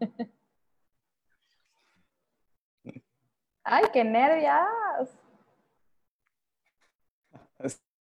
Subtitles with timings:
[3.64, 5.08] ¡Ay, qué nervios!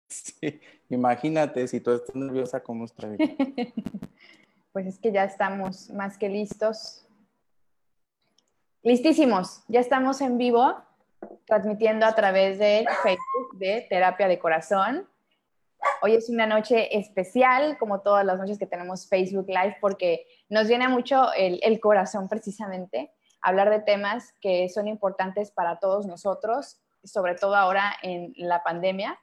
[0.07, 3.17] Sí, imagínate si tú estás nerviosa, ¿cómo estoy?
[4.71, 7.04] Pues es que ya estamos más que listos.
[8.84, 10.76] Listísimos, ya estamos en vivo,
[11.46, 15.10] transmitiendo a través de Facebook de Terapia de Corazón.
[16.02, 20.68] Hoy es una noche especial, como todas las noches que tenemos Facebook Live, porque nos
[20.68, 23.11] llena mucho el, corazón precisamente
[23.41, 29.19] hablar de temas que son importantes para todos nosotros, sobre todo ahora en la pandemia,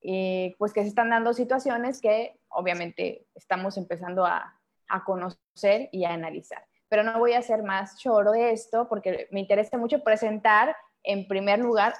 [0.00, 6.04] y pues que se están dando situaciones que obviamente estamos empezando a, a conocer y
[6.04, 6.64] a analizar.
[6.88, 11.26] Pero no voy a hacer más choro de esto porque me interesa mucho presentar en
[11.26, 11.94] primer lugar,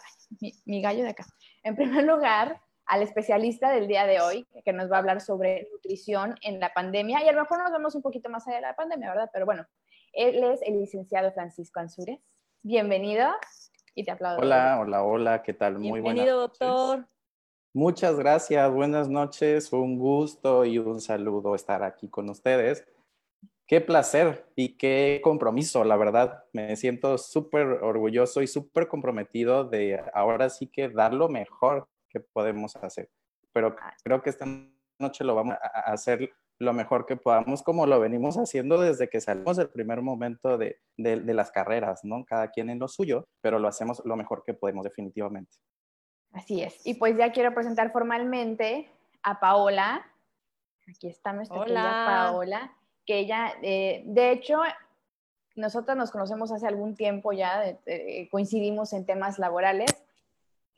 [0.66, 1.26] mi, gallo de acá,
[1.62, 5.68] en primer lugar al especialista del día de hoy, que nos va a hablar sobre
[5.70, 7.22] nutrición en la pandemia.
[7.22, 9.30] Y a lo mejor nos vemos un poquito más allá de la pandemia, ¿verdad?
[9.30, 9.66] Pero bueno,
[10.14, 12.18] él es el licenciado Francisco Ansúrez.
[12.62, 13.28] Bienvenido
[13.94, 14.40] y te aplaudo.
[14.40, 15.78] Hola, hola, hola, ¿qué tal?
[15.78, 17.06] Muy Bienvenido, doctor.
[17.74, 22.86] Muchas gracias, buenas noches, un gusto y un saludo estar aquí con ustedes.
[23.66, 26.44] Qué placer y qué compromiso, la verdad.
[26.54, 32.20] Me siento súper orgulloso y súper comprometido de ahora sí que dar lo mejor que
[32.20, 33.10] podemos hacer.
[33.52, 34.46] Pero creo que esta
[34.98, 39.20] noche lo vamos a hacer lo mejor que podamos, como lo venimos haciendo desde que
[39.20, 42.24] salimos del primer momento de, de, las carreras, ¿no?
[42.24, 45.52] Cada quien en lo suyo, pero lo hacemos lo mejor que podemos definitivamente.
[46.32, 46.84] Así es.
[46.84, 48.90] Y pues ya quiero presentar formalmente
[49.22, 50.04] a Paola.
[50.88, 54.60] Aquí está nuestra querida Paola, que ella, eh, de hecho,
[55.54, 57.78] nosotros nos conocemos hace algún tiempo ya,
[58.30, 60.07] coincidimos en temas laborales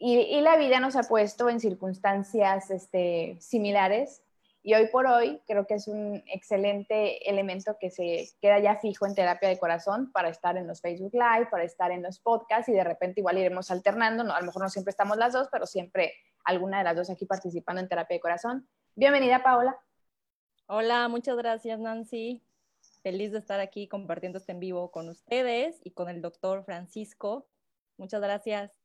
[0.02, 4.22] y, la vida nos ha puesto en circunstancias este, similares
[4.62, 9.06] y hoy por hoy creo que es un excelente elemento que se queda ya fijo
[9.06, 12.70] en terapia de corazón para estar en los Facebook Live, para estar en los podcasts
[12.70, 14.24] y de repente igual iremos alternando.
[14.24, 17.10] No, a lo mejor no siempre estamos las dos, pero siempre alguna de las dos
[17.10, 18.68] aquí participando en terapia de corazón.
[18.94, 19.78] Bienvenida, Paola.
[20.66, 22.42] Hola, muchas gracias, Nancy.
[23.02, 27.46] Feliz de estar aquí compartiendo este en vivo con ustedes y con el doctor Francisco.
[27.98, 28.79] Muchas gracias.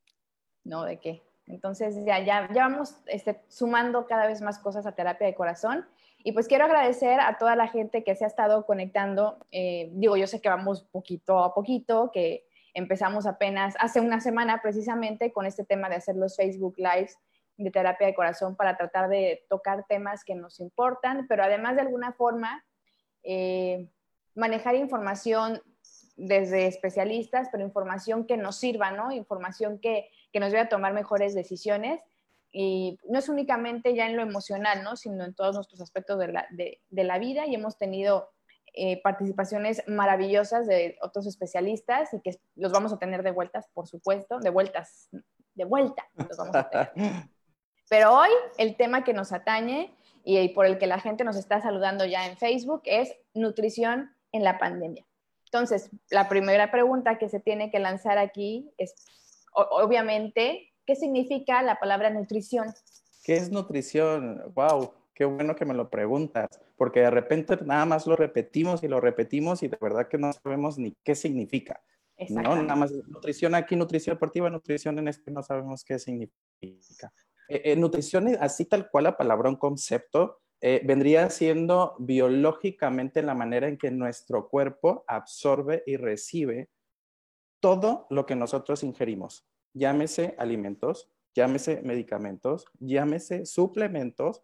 [0.65, 1.23] No, ¿de qué?
[1.47, 5.87] Entonces ya, ya, ya vamos este, sumando cada vez más cosas a terapia de corazón.
[6.23, 9.37] Y pues quiero agradecer a toda la gente que se ha estado conectando.
[9.51, 14.59] Eh, digo, yo sé que vamos poquito a poquito, que empezamos apenas hace una semana
[14.61, 17.17] precisamente con este tema de hacer los Facebook Lives
[17.57, 21.81] de terapia de corazón para tratar de tocar temas que nos importan, pero además de
[21.81, 22.65] alguna forma
[23.23, 23.87] eh,
[24.33, 25.61] manejar información
[26.15, 29.11] desde especialistas, pero información que nos sirva, ¿no?
[29.11, 32.01] Información que, que nos lleve a tomar mejores decisiones.
[32.51, 34.95] Y no es únicamente ya en lo emocional, ¿no?
[34.95, 37.45] Sino en todos nuestros aspectos de la, de, de la vida.
[37.45, 38.29] Y hemos tenido
[38.77, 43.87] eh, participaciones maravillosas de otros especialistas y que los vamos a tener de vueltas, por
[43.87, 45.07] supuesto, de vueltas,
[45.53, 46.91] de vuelta, los vamos a tener.
[47.89, 49.95] Pero hoy el tema que nos atañe
[50.25, 54.43] y por el que la gente nos está saludando ya en Facebook es nutrición en
[54.43, 55.05] la pandemia.
[55.55, 58.93] Entonces, la primera pregunta que se tiene que lanzar aquí es,
[59.53, 62.73] obviamente, ¿qué significa la palabra nutrición?
[63.23, 64.51] ¿Qué es nutrición?
[64.53, 64.91] ¡Wow!
[65.13, 68.99] Qué bueno que me lo preguntas, porque de repente nada más lo repetimos y lo
[68.99, 71.81] repetimos y de verdad que no sabemos ni qué significa.
[72.31, 72.61] ¿no?
[72.61, 77.13] Nada más nutrición aquí, nutrición deportiva, nutrición en este, no sabemos qué significa.
[77.47, 83.35] Eh, eh, nutrición, así tal cual la palabra, un concepto, eh, vendría siendo biológicamente la
[83.35, 86.69] manera en que nuestro cuerpo absorbe y recibe
[87.59, 94.43] todo lo que nosotros ingerimos, llámese alimentos, llámese medicamentos, llámese suplementos,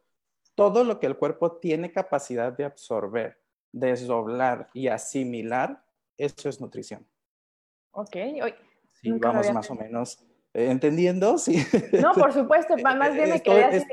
[0.55, 5.83] todo lo que el cuerpo tiene capacidad de absorber, desdoblar y asimilar,
[6.17, 7.07] eso es nutrición.
[7.91, 8.53] Ok, hoy.
[8.93, 10.19] Sí, vamos más o menos
[10.53, 11.63] eh, entendiendo, sí.
[12.01, 13.85] No, por supuesto, más bien me quedé así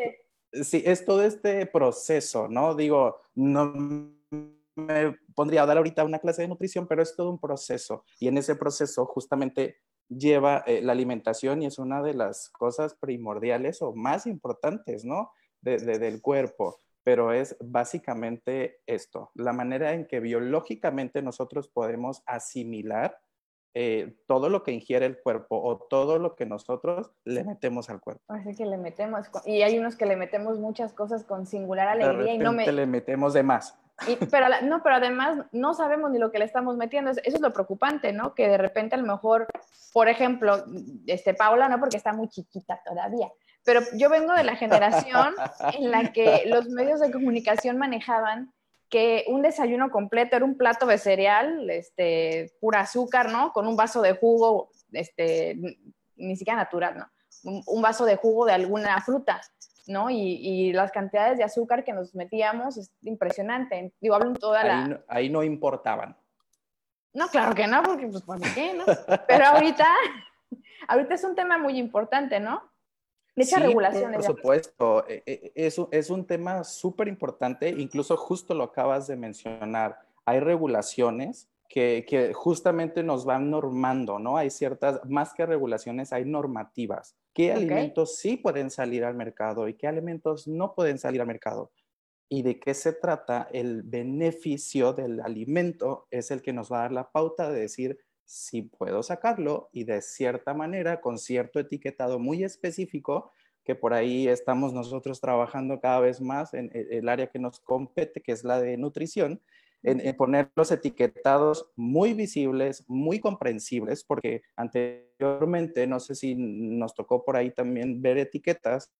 [0.52, 2.74] sí, es todo este proceso, ¿no?
[2.74, 3.72] Digo, no
[4.74, 8.04] me pondría a dar ahorita una clase de nutrición, pero es todo un proceso.
[8.18, 9.78] Y en ese proceso justamente
[10.08, 15.32] lleva eh, la alimentación y es una de las cosas primordiales o más importantes, ¿no?
[15.60, 16.80] del cuerpo.
[17.02, 23.18] Pero es básicamente esto, la manera en que biológicamente nosotros podemos asimilar
[23.74, 28.00] eh, todo lo que ingiere el cuerpo o todo lo que nosotros le metemos al
[28.00, 28.22] cuerpo.
[28.28, 32.34] Así que le metemos, y hay unos que le metemos muchas cosas con singular alegría
[32.34, 32.70] y no me...
[32.70, 33.78] le metemos de más.
[34.30, 37.10] pero no, pero además no sabemos ni lo que le estamos metiendo.
[37.10, 38.34] Eso es lo preocupante, ¿no?
[38.34, 39.46] Que de repente a lo mejor,
[39.92, 40.64] por ejemplo,
[41.06, 43.28] este Paula, no porque está muy chiquita todavía,
[43.64, 45.34] pero yo vengo de la generación
[45.74, 48.52] en la que los medios de comunicación manejaban
[48.88, 53.52] que un desayuno completo era un plato de cereal, este, pura azúcar, ¿no?
[53.52, 55.56] Con un vaso de jugo, este,
[56.16, 57.10] ni siquiera natural, ¿no?
[57.66, 59.40] Un, vaso de jugo de alguna fruta,
[59.86, 60.10] ¿no?
[60.10, 63.92] Y, las cantidades de azúcar que nos metíamos es impresionante.
[64.00, 64.82] Digo, hablo toda la...
[64.82, 66.16] Ahí no, ahí no importaban.
[67.12, 68.84] No, claro que no, porque pues ¿por qué, no?
[69.28, 69.86] Pero ahorita,
[70.88, 72.62] ahorita es un tema muy importante, ¿no?
[73.38, 74.26] Muchas regulaciones.
[74.26, 79.16] Por supuesto, e, e, es, es un tema súper importante, incluso justo lo acabas de
[79.16, 79.98] mencionar.
[80.24, 84.36] Hay regulaciones que, que, justamente nos van normando, ¿no?
[84.36, 87.16] Hay ciertas, más que regulaciones, hay normativas.
[87.34, 91.70] ¿Qué alimentos sí pueden salir al mercado y qué alimentos no pueden salir al mercado?
[92.28, 93.48] ¿Y de qué se trata?
[93.52, 97.98] El beneficio del alimento es el que nos va a dar la pauta de decir,
[98.28, 103.32] si puedo sacarlo y de cierta manera, con cierto etiquetado muy específico,
[103.64, 108.20] que por ahí estamos nosotros trabajando cada vez más en el área que nos compete,
[108.20, 109.40] que es la de nutrición,
[109.82, 117.24] en, poner los etiquetados muy visibles, muy comprensibles, porque anteriormente, no sé si nos tocó
[117.24, 118.92] por ahí también ver etiquetas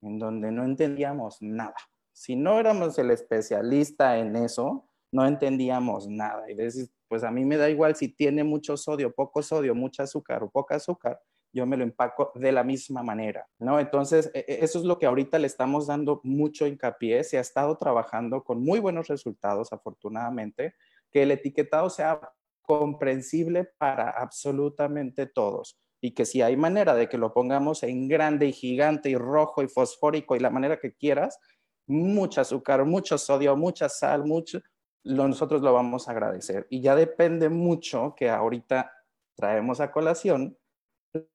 [0.00, 1.76] en donde no entendíamos nada.
[2.12, 6.50] Si no éramos el especialista en eso, no entendíamos nada.
[6.50, 10.02] Y veces, pues a mí me da igual si tiene mucho sodio, poco sodio, mucho
[10.02, 11.20] azúcar o poca azúcar,
[11.52, 13.80] yo me lo empaco de la misma manera, ¿no?
[13.80, 17.24] Entonces, e, e, eso es lo que ahorita le estamos dando mucho hincapié.
[17.24, 20.74] Se ha estado trabajando con muy buenos resultados, afortunadamente,
[21.10, 22.20] que el etiquetado sea
[22.62, 28.46] comprensible para absolutamente todos y que si hay manera de que lo pongamos en grande
[28.46, 31.38] y gigante y rojo y fosfórico y la manera que quieras,
[31.86, 34.60] mucho azúcar, mucho sodio, mucha sal, mucho,
[35.04, 36.66] nosotros lo vamos a agradecer.
[36.70, 38.92] Y ya depende mucho que ahorita
[39.34, 40.56] traemos a colación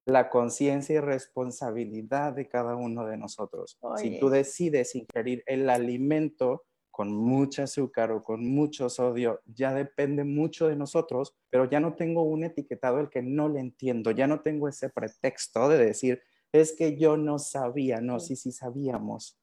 [0.05, 3.77] la conciencia y responsabilidad de cada uno de nosotros.
[3.97, 10.23] Si tú decides ingerir el alimento con mucho azúcar o con mucho sodio, ya depende
[10.23, 14.27] mucho de nosotros, pero ya no tengo un etiquetado el que no le entiendo, ya
[14.27, 16.21] no tengo ese pretexto de decir,
[16.53, 19.37] es que yo no sabía, no, sí, sí sabíamos.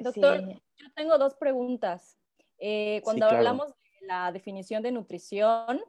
[0.00, 2.17] Doctor, yo tengo dos preguntas.
[2.58, 5.80] Eh, cuando hablamos de la definición de nutrición,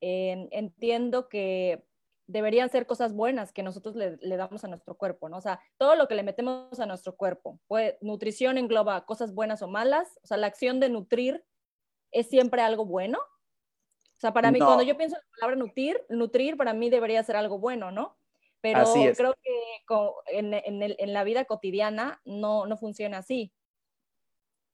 [0.00, 1.84] entiendo que
[2.26, 5.36] deberían ser cosas buenas que nosotros le, damos a nuestro cuerpo, ¿no?
[5.36, 9.62] O sea, todo lo que le metemos a nuestro cuerpo, pues nutrición engloba cosas buenas
[9.62, 11.44] o malas, o sea, la acción de nutrir
[12.10, 13.18] es siempre algo bueno.
[13.18, 17.22] O sea, para mí, cuando yo pienso en la palabra nutrir, nutrir para mí debería
[17.22, 18.16] ser algo bueno, ¿no?
[18.60, 18.84] Pero
[19.16, 23.52] creo que en, en, la vida cotidiana no, no funciona así.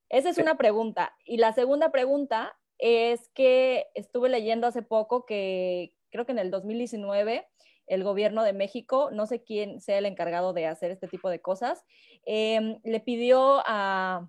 [0.09, 1.15] Esa es una pregunta.
[1.25, 6.51] Y la segunda pregunta es que estuve leyendo hace poco que creo que en el
[6.51, 7.47] 2019
[7.87, 11.41] el gobierno de México, no sé quién sea el encargado de hacer este tipo de
[11.41, 11.85] cosas,
[12.25, 14.29] em, le pidió a,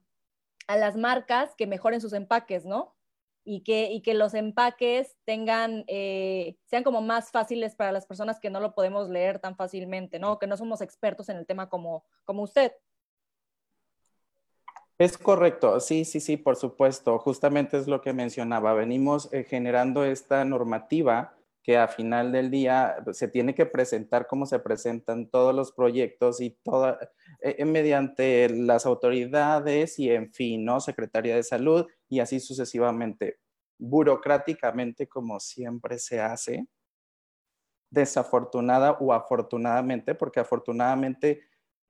[0.67, 2.95] las marcas que mejoren sus empaques, ¿no?
[3.43, 8.39] Y que, y que los empaques tengan, eh, sean como más fáciles para las personas
[8.39, 10.37] que no lo podemos leer tan fácilmente, ¿no?
[10.37, 12.73] Que no somos expertos en el tema como, como usted.
[15.01, 17.19] Es correcto, sí, sí, sí, por supuesto.
[17.19, 18.73] Justamente es lo que mencionaba.
[18.73, 24.27] Venimos eh, generando esta normativa que a final del día pues, se tiene que presentar
[24.27, 26.99] como se presentan todos los proyectos y toda,
[27.41, 30.81] eh, eh, mediante las autoridades y en fin, ¿no?
[30.81, 33.39] Secretaría de Salud y así sucesivamente.
[33.77, 36.67] Burocráticamente, como siempre se hace,
[37.89, 41.41] desafortunada o afortunadamente, porque afortunadamente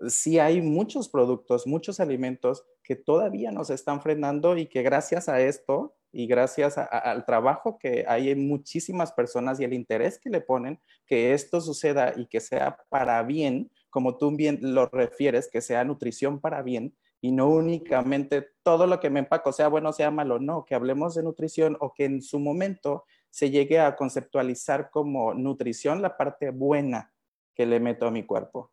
[0.08, 5.40] sí hay muchos productos, muchos alimentos que todavía nos están frenando y que gracias a
[5.42, 10.42] esto y gracias al trabajo que hay en muchísimas personas y el interés que le
[10.42, 15.62] ponen, que esto suceda y que sea para bien, como tú bien lo refieres, que
[15.62, 20.10] sea nutrición para bien y no únicamente todo lo que me empaco, sea bueno, sea
[20.10, 24.90] malo, no, que hablemos de nutrición o que en su momento se llegue a conceptualizar
[24.90, 27.14] como nutrición la parte buena
[27.54, 28.72] que le meto a mi cuerpo.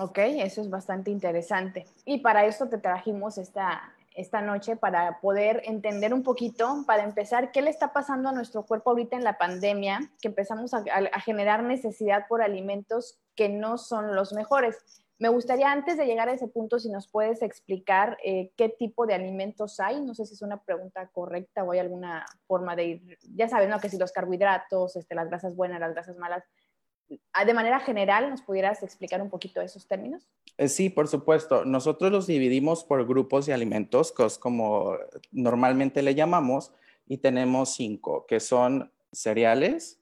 [0.00, 1.84] Ok, eso es bastante interesante.
[2.06, 3.82] Y para esto te trajimos esta,
[4.14, 8.64] esta noche para poder entender un poquito, para empezar, qué le está pasando a nuestro
[8.64, 10.82] cuerpo ahorita en la pandemia, que empezamos a,
[11.20, 14.78] generar necesidad por alimentos que no son los mejores.
[15.18, 19.04] Me gustaría antes de llegar a ese punto, si nos puedes explicar eh, qué tipo
[19.04, 20.00] de alimentos hay.
[20.00, 23.18] No sé si es una pregunta correcta o hay alguna forma de ir.
[23.34, 23.80] Ya saben, ¿no?
[23.80, 26.42] Que si los carbohidratos, este, las grasas buenas, las grasas malas,
[27.44, 30.28] de manera general, ¿nos pudieras explicar un poquito esos términos?
[30.58, 31.64] Eh, sí, por supuesto.
[31.64, 34.96] Nosotros los dividimos por grupos de alimentos, como
[35.32, 36.72] normalmente le llamamos,
[37.06, 40.00] y tenemos cinco, que son cereales,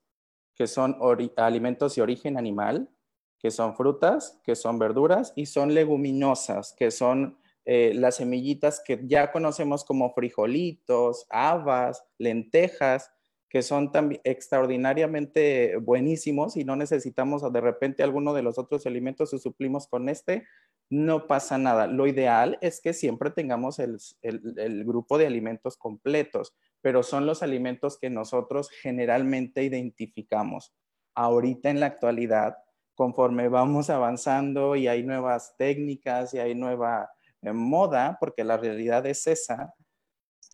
[0.55, 0.99] que son
[1.37, 2.91] alimentos de origen animal,
[3.38, 9.00] que son frutas, que son verduras y son leguminosas, que son eh, las semillitas que
[9.05, 13.11] ya conocemos como frijolitos, habas, lentejas,
[13.49, 13.90] que son
[14.25, 20.09] extraordinariamente buenísimos y no necesitamos de repente alguno de los otros alimentos y suplimos con
[20.09, 20.47] este,
[20.90, 21.87] no pasa nada.
[21.87, 27.43] Lo ideal es que siempre tengamos el, el, grupo de alimentos completos, pero son los
[27.43, 30.75] alimentos que nosotros generalmente identificamos.
[31.14, 32.57] Ahorita en la actualidad,
[32.95, 37.11] conforme vamos avanzando y hay nuevas técnicas y hay nueva
[37.43, 39.75] eh, moda, porque la realidad es esa,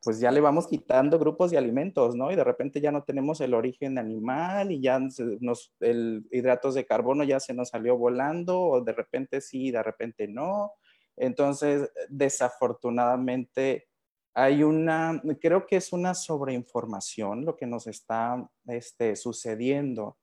[0.05, 2.31] pues ya le vamos quitando grupos de alimentos, ¿no?
[2.31, 5.01] Y de repente ya no tenemos el origen animal y ya
[5.41, 9.83] nos, el hidratos de carbono ya se nos salió volando o de repente sí, de
[9.83, 10.75] repente no.
[11.17, 13.89] Entonces, desafortunadamente,
[14.35, 20.19] hay una, creo que es una sobreinformación lo que nos está este, sucediendo.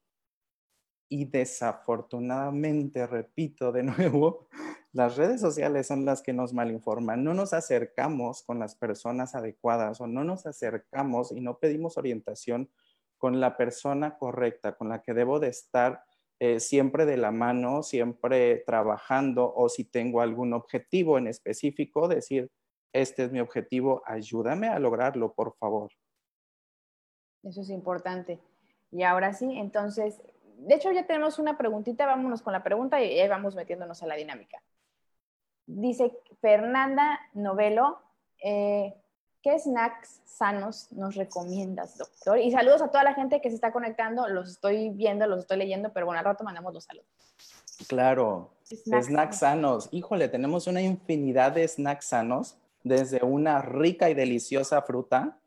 [1.09, 4.47] Y desafortunadamente, repito de nuevo,
[4.93, 7.23] las redes sociales son las que nos malinforman.
[7.23, 12.69] No nos acercamos con las personas adecuadas o no nos acercamos y no pedimos orientación
[13.17, 16.03] con la persona correcta, con la que debo de estar
[16.39, 22.51] eh, siempre de la mano, siempre trabajando o si tengo algún objetivo en específico, decir,
[22.93, 25.91] este es mi objetivo, ayúdame a lograrlo, por favor.
[27.43, 28.39] Eso es importante.
[28.91, 30.21] Y ahora sí, entonces,
[30.57, 34.07] de hecho ya tenemos una preguntita, vámonos con la pregunta y ahí vamos metiéndonos a
[34.07, 34.61] la dinámica.
[35.65, 37.99] Dice Fernanda Novelo,
[38.43, 38.93] eh,
[39.41, 42.39] ¿qué snacks sanos nos recomiendas, doctor?
[42.39, 45.57] Y saludos a toda la gente que se está conectando, los estoy viendo, los estoy
[45.57, 47.07] leyendo, pero bueno, al rato mandamos los saludos.
[47.87, 49.89] Claro, snacks, sanos.
[49.91, 55.40] Híjole, tenemos una infinidad de snacks sanos, desde una rica y deliciosa fruta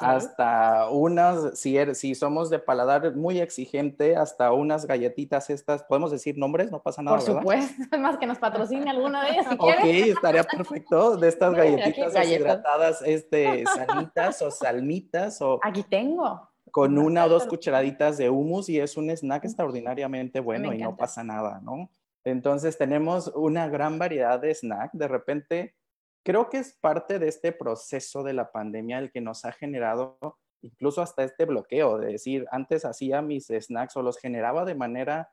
[0.00, 6.10] hasta unas, si, er, si somos de paladar muy exigente, hasta unas galletitas estas, podemos
[6.10, 7.18] decir nombres, no pasa nada.
[7.18, 9.46] Por supuesto, es más que nos patrocine alguna de ellas.
[9.48, 9.84] Si ok,
[10.16, 15.60] estaría perfecto, de estas galletitas deshidratadas, este, sanitas o salmitas o...
[15.62, 16.48] Aquí tengo.
[16.70, 20.96] Con una o dos cucharaditas de humus y es un snack extraordinariamente bueno y no
[20.96, 21.90] pasa nada, ¿no?
[22.24, 24.92] Entonces tenemos una gran variedad de snack.
[24.92, 25.74] De repente,
[26.24, 30.18] creo que es parte de este proceso de la pandemia el que nos ha generado
[30.62, 35.30] incluso hasta este bloqueo de decir, antes hacía mis snacks o los generaba de manera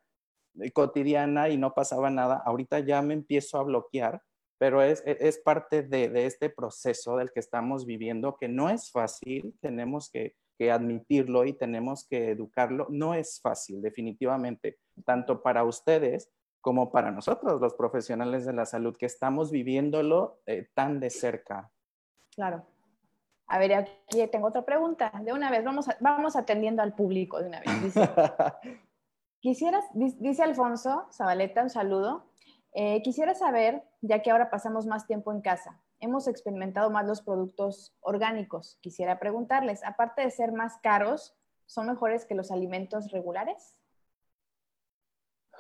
[0.60, 4.22] eh, cotidiana y no pasaba nada, ahorita ya me empiezo a bloquear,
[4.58, 8.70] pero es, e, es parte de, de, este proceso del que estamos viviendo, que no
[8.70, 15.42] es fácil, tenemos que, que admitirlo y tenemos que educarlo, no es fácil, definitivamente, tanto
[15.42, 16.30] para ustedes
[16.62, 21.72] como para nosotros, los profesionales de la salud, que estamos viviéndolo eh, tan de cerca.
[22.32, 22.66] Claro.
[23.48, 25.12] A ver, aquí tengo otra pregunta.
[25.24, 27.84] De una vez, vamos, vamos atendiendo al público de una vez.
[27.84, 28.02] Dice,
[29.40, 32.30] quisieras, dice Alfonso Zabaleta, un saludo.
[32.74, 37.22] Eh, quisiera saber, ya que ahora pasamos más tiempo en casa, hemos experimentado más los
[37.22, 38.78] productos orgánicos.
[38.82, 41.36] Quisiera preguntarles, aparte de ser más caros,
[41.66, 43.79] ¿son mejores que los alimentos regulares?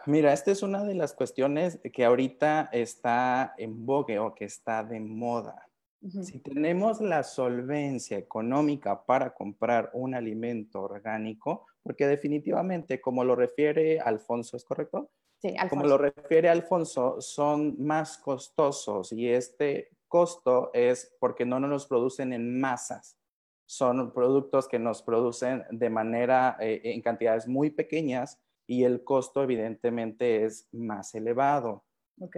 [0.05, 4.83] Mira, esta es una de las cuestiones que ahorita está en vogue o que está
[4.83, 5.69] de moda.
[6.01, 13.99] Si tenemos la solvencia económica para comprar un alimento orgánico, porque definitivamente, como lo refiere
[13.99, 15.09] Alfonso, ¿es correcto?
[15.41, 15.69] Sí, Alfonso.
[15.69, 21.87] Como lo refiere Alfonso, son más costosos y este costo es porque no nos los
[21.87, 23.17] producen en masas.
[23.65, 28.39] Son productos que nos producen de manera, eh, en cantidades muy pequeñas
[28.69, 31.83] y el costo evidentemente es más elevado.
[32.21, 32.37] Ok.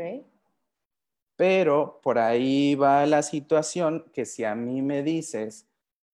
[1.36, 5.68] Pero por ahí va la situación que si a mí me dices,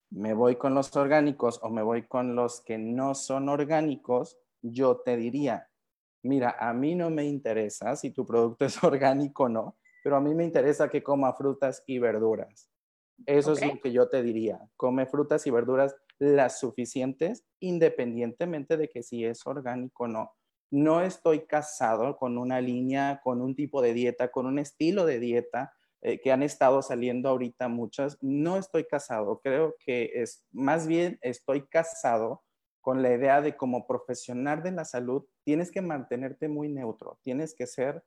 [0.09, 4.97] me voy con los orgánicos o me voy con los que no son orgánicos, yo
[4.97, 5.69] te diría,
[6.23, 10.21] mira, a mí no me interesa si tu producto es orgánico o no, pero a
[10.21, 12.71] mí me interesa que coma frutas y verduras.
[13.27, 14.67] Eso es lo que yo te diría.
[14.77, 20.31] Come frutas y verduras las suficientes, independientemente de que si es orgánico o no.
[20.69, 25.19] No estoy casado con una línea, con un tipo de dieta, con un estilo de
[25.19, 28.17] dieta eh, que han estado saliendo ahorita muchas.
[28.21, 32.43] No estoy casado, creo que es más bien estoy casado
[32.81, 37.53] con la idea de como profesional de la salud, tienes que mantenerte muy neutro, tienes
[37.53, 38.01] que ser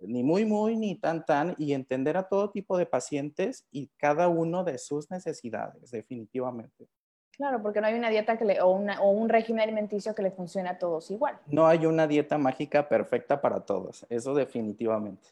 [0.00, 4.28] ni muy, muy, ni tan, tan, y entender a todo tipo de pacientes y cada
[4.28, 6.88] uno de sus necesidades, definitivamente.
[7.36, 10.30] Claro, porque no hay una dieta que le, o, o, un régimen alimenticio que le
[10.30, 11.38] funcione a todos igual.
[11.46, 15.28] No hay una dieta mágica perfecta para todos, eso definitivamente.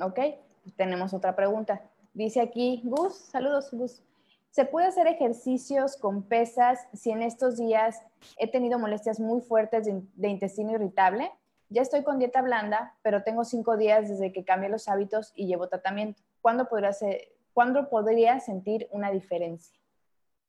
[0.00, 0.18] Ok,
[0.76, 1.82] tenemos otra pregunta.
[2.12, 4.02] Dice aquí Gus, saludos Gus.
[4.50, 8.00] ¿Se puede hacer ejercicios con pesas si en estos días
[8.38, 11.30] he tenido molestias muy fuertes de, de intestino irritable?
[11.70, 15.46] Ya estoy con dieta blanda, pero tengo cinco días desde que cambié los hábitos y
[15.46, 16.22] llevo tratamiento.
[16.44, 17.22] ¿cuándo podría, ser,
[17.54, 19.74] ¿cuándo podría sentir una diferencia?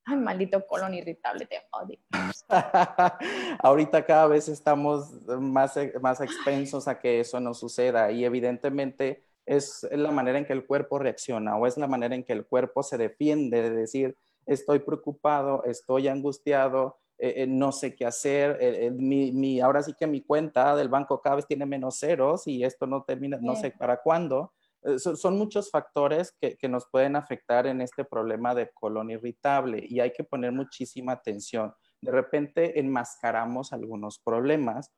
[0.06, 1.98] Ay, maldito colon irritable, te odio.
[3.60, 9.88] Ahorita cada vez estamos más, más expensos a que eso no suceda y evidentemente es
[9.92, 12.84] la manera en que el cuerpo reacciona o es la manera en que el cuerpo
[12.84, 18.92] se defiende de decir, estoy preocupado, estoy angustiado, eh, eh, no sé qué hacer, eh,
[18.92, 22.88] mi, ahora sí que mi cuenta del banco cada vez tiene menos ceros y esto
[22.88, 24.54] no termina, no sé para cuándo.
[24.98, 30.00] Son, muchos factores que, que, nos pueden afectar en este problema de colon irritable y
[30.00, 31.74] hay que poner muchísima atención.
[32.01, 34.94] De repente enmascaramos algunos problemas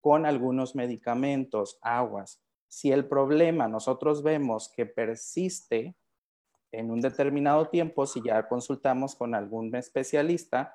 [0.00, 2.42] con algunos medicamentos, aguas.
[2.68, 5.96] Si el problema nosotros vemos que persiste
[6.72, 10.74] en un determinado tiempo, si ya consultamos con algún especialista,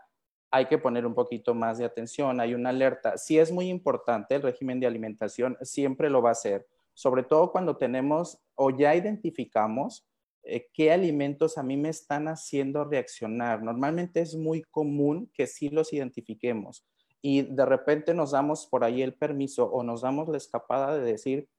[0.52, 3.18] hay que poner un poquito más de atención, hay una alerta.
[3.18, 7.52] Si es muy importante el régimen de alimentación, siempre lo va a ser, sobre todo
[7.52, 10.08] cuando tenemos o ya identificamos
[10.44, 13.62] eh, qué alimentos a mí me están haciendo reaccionar.
[13.62, 16.86] Normalmente es muy común que sí los identifiquemos
[17.22, 21.04] y de repente nos damos por ahí el permiso o nos damos la escapada de
[21.04, 21.50] decir,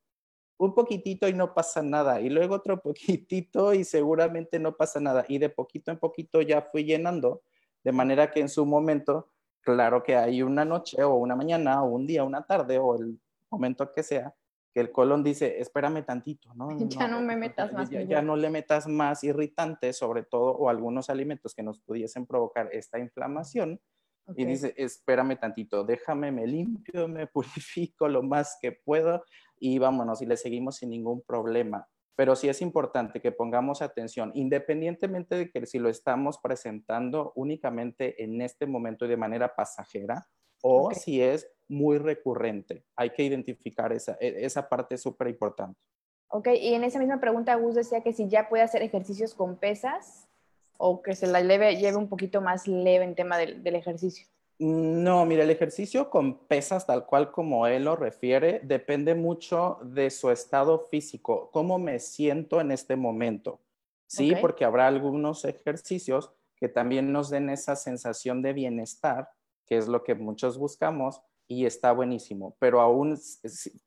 [0.59, 5.25] un poquitito y no pasa nada, y luego otro poquitito y seguramente no pasa nada,
[5.29, 7.43] y de poquito en poquito ya fui llenando,
[7.83, 11.89] de manera que en su momento, claro que hay una noche o una mañana o
[11.89, 13.19] un día, una tarde o el
[13.51, 14.33] momento que sea,
[14.77, 16.69] que el colon dice, espérame tantito, ¿no?
[17.01, 17.89] Ya no, me metas más.
[17.89, 22.27] Ya, ya, no le metas más irritantes, sobre todo, o algunos alimentos que nos pudiesen
[22.27, 23.81] provocar esta inflamación.
[24.37, 29.25] Y dice, espérame tantito, déjame, me limpio, me purifico lo más que puedo
[29.59, 31.89] y vámonos y le seguimos sin ningún problema.
[32.15, 38.23] Pero sí es importante que pongamos atención, independientemente de que si lo estamos presentando únicamente
[38.23, 40.27] en este momento y de manera pasajera
[40.61, 42.85] o si es muy recurrente.
[42.95, 45.79] Hay que identificar esa, e, esa parte súper importante.
[46.29, 49.57] Ok, y en esa misma pregunta Gus decía que si ya puede hacer ejercicios con
[49.57, 50.29] pesas
[50.77, 54.27] o que se la lleve, lleve un poquito más leve en tema del ejercicio.
[54.59, 60.11] No, mira, el ejercicio con pesas, tal cual como él lo refiere, depende mucho de
[60.11, 63.61] su estado físico, cómo me siento en este momento.
[64.07, 69.29] Sí, porque habrá algunos ejercicios que también nos den esa sensación de bienestar,
[69.67, 72.57] que es lo que muchos buscamos, y está buenísimo.
[72.59, 73.19] Pero aún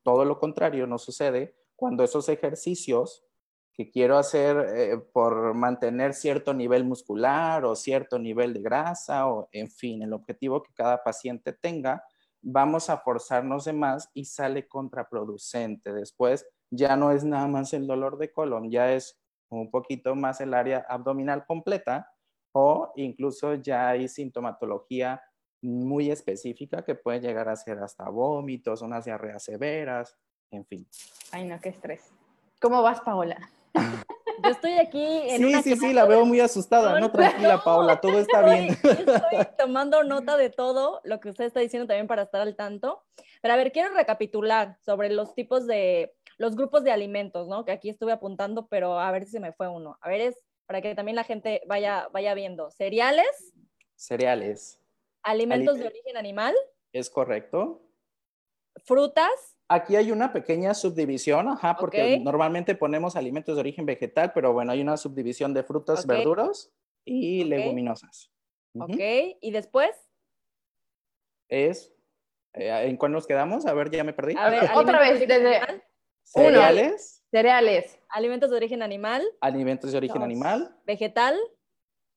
[0.02, 3.24] todo lo contrario no sucede cuando esos ejercicios
[3.72, 9.48] que quiero hacer eh, por mantener cierto nivel muscular o cierto nivel de grasa o
[9.52, 12.04] en fin, el objetivo que cada paciente tenga,
[12.42, 15.92] vamos a forzarnos de más y sale contraproducente.
[15.92, 19.18] Después ya no es nada más el dolor de colon, ya es
[19.48, 22.10] un poquito más el área abdominal completa
[22.52, 25.22] o incluso ya hay sintomatología
[25.62, 30.16] muy específica que puede llegar a ser hasta vómitos, unas diarreas severas,
[30.50, 30.86] en fin.
[31.32, 32.12] Ay, no, qué estrés.
[32.60, 33.38] ¿Cómo vas, Paola?
[34.42, 36.98] Yo estoy aquí en sí, una Sí, sí, sí, la veo muy asustada.
[36.98, 38.68] No, tranquila, Paula, todo está bien.
[38.70, 38.96] Estoy
[39.58, 43.02] tomando nota de todo lo que usted está diciendo también para estar al tanto.
[43.42, 47.64] Pero a ver, quiero recapitular sobre los tipos de, los grupos de alimentos, ¿no?
[47.64, 49.98] Que aquí estuve apuntando, pero a ver si se me fue uno.
[50.00, 52.70] A ver, es para que también la gente vaya, vaya viendo.
[52.70, 53.54] Cereales.
[53.96, 54.80] Cereales.
[55.22, 56.54] Alimentos de origen animal.
[56.92, 57.86] Es correcto.
[58.84, 59.56] Frutas.
[59.68, 64.72] Aquí hay una pequeña subdivisión, ajá, porque normalmente ponemos alimentos de origen vegetal, pero bueno,
[64.72, 66.72] hay una subdivisión de frutas, verduras
[67.04, 68.32] y leguminosas.
[68.74, 68.98] Ok,
[69.40, 69.90] ¿y después?
[71.48, 71.92] Es,
[72.54, 73.66] eh, ¿en cuál nos quedamos?
[73.66, 74.34] A ver, ya me perdí.
[74.36, 75.60] A ver, otra vez, desde...
[76.22, 77.24] Cereales.
[77.30, 77.98] Cereales.
[78.08, 79.24] Alimentos de origen animal.
[79.40, 80.76] Alimentos de origen animal.
[80.86, 81.36] Vegetal.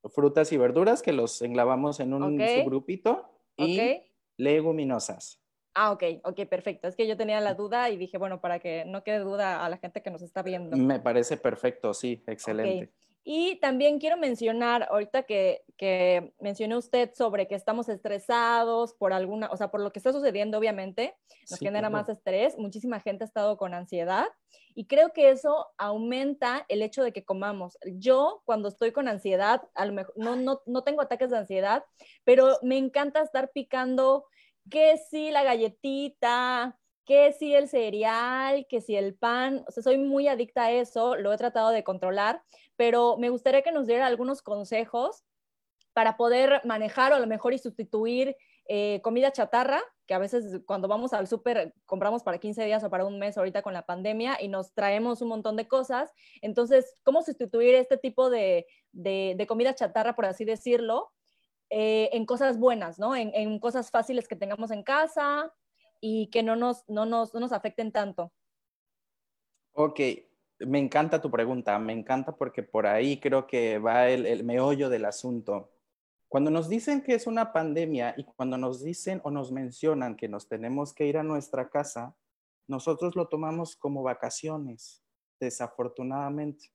[0.10, 3.30] Frutas y verduras que los englavamos en un subgrupito.
[3.58, 4.02] Y
[4.38, 5.40] leguminosas.
[5.76, 6.88] Ah, ok, ok, perfecto.
[6.88, 9.70] Es que yo tenía la duda y dije, bueno, para que no quede duda a
[9.70, 10.78] la gente que nos está viendo.
[10.78, 12.94] Me parece perfecto, sí, excelente.
[13.26, 19.50] Y también quiero mencionar, ahorita que, que mencionó usted sobre que estamos estresados por alguna,
[19.50, 21.16] o sea, por lo que está sucediendo, obviamente,
[21.50, 22.58] nos genera más estrés.
[22.58, 24.28] Muchísima gente ha estado con ansiedad
[24.76, 27.78] y creo que eso aumenta el hecho de que comamos.
[27.86, 31.86] Yo, cuando estoy con ansiedad, a lo mejor no, no, no tengo ataques de ansiedad,
[32.26, 34.26] pero me encanta estar picando
[34.70, 39.98] que si la galletita, que si el cereal, que si el pan, o sea, soy
[39.98, 42.42] muy adicta a eso, lo he tratado de controlar,
[42.76, 45.24] pero me gustaría que nos diera algunos consejos
[45.94, 48.36] para poder manejar o a lo mejor y sustituir
[48.68, 52.90] eh, comida chatarra, que a veces cuando vamos al súper compramos para 15 días o
[52.90, 56.12] para un mes ahorita con la pandemia y nos traemos un montón de cosas.
[56.42, 61.12] Entonces, ¿cómo sustituir este tipo de, de comida chatarra, por así decirlo,
[61.76, 63.16] eh, en cosas buenas, ¿no?
[63.16, 65.52] En, cosas fáciles que tengamos en casa
[66.06, 68.34] y que no nos, no nos, no nos afecten tanto.
[69.72, 70.02] Ok,
[70.60, 74.90] me encanta tu pregunta, me encanta porque por ahí creo que va el, el meollo
[74.90, 75.72] del asunto.
[76.28, 80.28] Cuando nos dicen que es una pandemia y cuando nos dicen o nos mencionan que
[80.28, 82.14] nos tenemos que ir a nuestra casa,
[82.68, 85.06] nosotros lo tomamos como vacaciones,
[85.40, 86.74] desafortunadamente.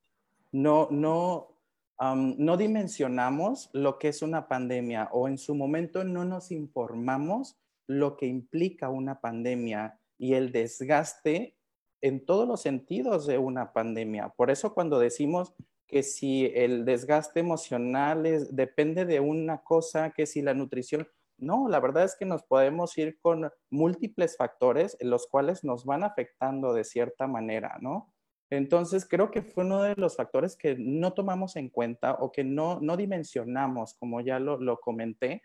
[0.52, 1.60] No, no,
[2.00, 8.16] no dimensionamos lo que es una pandemia o en su momento no nos informamos lo
[8.16, 11.56] que implica una pandemia y el desgaste
[12.00, 14.28] en todos los sentidos de una pandemia.
[14.28, 15.54] Por eso cuando decimos
[15.86, 21.80] que si el desgaste emocional depende de una cosa, que si la nutrición, no, la
[21.80, 26.84] verdad es que nos podemos ir con múltiples factores, los cuales nos van afectando de
[26.84, 28.12] cierta manera, ¿no?
[28.50, 32.44] Entonces, creo que fue uno de los factores que no tomamos en cuenta o que
[32.44, 35.42] no, no dimensionamos, como ya lo, lo comenté,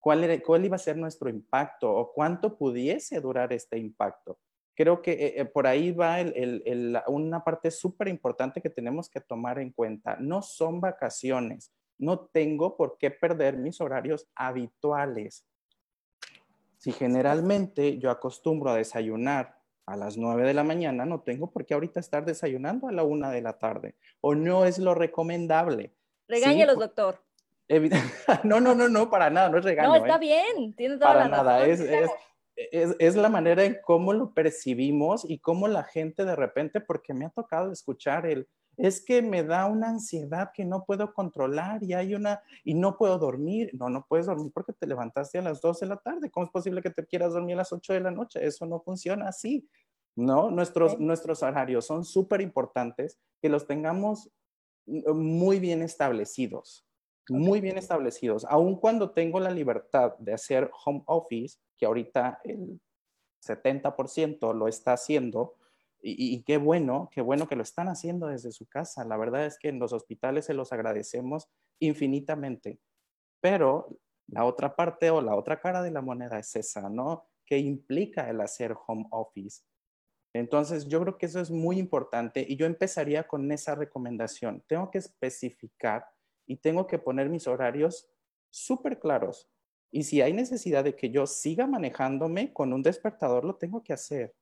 [0.00, 4.38] cuál, cuál iba a ser nuestro impacto o cuánto pudiese durar este impacto.
[4.74, 9.10] Creo que eh, eh, por ahí va el, el, una parte súper importante que tenemos
[9.10, 10.16] que tomar en cuenta.
[10.18, 15.44] No son vacaciones, no tengo por qué perder mis horarios habituales.
[16.78, 21.66] Si generalmente yo acostumbro a desayunar a las 9 de la mañana, no tengo por
[21.66, 23.96] qué ahorita estar desayunando a la 1 de la tarde.
[24.22, 25.92] O no es lo recomendable.
[26.26, 27.20] Regáñelos, doctor.
[28.44, 29.88] no, no, no, no, para nada, no es regaño.
[29.88, 30.18] No, está ¿eh?
[30.18, 32.10] bien, tiene toda para la nada, es, es,
[32.56, 37.14] es, es, la manera en cómo lo percibimos y cómo la gente de repente, porque
[37.14, 41.82] me ha tocado escuchar el, es que me da una ansiedad que no puedo controlar
[41.82, 43.70] y hay una, y no puedo dormir.
[43.74, 46.30] No, no puedes dormir porque te levantaste a las 2 de la tarde.
[46.30, 48.44] ¿Cómo es posible que te quieras dormir a las 8 de la noche?
[48.44, 49.68] Eso no funciona así.
[50.16, 50.50] ¿No?
[50.50, 54.30] Nuestros, nuestros horarios son súper importantes que los tengamos
[54.86, 56.84] mm, muy bien establecidos
[57.30, 62.80] muy bien establecidos, aun cuando tengo la libertad de hacer home office, que ahorita el
[63.46, 65.56] 70% lo está haciendo,
[66.02, 69.04] y, qué bueno, qué bueno que lo están haciendo desde su casa.
[69.04, 72.80] La verdad es que en los hospitales se los agradecemos infinitamente.
[73.40, 77.26] Pero la otra parte o la otra cara de la moneda es esa, ¿no?
[77.44, 79.62] ¿Qué implica el hacer home office?
[80.32, 84.62] Entonces, yo creo que eso es muy importante y yo empezaría con esa recomendación.
[84.66, 86.06] Tengo que especificar
[86.50, 88.10] y tengo que poner mis horarios
[88.50, 89.48] súper claros.
[89.92, 93.92] Y si hay necesidad de que yo siga manejándome con un despertador, lo tengo que
[93.92, 94.34] hacer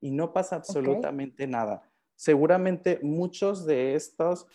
[0.00, 1.88] y no pasa absolutamente nada.
[2.16, 4.48] Seguramente muchos de estos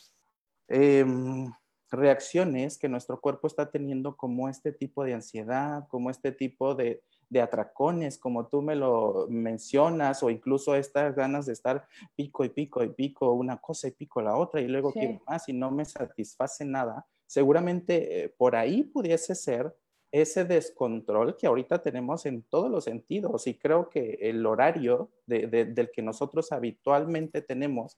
[0.68, 1.50] em,
[1.91, 7.02] reacciones que nuestro cuerpo está teniendo como este tipo de ansiedad, como este tipo de,
[7.30, 12.49] de atracones, como tú me lo mencionas, o incluso estas ganas de estar pico y
[12.49, 15.71] pico y pico una cosa y pico la otra y luego quiero más y no
[15.71, 19.75] me satisface nada, seguramente eh, por ahí pudiese ser
[20.12, 25.91] ese descontrol que ahorita tenemos en todos los sentidos y creo que el horario del
[25.93, 27.97] que nosotros habitualmente tenemos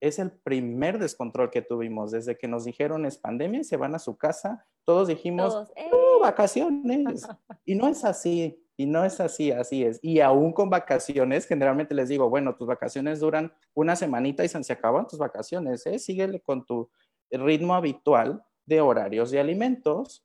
[0.00, 3.94] es el primer descontrol que tuvimos desde que nos dijeron es pandemia y se van
[3.94, 5.54] a su casa, todos dijimos,
[5.92, 7.26] oh, vacaciones.
[7.64, 10.00] y no es así, y no es así, así es.
[10.02, 14.72] Y aún con vacaciones, generalmente les digo, bueno, tus vacaciones duran una semanita y se
[14.72, 15.98] acaban tus vacaciones, ¿eh?
[15.98, 16.90] Síguele con tu
[17.30, 20.24] ritmo habitual de horarios de alimentos,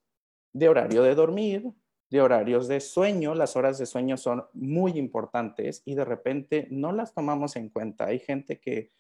[0.53, 1.73] de horario de dormir,
[2.09, 3.35] de horarios de sueño.
[3.35, 8.05] Las horas de sueño son muy importantes y de repente no las tomamos en cuenta.
[8.05, 8.91] Hay gente que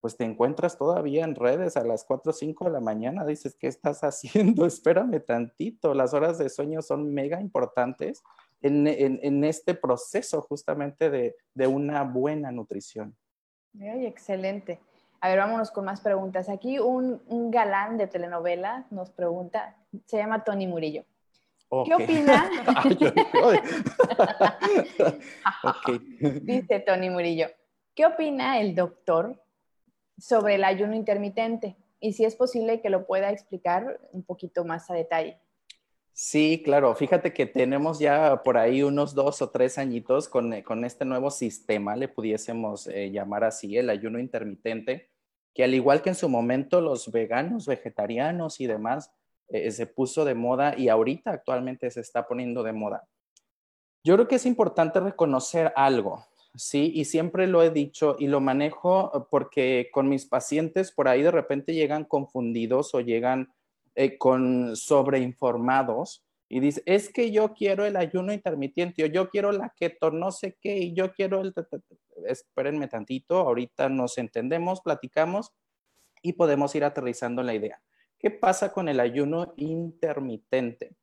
[0.00, 3.54] pues te encuentras todavía en redes a las 4 o 5 de la mañana, dices,
[3.54, 4.66] ¿qué estás haciendo?
[4.66, 5.94] Espérame tantito.
[5.94, 8.22] Las horas de sueño son mega importantes
[8.62, 13.16] en, en, este proceso justamente de, de una buena nutrición.
[13.80, 14.78] Ay, excelente.
[15.22, 16.48] A ver, vámonos con más preguntas.
[16.48, 21.04] Aquí un, un galán de telenovela nos pregunta, se llama Tony Murillo.
[21.84, 22.50] ¿Qué opina?
[26.42, 27.46] Dice Tony Murillo,
[27.94, 29.40] ¿qué opina el doctor
[30.20, 31.76] sobre el ayuno intermitente?
[31.98, 35.38] Y si es posible que lo pueda explicar un poquito más a detalle.
[36.12, 36.94] Sí, claro.
[36.94, 41.04] Fíjate que tenemos ya por ahí unos dos o tres añitos con, eh, con este
[41.04, 45.10] nuevo sistema, le pudiésemos eh, llamar así, el ayuno intermitente,
[45.54, 49.12] que al igual que en su momento los veganos, vegetarianos y demás,
[49.48, 53.08] eh, se puso de moda y ahorita actualmente se está poniendo de moda.
[54.04, 56.92] Yo creo que es importante reconocer algo, ¿sí?
[56.94, 61.30] Y siempre lo he dicho y lo manejo porque con mis pacientes por ahí de
[61.30, 63.52] repente llegan confundidos o llegan
[63.94, 69.52] eh, con sobreinformados y dice, es que yo quiero el ayuno intermitente o yo quiero
[69.52, 71.54] la keto, no sé qué, y yo quiero el...
[72.26, 75.52] Espérenme tantito, ahorita nos entendemos, platicamos
[76.22, 77.80] y podemos ir aterrizando la idea.
[78.18, 80.96] ¿Qué pasa con el ayuno intermitente?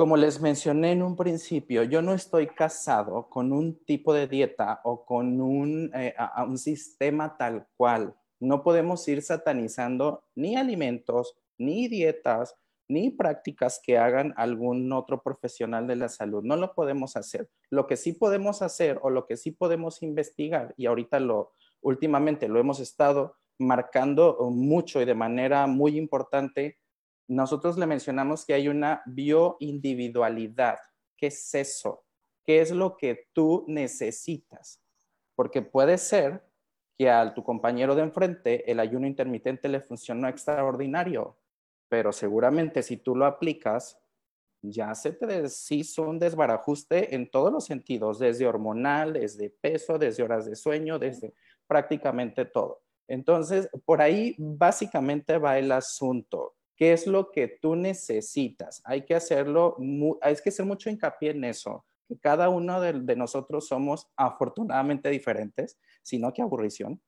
[0.00, 4.80] Como les mencioné en un principio, yo no estoy casado con un tipo de dieta
[4.82, 6.14] o con un, eh,
[6.48, 8.16] un sistema tal cual.
[8.40, 12.54] No podemos ir satanizando ni alimentos, ni dietas,
[12.88, 16.42] ni prácticas que hagan algún otro profesional de la salud.
[16.44, 17.50] No lo podemos hacer.
[17.68, 22.48] Lo que sí podemos hacer o lo que sí podemos investigar, y ahorita lo últimamente
[22.48, 26.78] lo hemos estado marcando mucho y de manera muy importante,
[27.30, 30.78] nosotros le mencionamos que hay una bioindividualidad.
[31.16, 32.04] ¿Qué es eso?
[32.44, 34.82] ¿Qué es lo que tú necesitas?
[35.36, 36.42] Porque puede ser
[36.98, 41.38] que a tu compañero de enfrente el ayuno intermitente le funcionó extraordinario,
[41.88, 43.96] pero seguramente si tú lo aplicas,
[44.60, 50.24] ya se te deshizo un desbarajuste en todos los sentidos, desde hormonal, desde peso, desde
[50.24, 51.32] horas de sueño, desde
[51.68, 52.82] prácticamente todo.
[53.06, 56.56] Entonces, por ahí básicamente va el asunto.
[56.80, 58.80] ¿Qué es lo que tú necesitas?
[58.86, 59.76] Hay que hacerlo,
[60.22, 61.84] hay que hacer mucho hincapié en eso.
[62.08, 66.98] Que cada uno de, nosotros somos afortunadamente diferentes, sino que aburrición.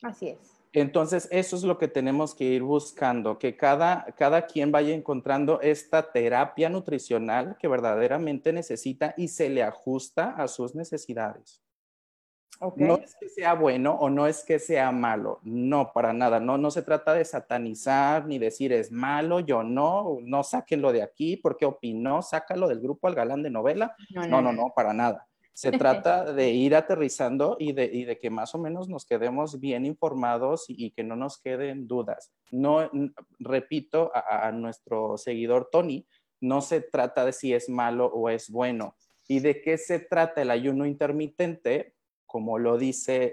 [0.00, 0.38] Así es.
[0.72, 5.60] Entonces, eso es lo que tenemos que ir buscando, que cada, cada quien vaya encontrando
[5.60, 11.63] esta terapia nutricional que verdaderamente necesita y se le ajusta a sus necesidades.
[12.76, 16.56] No es que sea bueno o no es que sea malo, no, para nada, no,
[16.56, 21.36] no se trata de satanizar ni decir es malo, yo no, no sáquenlo de aquí
[21.36, 23.96] porque opinó, sácalo del grupo al galán de novela,
[24.28, 25.26] no, no, no, para nada.
[25.52, 29.60] Se trata de ir aterrizando y de, y de, que más o menos nos quedemos
[29.60, 32.32] bien informados y, que no nos queden dudas.
[32.50, 32.90] No,
[33.38, 36.06] repito a, a nuestro seguidor Tony,
[36.40, 38.96] no se trata de si es malo o es bueno.
[39.26, 41.93] ¿Y de qué se trata el ayuno intermitente?
[42.34, 43.32] Como lo dice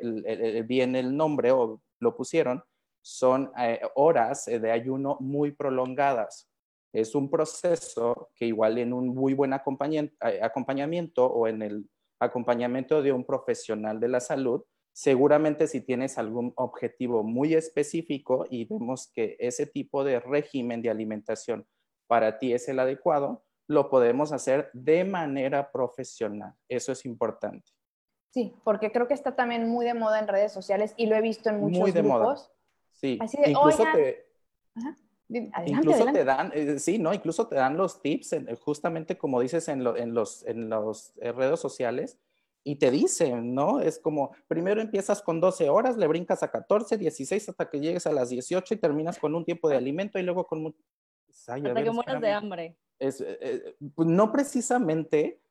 [0.67, 2.63] bien el nombre o lo pusieron,
[3.01, 6.47] son eh, horas de ayuno muy prolongadas.
[6.93, 13.01] Es un proceso que igual en un muy buen eh, acompañamiento o en el acompañamiento
[13.01, 14.61] de un profesional de la salud,
[14.93, 20.91] seguramente si tienes algún objetivo muy específico y vemos que ese tipo de régimen de
[20.91, 21.65] alimentación
[22.05, 26.53] para ti es el adecuado, lo podemos hacer de manera profesional.
[26.69, 27.71] Eso es importante.
[28.31, 31.21] Sí, porque creo que está también muy de moda en redes sociales y lo he
[31.21, 32.37] visto en muchos muy de Moda.
[32.93, 34.25] Sí, incluso te...
[35.65, 37.13] incluso te dan, eh, sí, ¿no?
[37.13, 41.59] Incluso te dan los tips, justamente como dices en, en, los, en las eh, redes
[41.59, 42.19] sociales,
[42.63, 43.81] y te dicen, ¿no?
[43.81, 48.07] Es como, primero empiezas con 12 horas, le brincas a 14, 16 hasta que llegues
[48.07, 50.73] a las 18 y terminas con un tiempo de alimento y luego con...
[51.27, 52.77] hasta que mueras de hambre.
[52.97, 55.41] Es, eh, pues, no precisamente,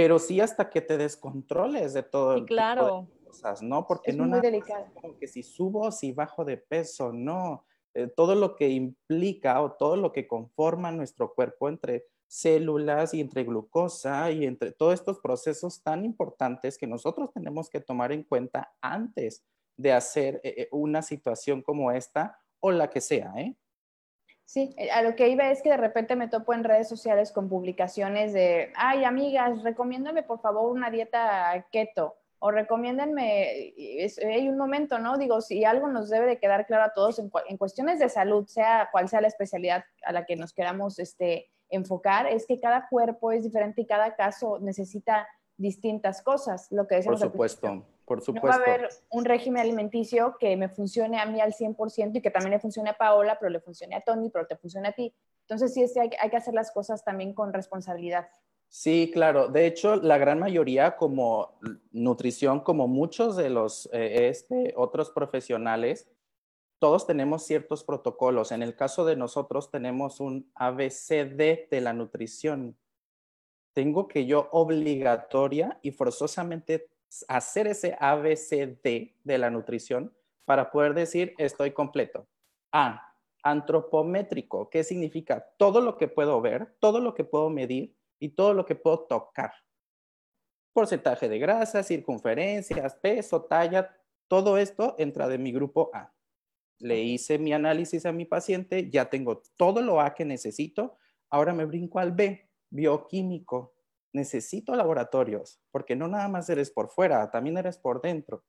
[0.00, 3.06] pero sí hasta que te descontroles de todo sí, claro.
[3.26, 3.86] cosas, ¿no?
[3.86, 4.86] Porque no muy delicado.
[4.98, 7.66] como que si subo o si bajo de peso, no.
[7.92, 13.20] Eh, todo lo que implica o todo lo que conforma nuestro cuerpo entre células y
[13.20, 18.22] entre glucosa y entre todos estos procesos tan importantes que nosotros tenemos que tomar en
[18.22, 19.44] cuenta antes
[19.76, 23.54] de hacer eh, eh, una situación como esta o la que sea, ¿eh?
[24.50, 27.30] Sí, eh, a lo que iba es que de repente me topo en redes sociales
[27.30, 33.72] con publicaciones de, ay, amigas, recomiéndame por favor una dieta keto o recomiéndenme,
[34.26, 35.18] hay un momento, ¿no?
[35.18, 38.88] Digo, si algo nos debe de quedar claro a todos en, cuestiones de salud, sea
[38.90, 43.30] cual sea la especialidad a la que nos queramos este, enfocar, es que cada cuerpo
[43.30, 47.20] es diferente y cada caso necesita distintas cosas, lo que decimos.
[47.20, 47.86] Por supuesto.
[48.10, 48.48] Por supuesto.
[48.48, 52.20] No va a haber un régimen alimenticio que me funcione a mí al 100% y
[52.20, 54.92] que también le funcione a Paola, pero le funcione a Tony, pero te funcione a
[54.92, 55.14] ti.
[55.42, 58.28] Entonces sí, hay, hay que hacer las cosas también con responsabilidad.
[58.68, 59.46] Sí, claro.
[59.46, 61.56] De hecho, la gran mayoría como
[61.92, 66.10] nutrición, como muchos de los eh, este, otros profesionales,
[66.80, 68.50] todos tenemos ciertos protocolos.
[68.50, 72.76] En el caso de nosotros tenemos un ABCD de la nutrición.
[73.72, 76.90] Tengo que yo obligatoria y forzosamente
[77.28, 82.26] hacer ese ABCD de la nutrición para poder decir estoy completo.
[82.72, 85.46] A, antropométrico, ¿qué significa?
[85.56, 89.06] Todo lo que puedo ver, todo lo que puedo medir y todo lo que puedo
[89.06, 89.52] tocar.
[90.72, 93.96] Porcentaje de grasa, circunferencias, peso, talla,
[94.28, 96.12] todo esto entra de mi grupo A.
[96.78, 100.96] Le hice mi análisis a mi paciente, ya tengo todo lo A que necesito,
[101.28, 103.74] ahora me brinco al B, bioquímico
[104.12, 108.44] necesito laboratorios, porque no nada más eres por fuera, también eres por dentro.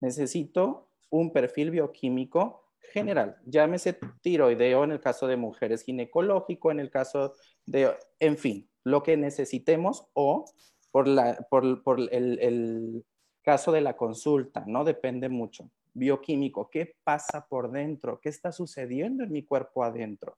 [0.00, 6.90] Necesito un perfil bioquímico general, llámese tiroideo en el caso de mujeres, ginecológico en el
[6.90, 10.44] caso de, en fin, lo que necesitemos o
[10.90, 13.04] por, la, por, el, el
[13.42, 14.84] caso de la consulta, ¿no?
[14.84, 15.70] Depende mucho.
[15.94, 18.20] Bioquímico, ¿qué pasa por dentro?
[18.20, 20.36] ¿Qué está sucediendo en mi cuerpo adentro?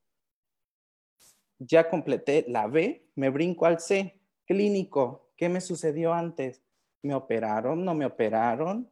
[1.59, 6.63] ya completé la B, me brinco al C, clínico, ¿qué me sucedió antes?
[7.03, 7.85] ¿Me operaron?
[7.85, 8.91] ¿No me operaron?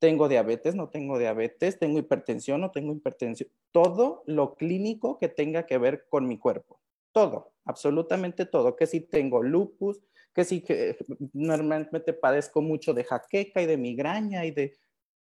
[0.00, 0.74] ¿Tengo diabetes?
[0.74, 1.78] ¿No tengo diabetes?
[1.78, 2.60] ¿Tengo hipertensión?
[2.60, 3.50] ¿No tengo hipertensión?
[3.72, 6.80] Todo lo clínico que tenga que ver con mi cuerpo.
[7.12, 8.76] Todo, absolutamente todo.
[8.76, 10.00] Que si tengo lupus,
[10.34, 10.96] que si que
[11.32, 14.76] normalmente padezco mucho de jaqueca y de migraña y de...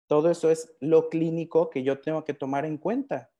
[0.06, 3.30] Todo eso es lo clínico que yo tengo que tomar en cuenta.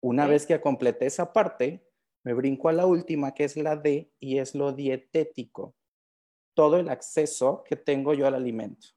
[0.00, 1.86] Una vez que completé esa parte,
[2.24, 5.74] me brinco a la última, que es la D, y es lo dietético.
[6.54, 8.88] Todo el acceso que tengo yo al alimento.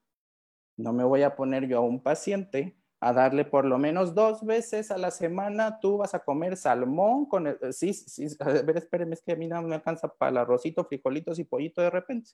[0.78, 4.44] No me voy a poner yo a un paciente a darle por lo menos dos
[4.44, 8.78] veces a la semana, tú vas a comer salmón con el, sí, sí, a ver,
[8.78, 12.32] espérenme, es que a mí no me alcanza para arrocito, frijolitos y pollito de repente.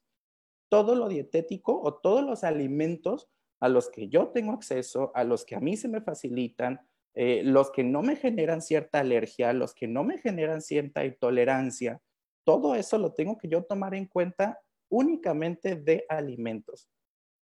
[0.70, 3.30] Todo lo dietético o todos los alimentos
[3.60, 6.80] a los que yo tengo acceso, a los que a mí se me facilitan,
[7.16, 12.02] eh, los que no me generan cierta alergia, los que no me generan cierta intolerancia,
[12.46, 16.90] todo eso lo tengo que yo tomar en cuenta únicamente de alimentos.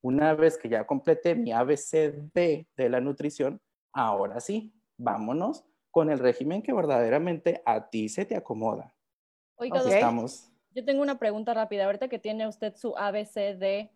[0.03, 3.62] Una vez que ya completé mi ABCD de la nutrición,
[3.93, 8.95] ahora sí, vámonos con el régimen que verdaderamente a ti se te acomoda.
[9.57, 10.49] Oiga, estamos.
[10.71, 11.86] Yo tengo una pregunta rápida.
[11.86, 13.91] Ahorita que tiene usted su ABCD,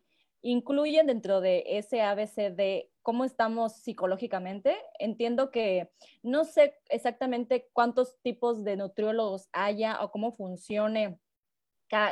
[0.45, 4.75] ¿incluyen dentro de ese ABCD cómo estamos psicológicamente.
[4.97, 5.91] Entiendo que
[6.23, 11.19] no sé exactamente cuántos tipos de nutriólogos haya o cómo funcione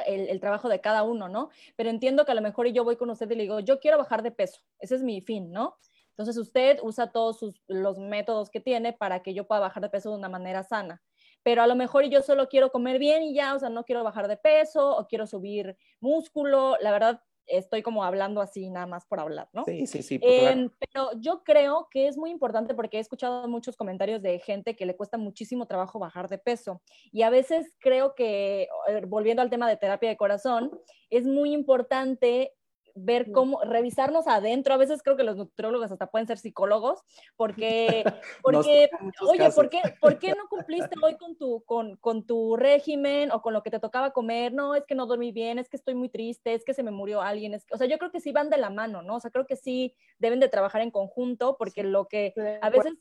[0.05, 1.49] el, trabajo de cada uno, ¿no?
[1.75, 3.97] Pero entiendo que a lo mejor yo voy con usted y le digo, yo quiero
[3.97, 5.77] bajar de peso, ese es mi fin, ¿no?
[6.09, 10.11] Entonces usted usa todos los métodos que tiene para que yo pueda bajar de peso
[10.11, 11.01] de una manera sana.
[11.41, 14.03] Pero a lo mejor yo solo quiero comer bien y ya, o sea, no quiero
[14.03, 16.77] bajar de peso o quiero subir músculo.
[16.81, 19.63] La verdad, estoy como hablando así nada más por hablar, ¿no?
[19.65, 20.19] Sí, sí, sí.
[20.21, 24.75] Em, pero yo creo que es muy importante porque he escuchado muchos comentarios de gente
[24.75, 26.81] que le cuesta muchísimo trabajo bajar de peso.
[27.11, 30.71] Y a veces creo que, eh, volviendo al tema de terapia de corazón,
[31.09, 32.53] es muy importante
[32.95, 34.73] ver cómo, revisarnos adentro.
[34.73, 37.01] A veces creo que los nutriólogos hasta pueden ser psicólogos,
[37.35, 38.03] porque,
[38.43, 38.89] porque
[39.21, 43.41] oye, ¿por qué, ¿por qué, no cumpliste hoy con tu, con, con, tu régimen o
[43.41, 44.53] con lo que te tocaba comer?
[44.53, 46.91] No, es que no dormí bien, es que estoy muy triste, es que se me
[46.91, 47.53] murió alguien.
[47.53, 49.15] Es o sea, yo creo que sí van de la mano, ¿no?
[49.15, 52.93] O sea, creo que sí deben de trabajar en conjunto, porque lo que a veces...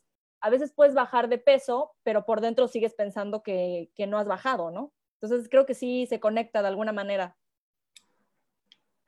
[0.44, 4.26] A veces puedes bajar de peso, pero por dentro sigues pensando que, que no has
[4.26, 4.92] bajado, ¿no?
[5.20, 7.36] Entonces creo que sí se conecta de alguna manera.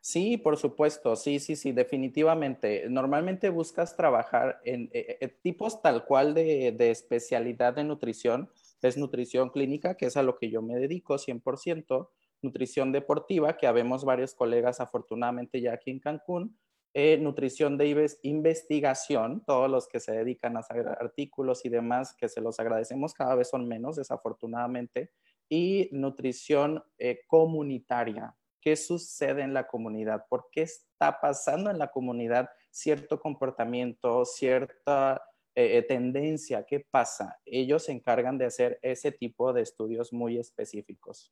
[0.06, 2.90] Sí, por supuesto, sí, sí, sí, definitivamente.
[2.90, 8.50] Normalmente buscas trabajar en eh, eh, tipos tal cual de, especialidad de nutrición.
[8.82, 12.10] Es nutrición clínica, que es a lo que yo me dedico 100%,
[12.42, 16.58] nutrición deportiva, que habemos varios colegas afortunadamente ya aquí en Cancún,
[16.92, 22.28] eh, nutrición de investigación, todos los que se dedican a hacer artículos y demás, que
[22.28, 25.12] se los agradecemos, cada vez son menos, desafortunadamente,
[25.48, 26.84] y nutrición
[27.26, 28.34] comunitaria,
[28.64, 35.22] qué sucede en la comunidad, por qué está pasando en la comunidad cierto comportamiento, cierta
[35.54, 37.38] eh, eh, tendencia, qué pasa.
[37.44, 41.30] Ellos se encargan de hacer ese tipo de estudios muy específicos.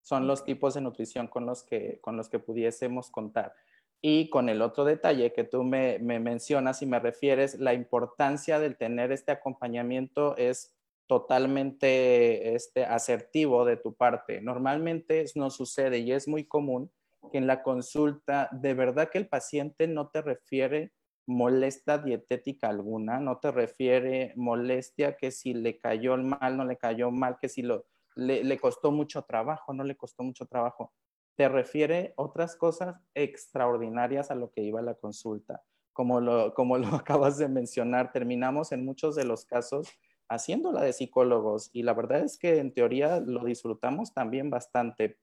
[0.00, 3.54] Son los tipos de nutrición con los que, con los que pudiésemos contar.
[4.00, 8.58] Y con el otro detalle que tú me, me mencionas y me refieres, la importancia
[8.58, 10.74] del tener este acompañamiento es
[11.06, 14.40] totalmente este, asertivo de tu parte.
[14.40, 16.90] Normalmente no sucede y es muy común
[17.30, 20.92] que en la consulta de verdad que el paciente no te refiere
[21.26, 27.10] molesta dietética alguna, no te refiere molestia que si le cayó mal, no le cayó
[27.10, 27.86] mal, que si lo,
[28.16, 30.92] le, costó mucho trabajo, no le costó mucho trabajo.
[31.36, 35.62] Te refiere otras cosas extraordinarias a lo que iba la consulta.
[35.92, 39.88] Como lo, como lo acabas de mencionar, terminamos en muchos de los casos
[40.32, 45.18] haciéndola de psicólogos y la verdad es que en teoría lo disfrutamos también bastante.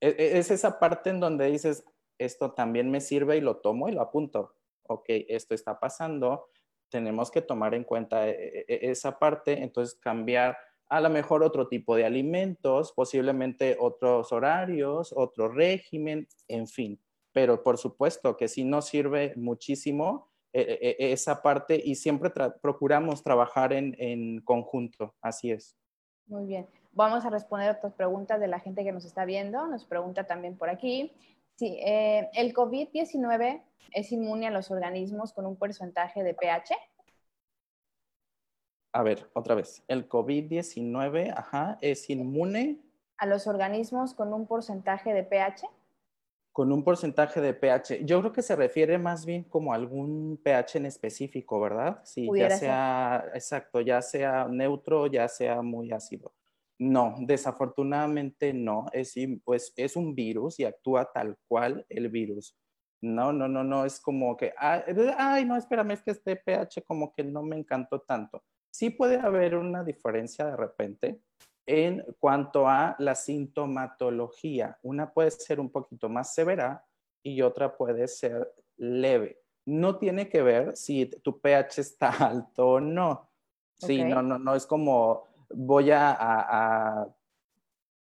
[0.00, 1.84] E, e, es esa parte en donde dices,
[2.18, 4.54] esto también me sirve y lo tomo y lo apunto.
[4.84, 6.48] Ok, esto está pasando,
[6.88, 10.56] tenemos que tomar en cuenta e, esa parte, entonces cambiar
[10.88, 17.00] a lo mejor otro tipo de alimentos, posiblemente otros horarios, otro régimen, en fin.
[17.32, 24.40] Pero por supuesto que si no sirve muchísimo esa parte y siempre procuramos trabajar en,
[24.42, 25.76] conjunto, así es.
[26.26, 26.66] Muy bien.
[26.92, 29.66] Vamos a responder otras preguntas de la gente que nos está viendo.
[29.66, 31.12] Nos pregunta también por aquí.
[31.56, 33.62] Sí, eh, ¿el COVID-19
[33.92, 36.74] es inmune a los organismos con un porcentaje de pH?
[38.94, 39.82] A ver, otra vez.
[39.88, 42.78] ¿El COVID-19, ajá, es inmune?
[43.16, 45.66] A los organismos con un porcentaje de pH
[46.52, 48.04] con un porcentaje de pH.
[48.04, 52.00] Yo creo que se refiere más bien como a algún pH en específico, ¿verdad?
[52.04, 56.34] Sí, ya sea, exacto, ya sea neutro, ya sea muy ácido.
[56.78, 58.86] No, desafortunadamente no.
[58.92, 62.54] Es, pues, es un virus y actúa tal cual el virus.
[63.00, 67.12] No, no, no, no, es como que, ay, no, espérame, es que este pH como
[67.12, 68.44] que no me encantó tanto.
[68.70, 71.20] Sí puede haber una diferencia de repente
[71.66, 74.78] en cuanto a la sintomatología.
[74.82, 76.84] Una puede ser un poquito más severa
[77.22, 79.40] y otra puede ser leve.
[79.64, 83.28] No tiene que ver si tu pH está alto o no.
[83.78, 87.08] Sí, no, no, no es como voy a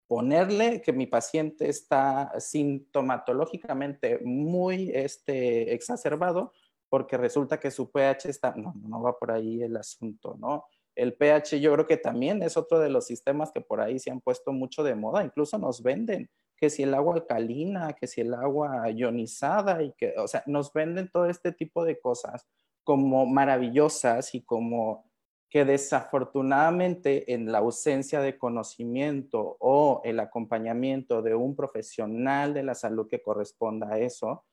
[0.09, 6.51] ponerle que mi paciente está sintomatológicamente muy este, exacerbado
[6.89, 10.65] porque resulta que su pH está, no, no va por ahí el asunto, ¿no?
[10.99, 14.11] El pH yo creo que también es otro de los sistemas que por ahí se
[14.11, 18.19] han puesto mucho de moda, incluso nos venden que si el agua alcalina, que si
[18.19, 22.45] el agua ionizada y que, o sea, nos venden todo este tipo de cosas
[22.83, 25.09] como maravillosas y como
[25.49, 32.75] que desafortunadamente en la ausencia de conocimiento o el acompañamiento de un profesional de la
[32.75, 34.43] salud que corresponda a eso,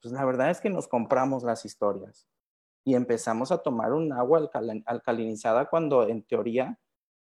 [0.00, 2.28] pues la verdad es que nos compramos las historias
[2.84, 4.50] y empezamos a tomar un agua
[4.86, 6.78] alcalinizada cuando en teoría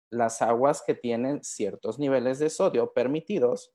[0.10, 3.74] las aguas que tienen ciertos niveles de sodio permitidos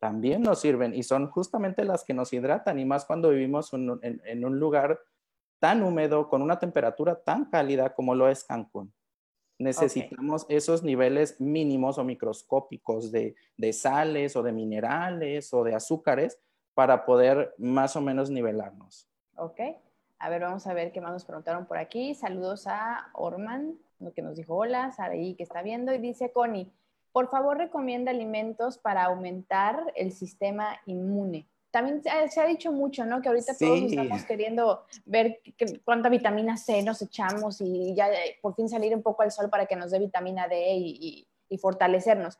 [0.00, 4.44] también nos sirven y son justamente las que nos hidratan y más cuando vivimos en
[4.44, 5.00] un lugar
[5.64, 8.92] tan húmedo, con una temperatura tan cálida como lo es Cancún.
[9.58, 13.34] Necesitamos esos niveles mínimos o microscópicos de,
[13.72, 16.38] sales o de minerales o de azúcares
[16.74, 19.08] para poder más o menos nivelarnos.
[19.36, 19.60] Ok.
[20.24, 22.14] A ver, vamos a ver qué más nos preguntaron por aquí.
[22.14, 23.74] Saludos a Orman,
[24.16, 26.72] que nos dijo hola, Saraí que está viendo y dice Connie,
[27.12, 33.20] por favor recomienda alimentos para aumentar el sistema inmune también se ha, dicho mucho, ¿no?
[33.20, 35.40] Que ahorita todos estamos queriendo ver
[35.84, 39.50] cuánta vitamina C nos echamos y ya eh, por fin salir un poco al sol
[39.50, 41.28] para que nos dé vitamina D y,
[41.60, 42.38] fortalecernos.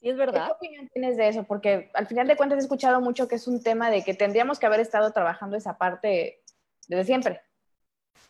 [0.00, 0.48] Sí, es verdad.
[0.48, 1.44] ¿Qué opinión tienes de eso?
[1.44, 4.58] Porque al final de cuentas he escuchado mucho que es un tema de que tendríamos
[4.58, 6.43] que haber estado trabajando esa parte
[6.88, 7.40] desde siempre.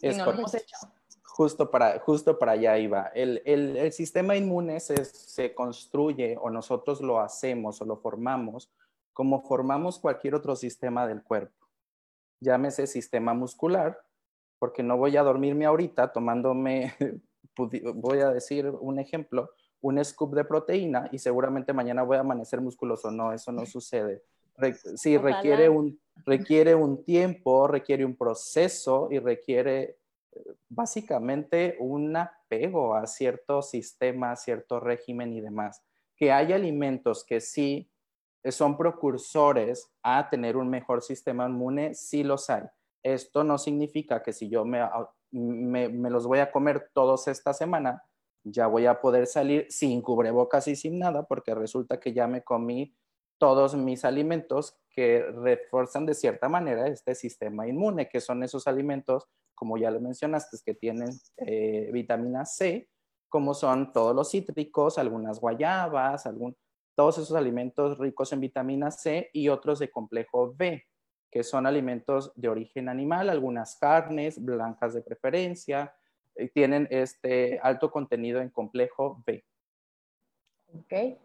[0.01, 0.77] Es y no lo hemos hecho.
[1.23, 3.11] Justo para, justo para allá iba.
[3.15, 8.71] El, el, el sistema inmune se, se construye o nosotros lo hacemos o lo formamos
[9.15, 11.69] como formamos cualquier otro sistema del cuerpo.
[12.41, 13.99] Llámese sistema muscular,
[14.59, 16.95] porque no voy a dormirme ahorita tomándome,
[17.57, 19.51] voy a decir un ejemplo,
[19.81, 23.11] un scoop de proteína y seguramente mañana voy a amanecer musculoso.
[23.11, 24.25] No, eso no sucede.
[24.97, 29.99] sí, requiere un, requiere un tiempo, requiere un proceso y requiere
[30.33, 35.83] eh, básicamente un apego a cierto sistema, a cierto régimen y demás.
[36.17, 37.91] Que hay alimentos que sí
[38.51, 42.65] son precursores a tener un mejor sistema inmune, sí los hay.
[43.03, 44.83] Esto no significa que si yo me,
[45.31, 48.03] me, los voy a comer todos esta semana,
[48.45, 52.43] ya voy a poder salir sin cubrebocas y sin nada, porque resulta que ya me
[52.43, 52.95] comí
[53.45, 59.29] todos mis alimentos que refuerzan de cierta manera este sistema inmune, que son esos alimentos,
[59.55, 62.89] como ya lo mencionaste, que tienen eh, vitamina C,
[63.29, 66.27] como son todos los cítricos, algunas guayabas,
[66.95, 70.83] todos esos alimentos ricos en vitamina C y otros de complejo B,
[71.31, 75.95] que son alimentos de origen animal, algunas carnes blancas de preferencia,
[76.35, 79.45] eh, tienen este alto contenido en complejo B.
[80.73, 81.19] Ok.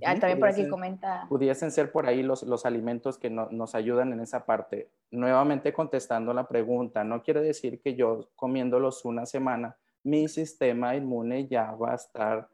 [0.00, 1.26] También por aquí comenta.
[1.28, 4.90] Pudiesen ser por ahí los, los alimentos que nos ayudan en esa parte.
[5.10, 11.48] Nuevamente contestando la pregunta, no quiere decir que yo comiéndolos una semana, mi sistema inmune
[11.48, 12.48] ya va a estar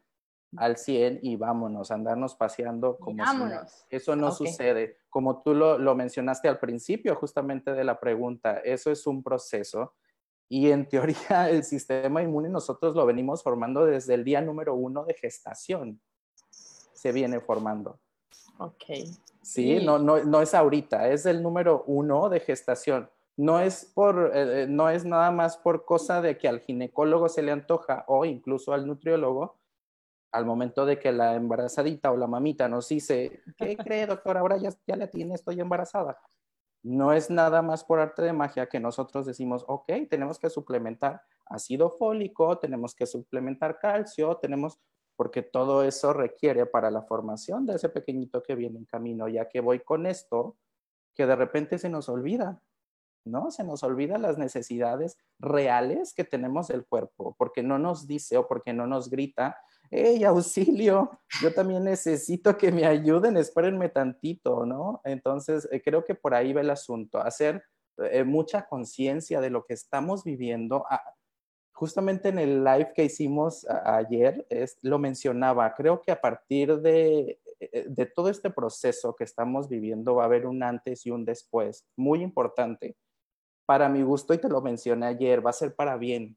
[0.57, 3.87] al 100 y vámonos, andarnos paseando como vámonos.
[3.89, 4.99] eso no sucede.
[5.09, 9.95] Como tú lo, lo, mencionaste al principio justamente de la pregunta, eso es un proceso
[10.53, 15.05] y en teoría el sistema inmune nosotros lo venimos formando desde el día número uno
[15.05, 16.01] de gestación.
[17.03, 17.99] Se viene formando.
[18.59, 18.85] Ok.
[19.43, 23.11] Sí, No, no, no es ahorita, es el número uno de gestación.
[23.37, 27.43] No es, por, eh, no es nada más por cosa de que al ginecólogo se
[27.43, 29.57] le antoja o incluso al nutriólogo,
[30.31, 34.37] al momento de que la embarazadita o la mamita nos dice, ¿qué cree, doctor?
[34.37, 36.21] Ahora ya, ya la tiene, estoy embarazada.
[36.85, 41.23] No es nada más por arte de magia que nosotros decimos, ok, tenemos que suplementar
[41.47, 44.79] ácido fólico, tenemos que suplementar calcio, tenemos,
[45.17, 49.49] porque todo eso requiere para la formación de ese pequeñito que viene en camino, ya
[49.49, 50.57] que voy con esto,
[51.15, 52.61] que de repente se nos olvida,
[53.25, 53.51] ¿no?
[53.51, 58.49] Se nos olvida las necesidades reales que tenemos del cuerpo, porque no nos dice o
[58.49, 59.59] porque no nos grita,
[59.91, 61.11] hey, auxilio,
[61.41, 65.01] yo también necesito que me ayuden, espérenme tantito, ¿no?
[65.05, 67.63] Entonces, eh, creo que por ahí va el asunto, hacer
[67.99, 70.85] eh, mucha conciencia de lo que estamos viviendo,
[71.83, 74.47] justamente en el live que hicimos ayer,
[74.83, 80.15] lo mencionaba, creo que a partir de, eh, de todo este proceso que estamos viviendo
[80.15, 82.95] va a haber un antes y un después muy importante.
[83.67, 86.37] Para mi gusto, y te lo mencioné ayer, va a ser para bien,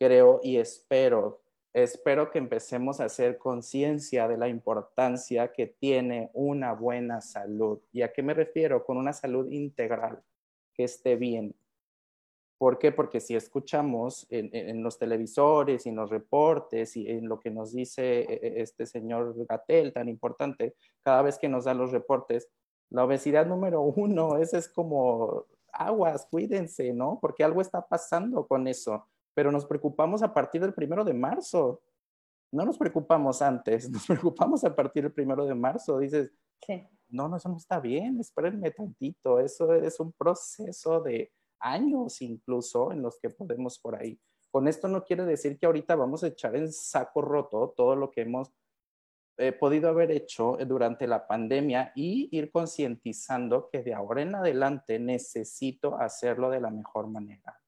[0.00, 6.72] creo y espero espero que empecemos a hacer conciencia de la importancia que tiene una
[6.72, 7.78] buena salud.
[7.92, 8.84] ¿Y a qué me refiero?
[8.84, 10.24] Con una salud integral,
[10.74, 11.54] que esté bien.
[12.58, 12.90] ¿Por qué?
[12.90, 17.72] Porque si escuchamos en, los televisores y en los reportes y en lo que nos
[17.72, 22.48] dice e, e, este señor Gatel tan importante, cada vez que nos da los reportes,
[22.90, 27.18] la obesidad número uno, ese es como aguas, cuídense, ¿no?
[27.20, 31.82] Porque algo está pasando con eso pero nos preocupamos a partir del primero de marzo.
[32.50, 35.98] No nos preocupamos antes, nos preocupamos a partir del primero de marzo.
[35.98, 36.32] Dices,
[37.10, 39.38] no, no, eso no está bien, espérenme tantito.
[39.38, 41.30] Eso es un proceso de
[41.72, 44.18] años incluso en los que podemos por ahí.
[44.50, 48.10] Con esto no quiere decir que ahorita vamos a echar en saco roto todo lo
[48.10, 48.52] que hemos
[49.38, 54.98] eh, podido haber hecho durante la pandemia y ir concientizando que de ahora en adelante
[54.98, 57.60] necesito hacerlo de la mejor manera.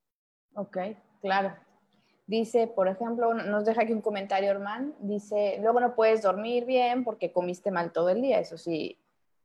[0.55, 0.79] Ok,
[1.21, 1.55] Claro.
[2.27, 4.95] Dice, por ejemplo, nos deja aquí un comentario, Herman.
[5.01, 8.39] Dice, luego no puedes dormir bien porque comiste mal todo el día.
[8.39, 8.99] Eso sí,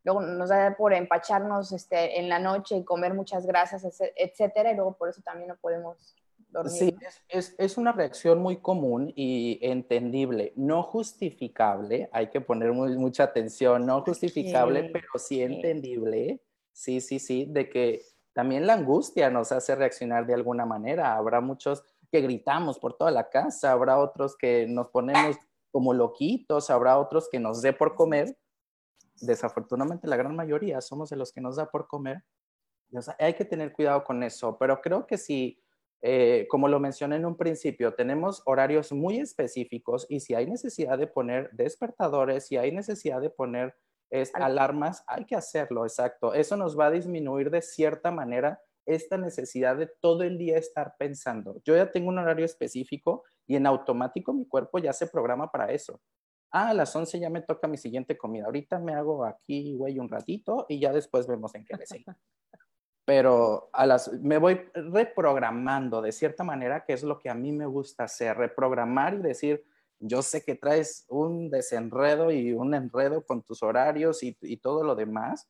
[0.04, 3.84] luego nos da por empacharnos este, en la noche y comer muchas grasas,
[4.16, 6.16] etcétera, y luego por eso también no podemos
[6.50, 6.74] dormir.
[6.74, 6.96] Sí,
[7.30, 13.86] es, es, una reacción muy común y entendible, no justificable, hay que poner mucha atención,
[13.86, 16.42] no justificable, pero sí entendible.
[16.72, 18.02] Sí, sí, sí, de que
[18.34, 21.16] también la angustia nos hace reaccionar de alguna manera.
[21.16, 25.38] Habrá muchos que gritamos por toda la casa, habrá otros que nos ponemos
[25.72, 28.36] como loquitos, habrá otros que nos dé por comer.
[29.22, 32.24] Desafortunadamente la gran mayoría somos de los que nos da por comer.
[33.20, 35.60] hay que tener cuidado con eso, pero creo que si,
[36.02, 40.98] eh, como lo mencioné en un principio, tenemos horarios muy específicos y si hay necesidad
[40.98, 43.76] de poner despertadores, si hay necesidad de poner
[44.14, 46.36] es alarmas, hay que hacerlo, exacto.
[46.36, 50.94] Eso nos va a disminuir de cierta manera esta necesidad de todo el día estar
[51.00, 51.60] pensando.
[51.66, 55.72] Yo ya tengo un horario específico y en automático mi cuerpo ya se programa para
[55.72, 56.00] eso.
[56.56, 58.46] Ah, a las 11 ya me toca mi siguiente comida.
[58.46, 62.14] Ahorita me hago aquí, güey, un ratito y ya después vemos en qué le sigo.
[63.06, 67.52] Pero a las, me voy reprogramando de cierta manera, que es lo que a mí
[67.52, 69.66] me gusta hacer, reprogramar y decir,
[70.00, 74.96] yo sé que traes un desenredo y un enredo con tus horarios y, todo lo
[74.96, 75.50] demás,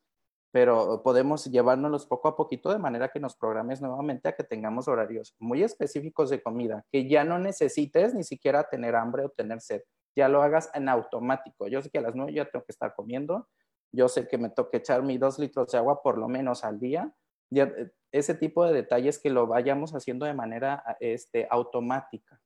[0.52, 4.88] pero podemos llevárnoslos poco a poquito de manera que nos programes nuevamente a que tengamos
[4.88, 9.60] horarios muy específicos de comida, que ya no necesites ni siquiera tener hambre o tener
[9.60, 9.82] sed,
[10.16, 11.68] ya lo hagas en automático.
[11.68, 13.48] Yo sé que a las nueve ya tengo que estar comiendo,
[13.92, 16.80] yo sé que me toca echar mis dos litros de agua por lo menos al
[16.80, 17.14] día,
[17.56, 22.40] eh, ese tipo de detalles que lo vayamos haciendo de manera este, automática.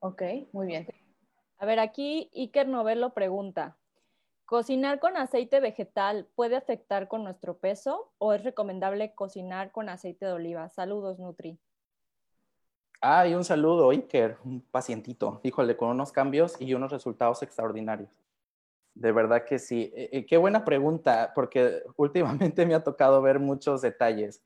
[0.00, 0.86] Ok, muy bien.
[1.58, 3.78] A ver, aquí Iker Novello pregunta,
[4.44, 10.26] ¿cocinar con aceite vegetal puede afectar con nuestro peso o es recomendable cocinar con aceite
[10.26, 10.68] de oliva?
[10.68, 11.58] Saludos, Nutri.
[13.00, 18.10] Ah, y un saludo, Iker, un pacientito, híjole, con unos cambios y unos resultados extraordinarios.
[18.94, 19.92] De verdad que sí.
[19.94, 24.42] Eh, eh, qué buena pregunta, porque últimamente me ha tocado ver muchos detalles.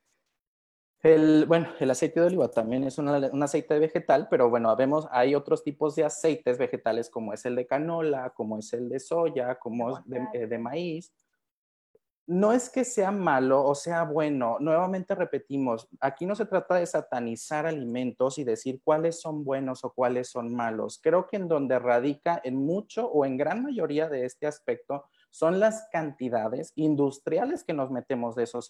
[1.02, 3.08] El, bueno, el aceite de oliva también es un
[3.42, 7.66] aceite vegetal, pero bueno, vemos, hay otros tipos de aceites vegetales como es el de
[7.66, 11.12] canola, como es el de soya, como es de, eh, de maíz.
[12.26, 16.86] No es que sea malo o sea bueno, nuevamente repetimos, aquí no se trata de
[16.86, 21.00] satanizar alimentos y decir cuáles son buenos o cuáles son malos.
[21.02, 25.58] Creo que en donde radica en mucho o en gran mayoría de este aspecto son
[25.58, 28.68] las cantidades industriales que nos metemos de esos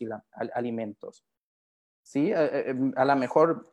[0.55, 1.25] alimentos.
[2.03, 2.33] ¿sí?
[2.33, 3.71] Eh, eh, em, a lo mejor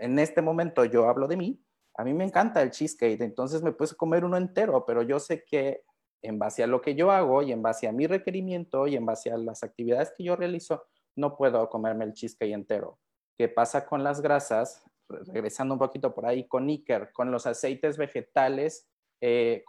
[0.00, 1.60] en este momento yo hablo de mí,
[1.94, 5.44] a mí me encanta el cheesecake, entonces me puedes comer uno entero, pero yo sé
[5.44, 5.84] que
[6.22, 9.04] en base a lo que yo hago y en base a mi requerimiento y en
[9.04, 10.84] base a las actividades que yo realizo,
[11.16, 12.98] no puedo comerme el cheesecake entero.
[13.36, 14.84] ¿Qué pasa con las grasas?
[15.08, 18.88] Regresando un poquito por ahí con Iker, con los aceites vegetales
[19.20, 19.64] eh,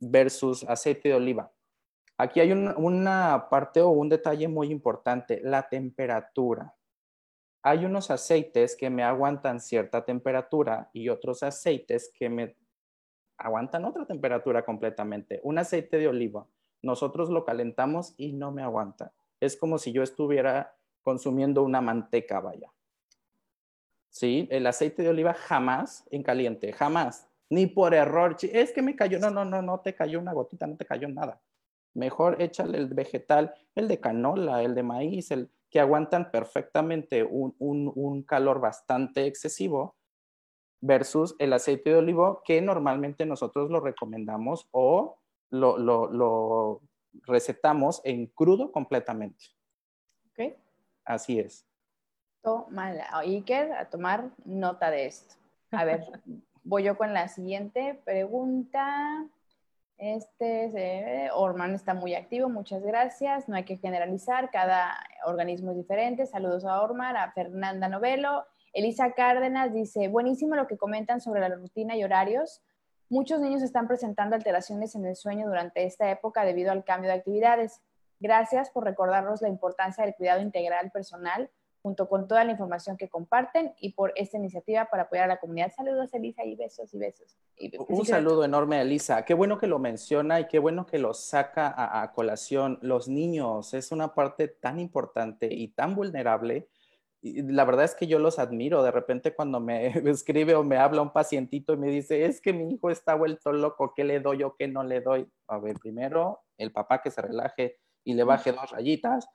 [0.00, 1.52] versus aceite de oliva.
[2.18, 6.74] Aquí hay una parte o un detalle muy importante, la temperatura
[7.62, 12.56] hay unos aceites que me aguantan cierta temperatura y otros aceites que me
[13.42, 15.40] aguantan otra temperatura completamente.
[15.42, 16.46] Un aceite de oliva,
[16.80, 19.12] nosotros lo calentamos y no me aguanta.
[19.40, 22.72] Es como si yo estuviera consumiendo una manteca, vaya.
[24.08, 28.36] Sí, el aceite de oliva jamás en caliente, jamás, ni por error.
[28.40, 31.08] Es que me cayó, no, no, no, no te cayó una gotita, no te cayó
[31.08, 31.40] nada.
[31.94, 38.22] Mejor échale el vegetal, el de canola, el de maíz, el, que aguantan perfectamente un,
[38.28, 39.96] calor bastante excesivo
[40.82, 45.16] versus el aceite de olivo que normalmente nosotros lo recomendamos o
[45.50, 46.80] lo, lo
[47.26, 49.44] recetamos en crudo completamente.
[50.30, 50.54] Ok.
[51.04, 51.66] Así es.
[52.42, 55.36] Toma, Iker, a tomar nota de esto.
[55.70, 56.04] A ver,
[56.64, 59.24] voy yo con la siguiente pregunta.
[59.98, 63.48] Este, Orman está muy activo, muchas gracias.
[63.48, 66.26] No hay que generalizar, cada organismo es diferente.
[66.26, 68.44] Saludos a Orman, a Fernanda Novelo.
[68.72, 72.62] Elisa Cárdenas dice, buenísimo lo que comentan sobre la rutina y horarios.
[73.10, 77.16] Muchos niños están presentando alteraciones en el sueño durante esta época debido al cambio de
[77.16, 77.82] actividades.
[78.20, 81.50] Gracias por recordarnos la importancia del cuidado integral personal
[81.82, 85.40] junto con toda la información que comparten y por esta iniciativa para apoyar a la
[85.40, 85.72] comunidad.
[85.74, 87.36] Saludos, Elisa, y besos y besos.
[87.88, 89.24] Un saludo enorme, Elisa.
[89.24, 92.78] Qué bueno que lo menciona y qué bueno que lo saca a, colación.
[92.82, 96.68] Los niños es una parte tan importante y tan vulnerable.
[97.22, 98.82] Y la verdad es que yo los admiro.
[98.82, 102.52] De repente cuando me escribe o me habla un pacientito y me dice, es que
[102.52, 105.28] mi hijo está vuelto loco, ¿qué le doy o qué no le doy?
[105.48, 109.28] A ver, primero, el papá que se relaje y le baje dos rayitas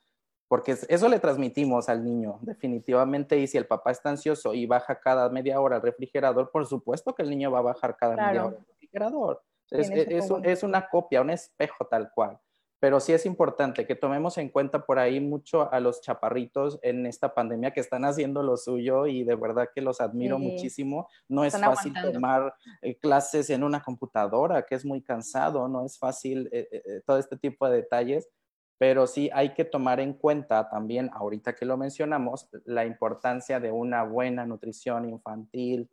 [0.48, 3.38] porque eso le transmitimos al niño, definitivamente.
[3.38, 7.14] Y si el papá está ansioso y baja cada media hora al refrigerador, por supuesto
[7.14, 9.44] que el niño va a bajar cada media hora al refrigerador.
[9.70, 12.40] Es, es, una copia, un espejo tal cual.
[12.80, 17.06] Pero sí es importante que tomemos en cuenta por ahí mucho a los chaparritos en
[17.06, 21.10] esta pandemia que están haciendo lo suyo y de verdad que los admiro muchísimo.
[21.28, 25.98] No es fácil tomar eh, clases en una computadora, que es muy cansado, no es
[25.98, 28.30] fácil eh, eh, todo este tipo de detalles
[28.78, 33.72] pero sí hay que tomar en cuenta también, ahorita que lo mencionamos, la importancia de
[33.72, 35.90] una buena nutrición infantil.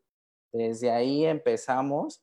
[0.53, 2.23] Desde ahí empezamos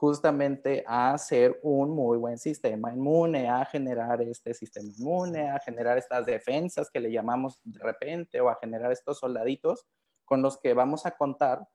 [0.00, 5.98] justamente a hacer un muy buen sistema inmune, a generar este sistema inmune, a generar
[5.98, 9.86] estas defensas que le llamamos de repente o a generar estos soldaditos
[10.24, 11.68] con los que vamos a contar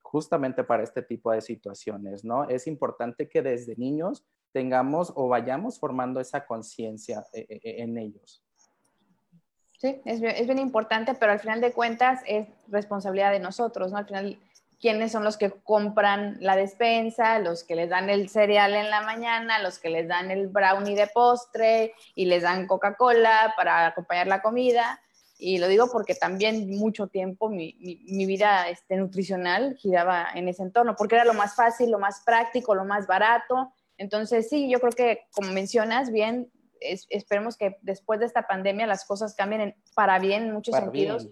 [0.00, 2.48] justamente para este tipo de situaciones, ¿no?
[2.48, 7.96] Es importante que desde niños tengamos o vayamos formando esa conciencia eh, eh, eh, en
[7.96, 8.42] ellos.
[9.78, 13.92] Sí, es bien, es bien, importante, pero al final de cuentas es responsabilidad de nosotros,
[13.92, 13.98] ¿no?
[13.98, 14.38] Al final,
[14.82, 19.00] ¿quiénes son los que compran la despensa, los que les dan el cereal en la
[19.00, 24.26] mañana, los que les dan el brownie de postre y les dan Coca-Cola para acompañar
[24.26, 25.00] la comida?
[25.38, 30.62] Y lo digo porque también mucho tiempo mi, mi, vida este, nutricional giraba en ese
[30.62, 33.72] entorno, porque era lo más fácil, lo más práctico, lo más barato,
[34.02, 39.04] entonces, sí, yo creo que, como mencionas bien, esperemos que después de esta pandemia las
[39.04, 41.28] cosas cambien para bien en muchos sentidos.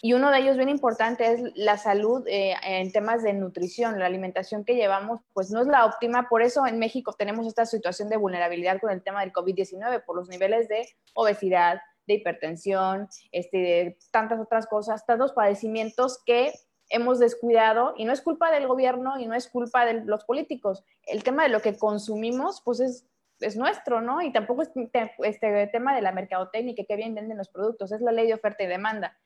[0.00, 3.98] Y uno de ellos bien importante es la salud eh, en temas de nutrición.
[3.98, 6.28] La alimentación que llevamos pues no es la óptima.
[6.28, 10.16] Por eso en México tenemos esta situación de vulnerabilidad con el tema del COVID-19 por
[10.16, 16.52] los niveles de obesidad, de hipertensión, este, de tantas otras cosas, tantos padecimientos que
[16.88, 20.84] hemos descuidado y no es culpa del gobierno y no es culpa de los políticos.
[21.06, 23.06] El tema de lo que consumimos, pues es,
[23.40, 24.20] es nuestro, ¿no?
[24.20, 28.12] Y tampoco es este tema de la mercadotecnia, que bien venden los productos, es la
[28.12, 29.18] ley de oferta y demanda.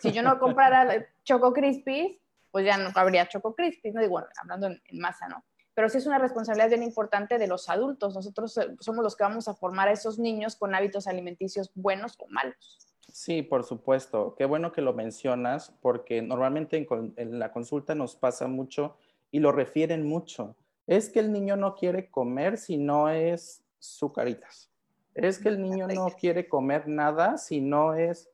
[0.00, 2.18] Si yo no comprara Choco Crispies,
[2.50, 4.00] pues ya no habría Choco Crispies, ¿no?
[4.00, 5.44] Digo, bueno, hablando en, en masa, ¿no?
[5.74, 8.14] Pero sí es una responsabilidad bien importante de los adultos.
[8.14, 12.16] Nosotros eh, somos los que vamos a formar a esos niños con hábitos alimenticios buenos
[12.18, 12.78] o malos.
[13.12, 14.34] Sí, por supuesto.
[14.36, 18.96] Qué bueno que lo mencionas porque normalmente en, la consulta nos pasa mucho
[19.30, 20.56] y lo refieren mucho.
[20.86, 24.70] Es que el niño no quiere comer si no es sucaritas.
[25.14, 28.30] Es que el niño no quiere comer nada si no es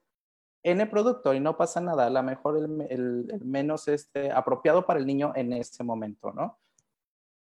[0.66, 2.06] N producto y no pasa nada.
[2.06, 6.58] A lo mejor el, menos este, apropiado para el niño en ese momento, ¿no?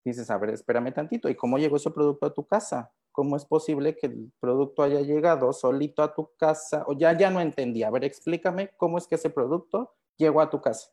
[0.04, 1.30] Dices, a ver, espérame tantito.
[1.30, 2.92] ¿Y cómo llegó ese producto a tu casa?
[3.12, 6.84] ¿Cómo es posible que el producto haya llegado solito a tu casa?
[6.86, 7.82] O ya, ya no entendí.
[7.82, 10.92] A ver, explícame cómo es que ese producto llegó a tu casa.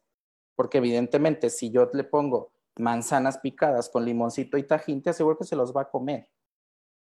[0.55, 5.43] Porque evidentemente si yo le pongo manzanas picadas con limoncito y tajín, te aseguro que
[5.43, 6.29] se los va a comer.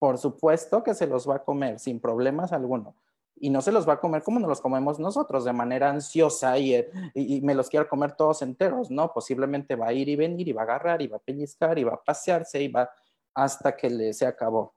[0.01, 2.97] Por supuesto que se los va a comer sin problemas alguno.
[3.37, 6.57] Y no se los va a comer como nos los comemos nosotros, de manera ansiosa
[6.59, 6.77] y,
[7.15, 9.13] y, me los quiero comer todos enteros, ¿no?
[9.13, 11.85] Posiblemente va a ir y venir y va a agarrar y va a pellizcar y
[11.85, 12.91] va a pasearse y va
[13.35, 14.75] hasta que le, se acabó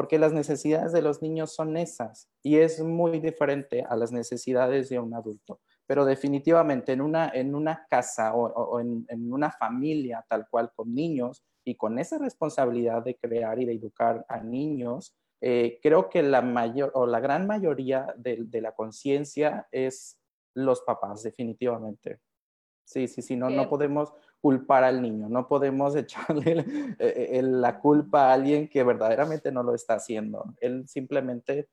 [0.00, 4.88] porque las necesidades de los niños son esas y es muy diferente a las necesidades
[4.88, 5.60] de un adulto.
[5.86, 11.44] Pero definitivamente en una, en una casa o, en, una familia tal cual con niños
[11.66, 16.42] y con esa responsabilidad de crear y de educar a niños, eh, creo que la
[16.42, 20.18] mayor o la gran mayoría de, de la conciencia es
[20.54, 22.20] los papás, definitivamente.
[22.84, 26.64] Sí, sí, sí, no, no podemos culpar al niño, no podemos echarle
[26.98, 30.44] eh, eh, la culpa a alguien que verdaderamente no lo está haciendo.
[30.60, 31.68] Él simplemente,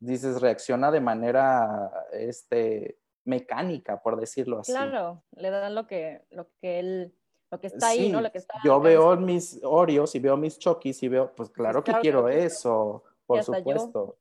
[0.00, 4.72] dices, reacciona de manera este, mecánica, por decirlo así.
[4.72, 7.14] Claro, le dan lo que, lo que él,
[7.52, 8.20] lo que está ahí, ¿no?
[8.22, 11.84] Lo que está yo veo mis Oreos y veo mis Chokis y veo, pues claro
[11.84, 14.16] que quiero eso, por supuesto.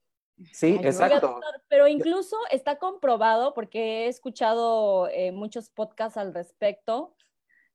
[0.52, 1.40] Sí, exacto.
[1.70, 7.16] pero incluso está comprobado, porque he escuchado eh, muchos podcasts al respecto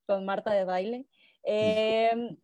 [0.07, 1.07] con Marta de Baile.
[1.43, 2.37] Em,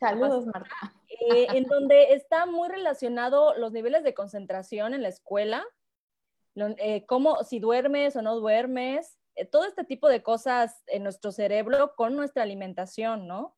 [0.00, 0.74] Saludos, Marta.
[1.08, 5.64] Eh, en donde está muy relacionado los niveles de concentración en la escuela,
[6.56, 11.94] eh, cómo, si duermes o no duermes, todo este tipo de cosas en nuestro cerebro
[11.94, 13.56] con nuestra alimentación, ¿no?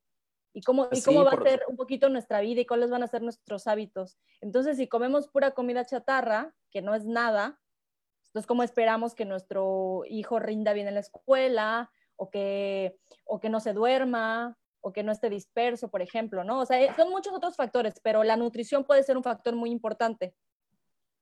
[0.53, 3.07] y cómo, y cómo va a ser un poquito nuestra vida y cuáles van a
[3.07, 4.19] ser nuestros hábitos.
[4.41, 7.61] Entonces, si comemos pura comida chatarra, que no es nada,
[8.27, 13.49] entonces, ¿cómo esperamos que nuestro hijo rinda bien en la escuela o que, o que
[13.49, 16.61] no se duerma o que no esté disperso, por ejemplo, ¿no?
[16.61, 19.71] O sea, eh, son muchos otros factores, pero la nutrición puede ser un factor muy
[19.71, 20.35] importante.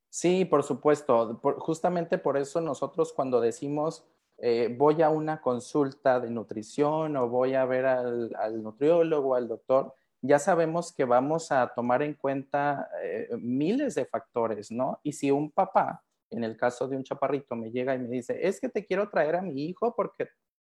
[0.09, 1.40] Sí, por supuesto.
[1.59, 4.07] justamente por eso nosotros cuando decimos
[4.39, 9.95] eh, voy a una consulta de nutrición o voy a ver al, nutriólogo, al doctor,
[10.20, 15.01] ya sabemos que vamos a tomar en cuenta eh, miles de factores, ¿no?
[15.03, 18.47] Y si un papá, en el caso de un chaparrito, me llega y me dice,
[18.47, 20.28] es que te quiero traer a mi hijo porque,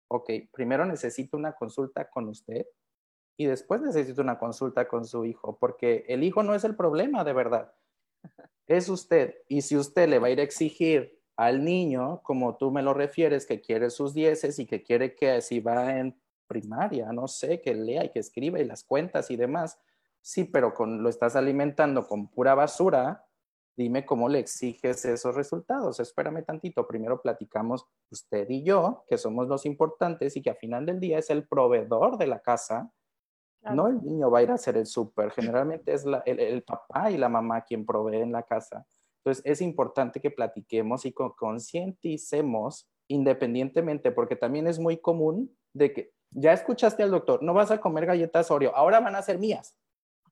[0.08, 2.66] ok, primero necesito una consulta con usted
[3.36, 7.24] y después necesito una consulta con su hijo, porque el hijo no es el problema
[7.24, 7.72] de verdad,
[8.66, 9.36] es usted.
[9.48, 12.94] Y si usted le va a ir a exigir al niño, como tú me lo
[12.94, 17.60] refieres, que quiere sus dieces y que quiere que si va en primaria, no sé,
[17.60, 19.80] que lea y que escriba y las cuentas y demás.
[20.20, 23.26] Sí, pero con, lo estás alimentando con pura basura,
[23.76, 26.00] dime cómo le exiges esos resultados.
[26.00, 30.86] Espérame tantito, primero platicamos usted y yo, que somos los importantes y que al final
[30.86, 32.90] del día es el proveedor de la casa.
[33.62, 37.16] No el niño va a ir a hacer el súper, generalmente es el papá y
[37.16, 38.86] la mamá quien provee en la casa.
[39.24, 46.12] Entonces, es importante que platiquemos y concienticemos independientemente, porque también es muy común de que
[46.30, 49.78] ya escuchaste al doctor, no vas a comer galletas Oreo, ahora van a ser mías.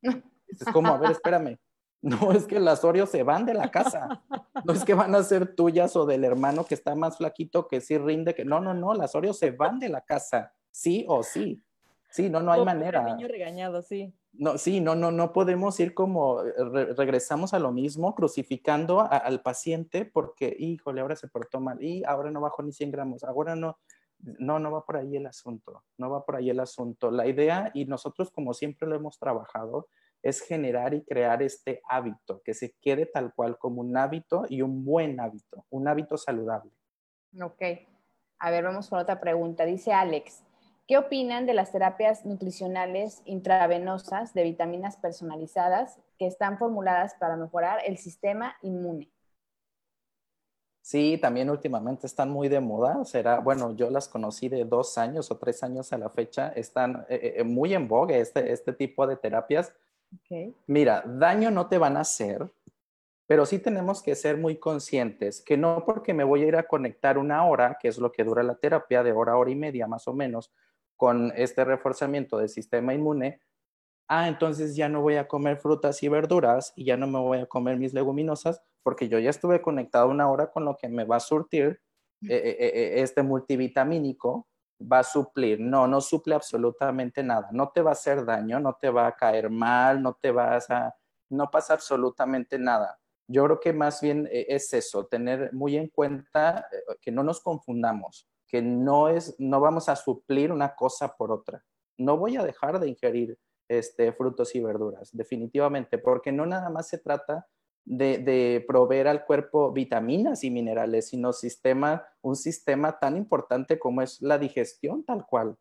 [0.03, 1.59] Es como, a ver, espérame.
[2.05, 4.24] No es que las Oreo se van de la casa.
[4.64, 7.80] No es que van a ser tuyas o del hermano que está más flaquito que
[7.80, 8.34] sí rinde.
[8.34, 8.45] Que...
[8.45, 10.53] No, no, no, las Oreo se van de la casa.
[10.72, 11.62] Sí o sí.
[12.11, 13.05] Sí, no, no hay manera.
[13.05, 14.12] niño regañado, sí.
[14.35, 16.53] No, sí, no, no, no podemos ir como, eh,
[16.97, 22.30] regresamos a lo mismo, crucificando al paciente porque, híjole, ahora se portó mal y ahora
[22.30, 23.78] no bajó ni 100 gramos, ahora no,
[24.18, 27.11] no, no va por ahí el asunto, no va por ahí el asunto.
[27.11, 29.89] La idea, y nosotros como siempre lo hemos trabajado,
[30.22, 34.62] es generar y crear este hábito, que se quede tal cual como un hábito y
[34.62, 36.70] un buen hábito, un hábito saludable.
[37.41, 37.62] Ok.
[38.39, 39.64] A ver, vamos con otra pregunta.
[39.64, 40.43] Dice Alex,
[40.93, 47.80] ¿Qué opinan de las terapias nutricionales intravenosas de vitaminas personalizadas que están formuladas para mejorar
[47.86, 49.11] el sistema inmune?
[50.82, 53.07] Sí, también últimamente están muy de moda.
[53.07, 56.49] Será, bueno, yo las conocí de dos años o tres años a la fecha.
[56.49, 59.72] Están eh, eh, muy en vogue este, este tipo de terapias.
[60.66, 62.53] Mira, daño no te van a hacer,
[63.26, 66.64] pero sí tenemos que ser muy conscientes que no porque me voy a ir a
[66.64, 69.86] conectar una hora, que es lo que dura la terapia, de hora, hora y media
[69.86, 70.53] más o menos,
[71.03, 73.40] con este reforzamiento del sistema inmune,
[74.07, 77.38] ah, entonces ya no voy a comer frutas y verduras y ya no me voy
[77.38, 81.03] a comer mis leguminosas porque yo ya estuve conectado una hora con lo que me
[81.03, 81.80] va a surtir
[82.22, 84.46] eh, eh, eh, este multivitamínico,
[84.80, 85.59] va a suplir.
[85.59, 87.48] No, no suple absolutamente nada.
[87.50, 90.70] No te va a hacer daño, no te va a caer mal, no te vas
[90.70, 90.94] a,
[91.30, 92.96] no pasa absolutamente nada.
[93.26, 96.68] Yo creo que más bien es eso, tener muy en cuenta
[97.00, 101.64] que no nos confundamos que no, es, no vamos a suplir una cosa por otra.
[101.96, 106.86] No voy a dejar de ingerir este, frutos y verduras, definitivamente, porque no nada más
[106.86, 107.48] se trata
[107.86, 114.20] de, proveer al cuerpo vitaminas y minerales, sino sistema, un sistema tan importante como es
[114.20, 115.57] la digestión tal cual.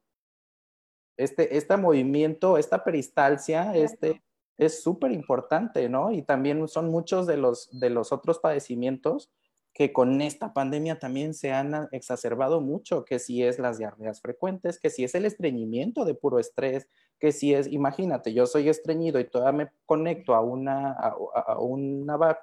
[1.18, 4.22] Este, este movimiento, esta peristalsia, este,
[4.58, 6.12] es súper importante, ¿no?
[6.12, 9.32] Y también son muchos de los, de los otros padecimientos
[9.74, 14.80] que con esta pandemia también se han exacerbado mucho, que si es las diarreas frecuentes,
[14.80, 19.20] que si es el estreñimiento de puro estrés, que si es, imagínate, yo soy estreñido
[19.20, 22.38] y todavía me conecto a una, a, una,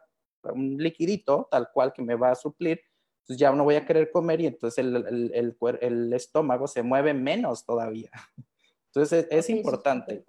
[0.44, 2.80] un liquidito tal cual que me va a suplir,
[3.26, 4.96] pues ya no voy a querer comer y entonces el,
[5.34, 8.10] el, el, estómago se mueve menos todavía.
[8.86, 10.24] Entonces es, importante.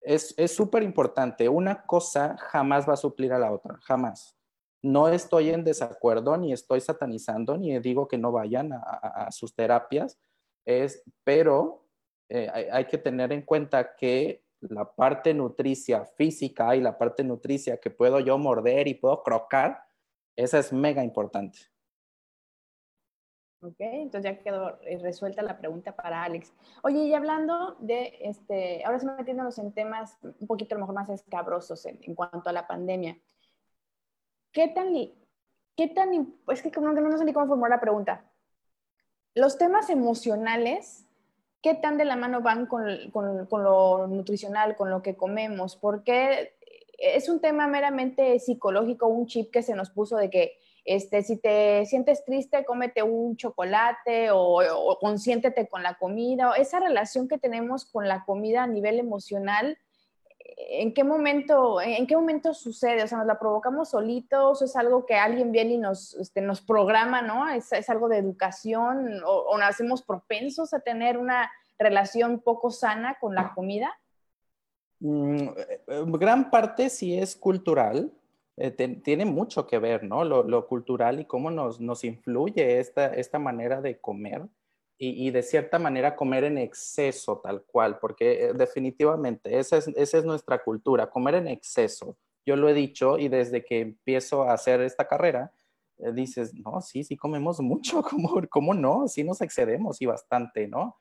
[0.00, 1.46] Es súper importante.
[1.50, 4.34] Una cosa jamás va a suplir a la otra, jamás
[4.82, 10.18] no estoy en desacuerdo, ni estoy satanizando, ni digo que no vayan a, sus terapias,
[10.64, 11.86] es, pero
[12.28, 17.78] eh, hay, que tener en cuenta que la parte nutricia física y la parte nutricia
[17.78, 19.84] que puedo yo morder y puedo crocar,
[20.36, 21.58] esa es mega importante.
[23.60, 26.52] Ok, entonces ya quedó eh, resuelta la pregunta para Alex.
[26.82, 31.86] Oye, y hablando de, este, ahora sí metiéndonos en temas un poquito mejor más escabrosos
[31.86, 33.16] en cuanto a la pandemia.
[34.52, 34.92] ¿Qué tan,
[35.76, 38.24] qué tan, es que no, no sé ni cómo formular la pregunta.
[39.34, 41.06] Los temas emocionales,
[41.62, 45.76] ¿qué tan de la mano van con, con, con lo nutricional, con lo que comemos?
[45.76, 46.54] Porque
[46.98, 51.36] es un tema meramente psicológico, un chip que se nos puso de que este, si
[51.36, 56.52] te sientes triste, cómete un chocolate o, consiéntete con la comida.
[56.56, 59.78] Esa relación que tenemos con la comida a nivel emocional,
[60.70, 63.02] ¿en qué momento, en qué momento sucede?
[63.02, 64.60] O sea, ¿nos la provocamos solitos?
[64.60, 67.48] ¿O es algo que alguien viene y nos, este, nos programa, no?
[67.48, 69.22] ¿Es, ¿Es, algo de educación?
[69.24, 73.92] ¿O, ¿O nacemos propensos a tener una relación poco sana con la comida?
[75.02, 78.12] Mm, eh, eh, gran parte sí es cultural,
[78.56, 80.24] eh, tiene mucho que ver, ¿no?
[80.24, 84.46] Lo, cultural y cómo nos, nos influye esta, esta manera de comer
[85.04, 90.18] y, de cierta manera comer en exceso tal cual, porque eh, definitivamente esa es, esa
[90.18, 92.16] es nuestra cultura, comer en exceso.
[92.46, 95.50] Yo lo he dicho y desde que empiezo a hacer esta carrera,
[95.98, 99.08] eh, dices, no, sí, sí comemos mucho, ¿cómo, ¿cómo no?
[99.08, 100.96] Sí nos excedemos y bastante, ¿no?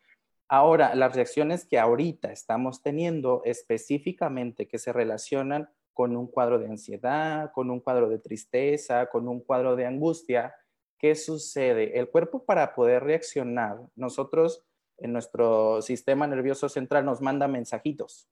[0.48, 6.66] Ahora, las reacciones que ahorita estamos teniendo específicamente que se relacionan con un cuadro de
[6.66, 10.56] ansiedad, con un cuadro de tristeza, con un cuadro de angustia,
[11.02, 11.98] ¿qué sucede?
[11.98, 14.64] El cuerpo para poder reaccionar, nosotros
[15.00, 18.30] en nuestro sistema nervioso central nos manda mensajitos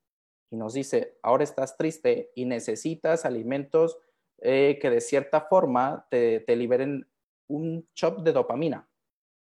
[0.51, 3.97] y nos dice, ahora estás triste y necesitas alimentos
[4.37, 7.07] eh, que de cierta forma te, te liberen
[7.47, 8.87] un chop de dopamina.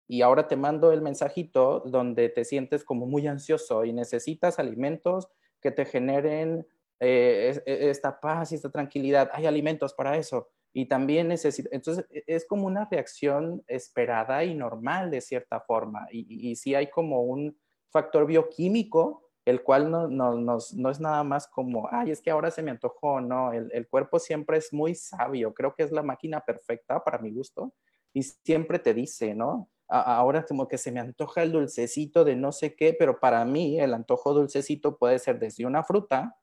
[0.08, 5.28] Y ahora te mando el mensajito donde te sientes como muy ansioso y necesitas alimentos
[5.60, 6.66] que te generen
[7.00, 10.50] eh, e, esta paz y esta tranquilidad, hay alimentos para eso.
[10.78, 16.06] Y también necesita, entonces e, es como una reacción esperada y normal de cierta forma.
[16.12, 17.58] Y, y, sí hay como un
[17.90, 22.50] factor bioquímico, el cual no, no, no, es nada más como, ay, es que ahora
[22.50, 26.02] se me antojó, no, el, el cuerpo siempre es muy sabio, creo que es la
[26.02, 27.72] máquina perfecta para mi gusto
[28.12, 29.70] y siempre te dice, ¿no?
[29.88, 33.80] ahora como que se me antoja el dulcecito de no sé qué, pero para mí
[33.80, 36.36] el antojo dulcecito puede ser desde una fruta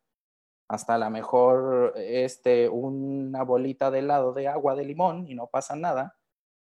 [0.68, 5.48] hasta a lo mejor este, una bolita de helado de agua de limón y no
[5.48, 6.18] pasa nada,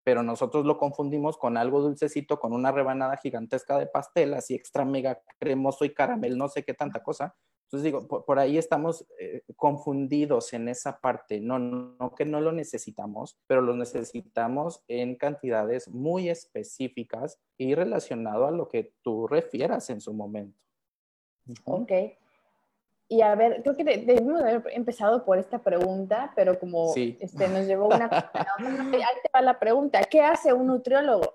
[0.05, 4.85] pero nosotros lo confundimos con algo dulcecito, con una rebanada gigantesca de pastel, así extra
[4.85, 7.37] mega cremoso y caramel, no sé qué tanta cosa.
[7.65, 12.51] Entonces digo, por, ahí estamos eh, confundidos en esa parte, no, no que no lo
[12.51, 19.89] necesitamos, pero lo necesitamos en cantidades muy específicas y relacionado a lo que tú refieras
[19.91, 20.59] en su momento.
[21.65, 21.93] Ok.
[23.13, 27.67] Y a ver, creo que debimos haber empezado por esta pregunta, pero como este, nos
[27.67, 28.09] llevó una...
[28.63, 30.01] ahí te va la pregunta.
[30.05, 31.35] ¿Qué hace un nutriólogo?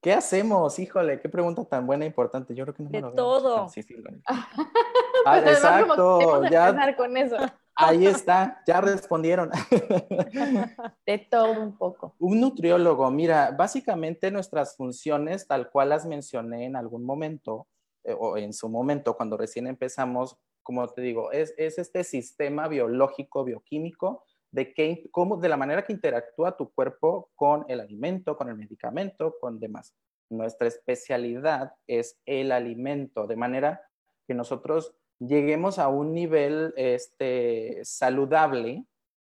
[0.00, 0.78] ¿Qué hacemos?
[0.78, 2.54] Híjole, qué pregunta tan buena e importante.
[2.54, 3.68] Yo creo que no De todo.
[3.68, 3.94] Sí, sí,
[5.26, 6.42] ah, exacto.
[6.50, 7.36] Ya, con eso.
[7.76, 9.50] Ahí está, ya respondieron.
[11.06, 12.16] De todo un poco.
[12.18, 17.66] Un nutriólogo, mira, básicamente nuestras funciones, tal cual las mencioné en algún momento,
[18.04, 22.68] eh, o en su momento, cuando recién empezamos, como te digo, es, es este sistema
[22.68, 28.36] biológico, bioquímico, de, que, cómo, de la manera que interactúa tu cuerpo con el alimento,
[28.36, 29.94] con el medicamento, con demás.
[30.30, 33.82] Nuestra especialidad es el alimento, de manera
[34.26, 38.86] que nosotros lleguemos a un nivel este, saludable,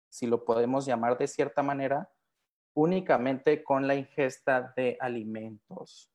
[0.09, 2.09] si lo podemos llamar de cierta manera,
[2.73, 6.10] únicamente con la ingesta de alimentos.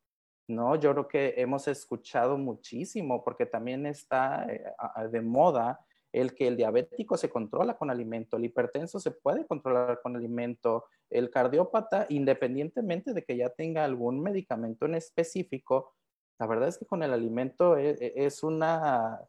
[0.49, 0.77] ¿No?
[0.77, 4.63] Yo creo que hemos escuchado muchísimo porque también está eh,
[5.11, 5.81] de moda
[6.13, 10.87] el que el diabético se controla con alimento, el hipertenso se puede controlar con alimento,
[11.11, 15.93] el cardiópata, independientemente de que ya tenga algún medicamento en específico,
[16.39, 19.21] la verdad es que con el alimento e, e, es, una,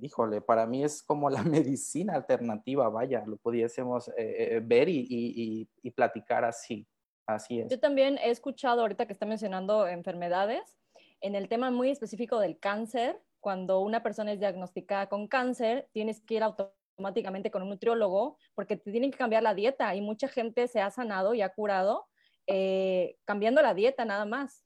[0.00, 5.68] híjole, para mí es como la medicina alternativa, vaya, lo pudiésemos eh, eh, ver y
[5.94, 6.88] platicar así.
[7.26, 7.70] Así es.
[7.70, 10.78] Yo también he escuchado ahorita que está mencionando enfermedades,
[11.20, 16.20] en el tema muy específico del cáncer, cuando una persona es diagnosticada con cáncer, tienes
[16.20, 20.28] que ir automáticamente con un nutriólogo porque te tienen que cambiar la dieta y mucha
[20.28, 22.06] gente se ha sanado y ha curado
[22.46, 24.64] eh, cambiando la dieta nada más.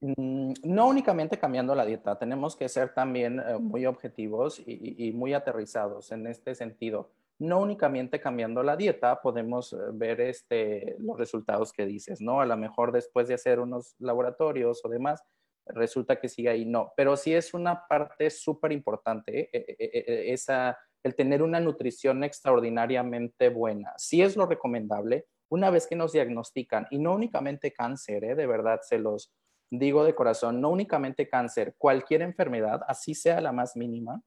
[0.00, 5.32] Mm, no únicamente cambiando la dieta, tenemos que ser también eh, muy objetivos y, muy
[5.32, 11.72] aterrizados en este sentido no únicamente cambiando la dieta podemos eh, ver este, los resultados
[11.72, 12.40] que dices, ¿no?
[12.40, 15.22] A lo mejor después de hacer unos laboratorios o demás,
[15.66, 20.78] resulta que sigue ahí, no, pero sí es una parte súper importante, eh, eh, esa,
[21.02, 23.92] el tener una nutrición extraordinariamente buena.
[23.96, 28.34] Sí es lo recomendable, una vez que nos diagnostican, y no únicamente cáncer, ¿eh?
[28.34, 29.32] de verdad, se los
[29.70, 34.22] digo de corazón, no únicamente cáncer, cualquier enfermedad, así sea la más mínima,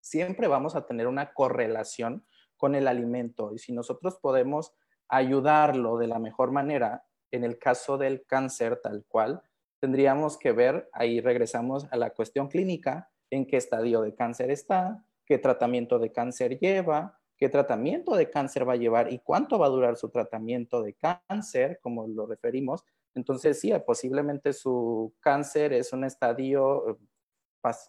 [0.00, 2.26] siempre vamos a tener una correlación
[2.56, 3.52] con el alimento.
[3.52, 4.74] Y si nosotros podemos
[5.08, 9.42] ayudarlo de la mejor manera, en el caso del cáncer tal cual,
[9.80, 15.04] tendríamos que ver, ahí regresamos a la cuestión clínica, en qué estadio de cáncer está,
[15.26, 19.66] qué tratamiento de cáncer lleva, qué tratamiento de cáncer va a llevar y cuánto va
[19.66, 22.84] a durar su tratamiento de cáncer, como lo referimos.
[23.14, 26.96] Entonces, sí, posiblemente su cáncer es un estadio eh,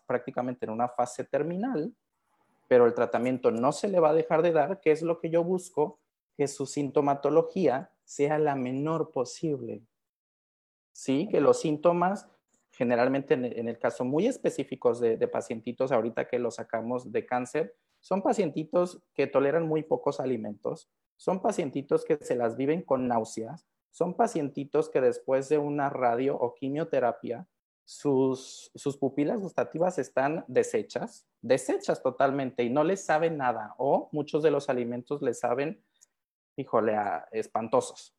[0.06, 1.94] prácticamente en una fase terminal,
[2.68, 5.30] pero el tratamiento no se le va a dejar de dar, que es lo que
[5.30, 6.00] yo busco,
[6.36, 9.84] que su sintomatología sea la menor posible.
[10.92, 12.28] Sí, que los síntomas,
[12.72, 17.76] generalmente en, el caso muy específicos de, de pacientitos, ahorita que los sacamos de cáncer,
[18.00, 23.66] son pacientitos que toleran muy pocos alimentos, son pacientitos que se las viven con náuseas,
[23.92, 27.48] son pacientitos que después de una radio o quimioterapia,
[27.86, 34.44] sus, sus pupilas gustativas están deshechas, deshechas totalmente y no les saben nada o muchos
[34.44, 35.84] de los alimentos les saben,
[36.58, 36.98] híjole,
[37.32, 38.16] espantosos.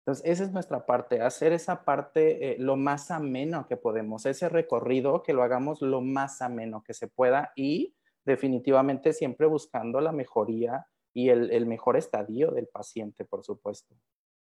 [0.00, 4.50] Entonces, esa es nuestra parte, hacer esa parte eh, lo más ameno que podemos, ese
[4.50, 7.94] recorrido que lo hagamos lo más ameno que se pueda y
[8.26, 13.94] definitivamente siempre buscando la mejoría y el, mejor estadio del paciente, por supuesto.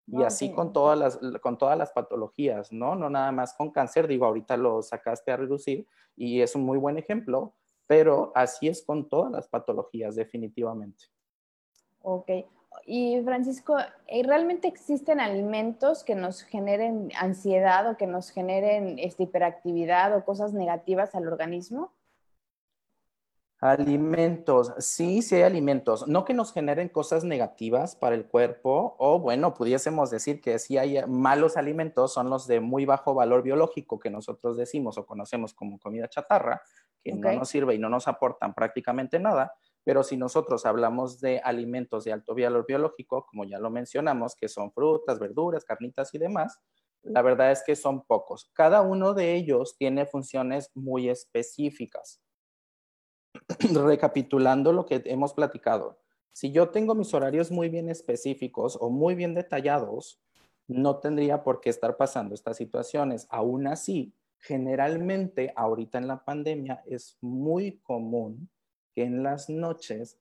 [0.09, 2.95] Y así con todas, las, con todas las patologías, ¿no?
[2.95, 6.79] No nada más con cáncer, digo, ahorita lo sacaste a reducir y es un muy
[6.79, 7.55] buen ejemplo,
[7.87, 11.07] pero así es con todas las patologías, definitivamente.
[12.03, 12.31] Ok.
[12.85, 13.77] Y Francisco,
[14.07, 20.25] ¿eh, ¿realmente existen alimentos que nos generen ansiedad o que nos generen esta hiperactividad o
[20.25, 21.93] cosas negativas al organismo?
[23.59, 29.19] Alimentos, sí, sí hay alimentos, no que nos generen cosas negativas para el cuerpo, o
[29.19, 33.99] bueno, pudiésemos decir que sí hay malos alimentos, son los de muy bajo valor biológico
[33.99, 36.61] que nosotros decimos o conocemos como comida chatarra,
[37.03, 39.55] que no nos sirve y no nos aportan prácticamente nada,
[39.85, 44.49] pero si nosotros hablamos de alimentos de alto valor biológico, como ya lo mencionamos, que
[44.49, 46.61] son frutas, verduras, carnitas y demás,
[47.03, 48.51] la verdad es que son pocos.
[48.53, 52.21] Cada uno de ellos tiene funciones muy específicas.
[53.75, 55.99] recapitulando lo que hemos platicado,
[56.37, 60.21] si yo tengo mis horarios muy bien específicos o muy bien detallados,
[60.69, 63.27] no tendría por qué estar pasando estas situaciones.
[63.31, 68.51] Aún así, generalmente ahorita en la pandemia es muy común
[68.95, 70.19] que en las noches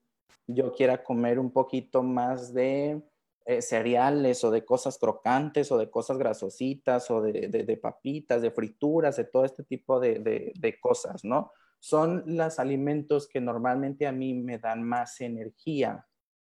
[0.47, 3.01] yo quiera comer un poquito más de
[3.45, 9.17] eh, cereales o de cosas crocantes o de cosas grasositas o de, papitas, de frituras,
[9.17, 11.51] de todo este tipo de, de cosas, ¿no?
[11.79, 16.07] Son los alimentos que normalmente a mí me dan más energía.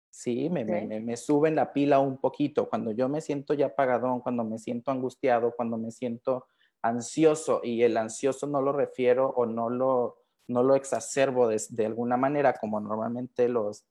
[0.10, 2.68] Sí, me, me, suben la pila un poquito.
[2.70, 6.48] Cuando yo me siento ya apagadón, cuando me siento angustiado, cuando me siento
[6.82, 11.86] ansioso, y el ansioso no lo refiero o no lo, no lo exacerbo de, de
[11.86, 13.86] alguna manera, como normalmente los,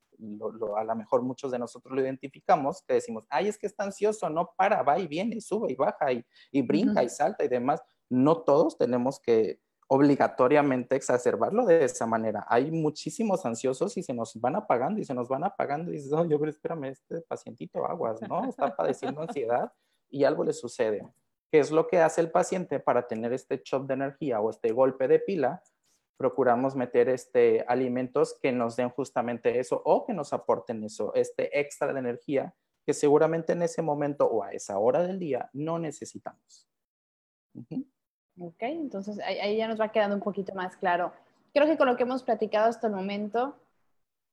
[0.76, 4.28] a lo mejor muchos de nosotros lo identificamos, que decimos, ay, es que está ansioso,
[4.30, 7.82] no para, va y viene, sube y baja y, y brinca y salta y demás.
[8.08, 12.44] No todos tenemos que, obligatoriamente exacerbarlo de esa manera.
[12.48, 16.12] Hay muchísimos ansiosos y se nos van apagando y se nos van apagando y dices,
[16.12, 18.48] oh, yo, pero espérame, este pacientito aguas, ¿no?
[18.48, 19.72] Está padeciendo ansiedad
[20.10, 21.06] y algo le sucede.
[21.50, 24.72] ¿Qué es lo que hace el paciente para tener este shock de energía o este
[24.72, 25.62] golpe de pila?
[26.16, 31.60] Procuramos meter este, alimentos que nos den justamente eso o que nos aporten eso, este
[31.60, 32.54] extra de energía
[32.86, 36.68] que seguramente en ese momento o a esa hora del día no necesitamos.
[38.38, 41.12] Ok, entonces ahí, ya nos va quedando un poquito más claro.
[41.54, 43.56] Creo que con lo que hemos platicado hasta el momento,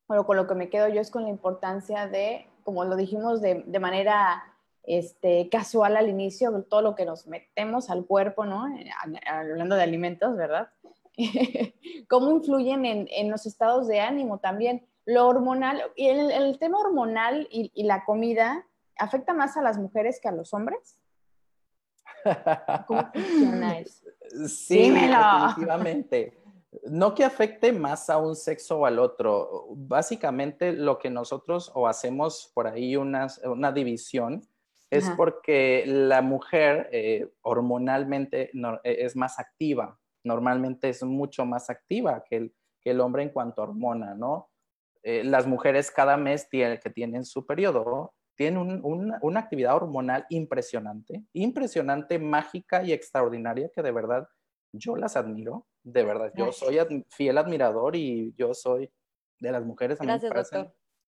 [0.07, 3.41] o con lo que me quedo yo es con la importancia de, como lo dijimos
[3.41, 4.43] de, de manera
[4.83, 8.67] este, casual al inicio, todo lo que nos metemos al cuerpo, ¿no?
[8.75, 8.89] Eh,
[9.25, 10.69] hablando de alimentos, ¿verdad?
[12.09, 14.85] Cómo influyen en, en, los estados de ánimo también.
[15.05, 18.65] Lo hormonal, y el, tema hormonal y la comida,
[18.97, 20.97] ¿afecta más a las mujeres que a los hombres?
[22.87, 24.05] ¿Cómo funciona eso?
[24.47, 26.39] Sí, definitivamente.
[26.85, 29.67] No que afecte más a un sexo o al otro.
[29.75, 34.41] Básicamente lo que nosotros o hacemos por ahí una, una división
[34.89, 38.51] es porque la mujer eh, hormonalmente
[38.83, 39.99] e, es más activa.
[40.23, 44.49] Normalmente es mucho más activa que el, que el hombre en cuanto a hormona, ¿no?
[45.01, 52.17] Eh, las mujeres cada mes que tienen su periodo tienen una actividad hormonal impresionante, impresionante,
[52.19, 54.27] mágica y extraordinaria que de verdad
[54.71, 56.31] yo las admiro, de verdad.
[56.35, 56.79] Yo soy
[57.09, 58.91] fiel admirador y yo soy
[59.39, 60.11] de las mujeres a mí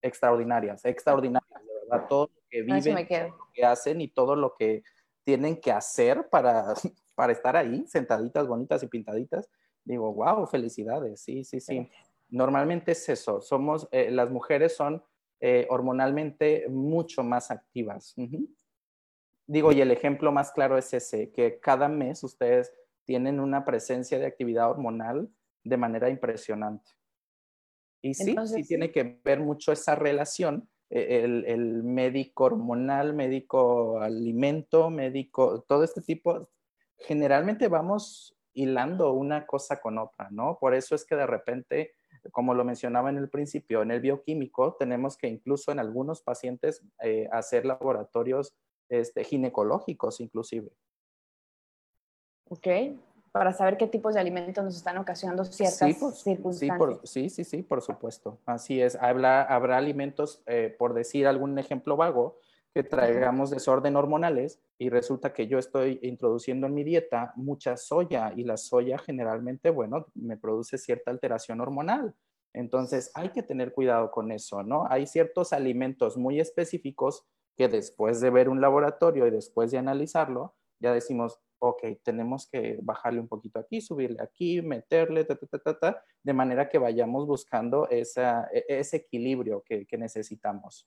[0.02, 4.56] extraordinarias, extraordinarias, de verdad, todo lo que viven, todo lo que hacen y todo lo
[4.56, 4.84] que
[5.24, 6.74] tienen que hacer para,
[7.16, 9.50] para estar ahí, sentaditas, bonitas y pintaditas.
[9.84, 11.90] Digo, wow, felicidades, sí, sí, sí.
[12.30, 15.04] Normalmente es eso, somos, eh, las mujeres son
[15.40, 18.16] eh, hormonalmente mucho más activas.
[19.48, 22.74] Digo, y el ejemplo más claro es ese, que cada mes ustedes
[23.04, 25.30] tienen una presencia de actividad hormonal
[25.64, 26.92] de manera impresionante.
[28.02, 34.90] Y sí, sí tiene que ver mucho esa relación, e, el, médico hormonal, médico alimento,
[34.90, 36.50] médico, todo este tipo,
[36.98, 40.58] generalmente vamos hilando una cosa con otra, ¿no?
[40.60, 41.96] Por eso es que de repente,
[42.32, 46.84] como lo mencionaba en el principio, en el bioquímico tenemos que incluso en algunos pacientes
[47.02, 48.56] eh, hacer laboratorios
[48.90, 50.72] este, ginecológicos inclusive.
[52.50, 52.68] Ok,
[53.32, 57.00] para saber qué tipos de alimentos nos están ocasionando ciertas circunstancias.
[57.04, 58.40] Sí, sí, sí, por supuesto.
[58.46, 58.96] Así es.
[58.96, 62.40] Habrá, habrá alimentos, eh, por decir algún ejemplo vago,
[62.76, 68.34] que traigamos desorden hormonales y resulta que yo estoy introduciendo en mi dieta mucha soya
[68.36, 72.14] y la soya generalmente, bueno, me produce cierta alteración hormonal.
[72.52, 74.88] Entonces hay que tener cuidado con eso, ¿no?
[74.90, 80.54] Hay ciertos alimentos muy específicos que después de ver un laboratorio y después de analizarlo,
[80.82, 85.80] ya decimos, ok, tenemos que bajarle un poquito aquí, subirle aquí, meterle, ta, ta, ta,
[85.80, 90.86] ta, de manera que vayamos buscando e, ese equilibrio que necesitamos.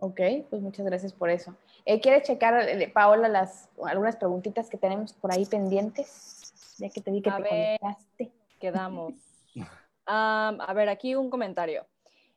[0.00, 1.54] Ok, pues muchas gracias por eso.
[1.84, 6.76] Eh, ¿Quieres checar, eh, Paola, las, algunas preguntitas que tenemos por ahí pendientes?
[6.78, 8.32] Ya que te di que te conectaste.
[8.60, 9.14] Quedamos.
[10.06, 11.86] a ver, aquí un comentario.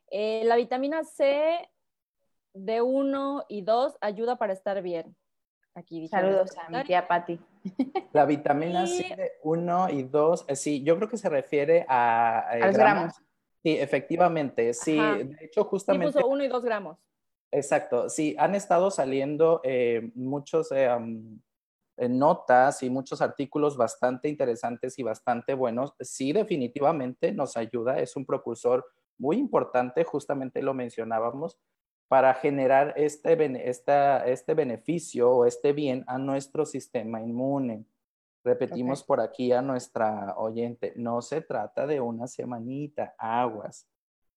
[0.09, 1.69] Eh, la vitamina C
[2.53, 5.15] de 1 y 2 ayuda para estar bien.
[5.73, 7.39] Aquí Saludos a mi tía Patti.
[8.11, 12.49] La vitamina C de 1 y 2, eh, sí, yo creo que se refiere a,
[12.53, 13.13] eh, los gramos.
[13.63, 14.97] Sí, efectivamente, sí.
[14.97, 16.19] De hecho, justamente.
[16.19, 16.97] Sí, 1 y 2 gramos.
[17.51, 20.69] Exacto, sí, han estado saliendo eh, muchos
[21.97, 25.93] notas y muchos artículos bastante interesantes y bastante buenos.
[25.99, 28.85] Sí, definitivamente nos ayuda, es un propulsor
[29.17, 31.59] muy importante, justamente lo mencionábamos,
[32.07, 33.37] para generar este,
[33.69, 37.85] este beneficio o este bien a nuestro sistema inmune.
[38.43, 43.87] Repetimos por aquí a nuestra oyente, no se trata de una semanita, aguas.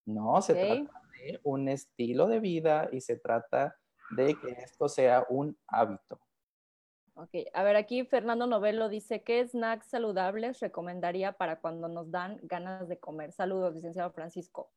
[0.05, 1.04] No, se trata
[1.43, 3.77] un estilo de vida y se trata
[4.11, 6.19] de que esto sea un hábito.
[7.17, 12.39] Ok, a ver, aquí Fernando Novelo dice, ¿qué snacks saludables recomendaría para cuando nos dan
[12.43, 13.31] ganas de comer?
[13.31, 14.69] Saludos, licenciado Francisco.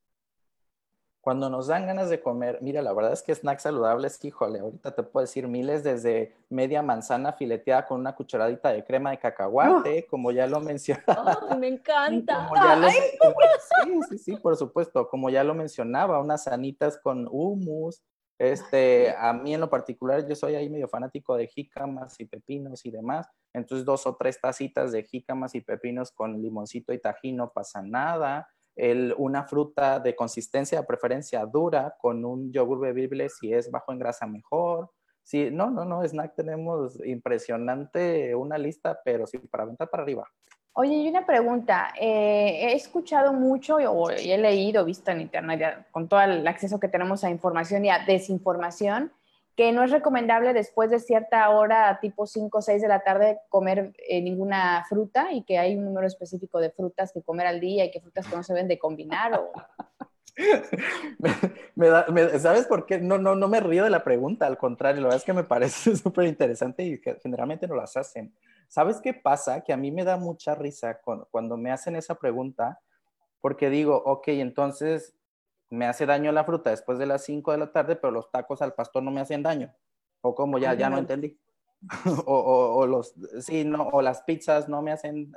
[1.29, 4.95] Cuando nos dan ganas de comer, mira, la verdad es que snacks saludables, híjole, ahorita
[4.95, 10.07] te puedo decir miles desde media manzana fileteada con una cucharadita de crema de cacahuate,
[10.07, 11.39] como ya lo mencionaba.
[11.51, 12.49] Oh, me encanta.
[13.85, 18.03] sí, sí, sí, por supuesto, como ya lo mencionaba, unas sanitas con humus.
[18.39, 22.87] Este, a mí en lo particular, yo soy ahí medio fanático de jícamas y pepinos
[22.87, 23.29] y demás.
[23.53, 27.83] Entonces, dos o tres tacitas de jícamas y pepinos con limoncito y tajín no pasa
[27.83, 28.49] nada
[29.17, 33.99] una fruta de consistencia de preferencia dura con un yogur bebible si es bajo en
[33.99, 34.91] grasa mejor.
[35.23, 40.27] Sí, no, no, no, snack tenemos impresionante una lista, pero sí, para aventar para arriba.
[40.73, 41.93] Oye, y una pregunta.
[42.01, 46.87] Eh, he escuchado mucho o he leído, visto en internet, con todo el acceso que
[46.87, 49.13] tenemos a información y a desinformación,
[49.59, 53.41] que no es recomendable después de cierta hora, tipo 5 o 6 de la tarde,
[53.49, 57.59] comer eh, ninguna fruta y que hay un número específico de frutas que comer al
[57.59, 59.35] día y que frutas que no se deben de combinar.
[59.35, 59.51] O...
[62.39, 63.01] ¿Sabes por qué?
[63.01, 65.43] No, no, no me río de la pregunta, al contrario, la verdad es que me
[65.43, 68.33] parece súper interesante y que generalmente no las hacen.
[68.69, 69.63] ¿Sabes qué pasa?
[69.63, 71.01] Que a mí me da mucha risa
[71.33, 72.79] cuando me hacen esa pregunta,
[73.41, 75.18] porque digo, ok, entonces
[75.71, 78.63] me hace daño la fruta después de las 5 de la tarde, pero los tacos
[78.63, 79.73] al pastor no me hacen daño.
[80.21, 81.39] O como ya, ya no entendí.
[82.27, 85.33] o, los, sí, no, o las pizzas no me hacen...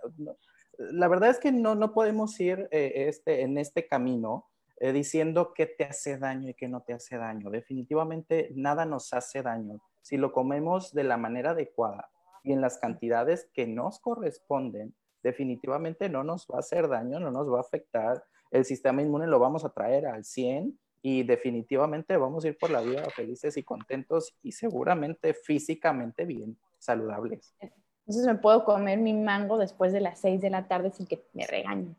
[0.78, 5.54] La verdad es que no, no podemos ir eh, este, en este camino eh, diciendo
[5.54, 7.52] qué te hace daño y qué no te hace daño.
[7.52, 9.80] Definitivamente nada nos hace daño.
[10.02, 12.10] Si lo comemos de la manera adecuada
[12.44, 17.30] y en las cantidades que nos corresponden, definitivamente no nos va a hacer daño, no
[17.30, 22.16] nos va a afectar el sistema inmune lo vamos a traer al 100 y definitivamente
[22.18, 27.56] vamos a ir por la vida felices y contentos y seguramente físicamente bien saludables.
[27.60, 31.24] Entonces me puedo comer mi mango después de las 6 de la tarde sin que
[31.34, 31.96] me regañen.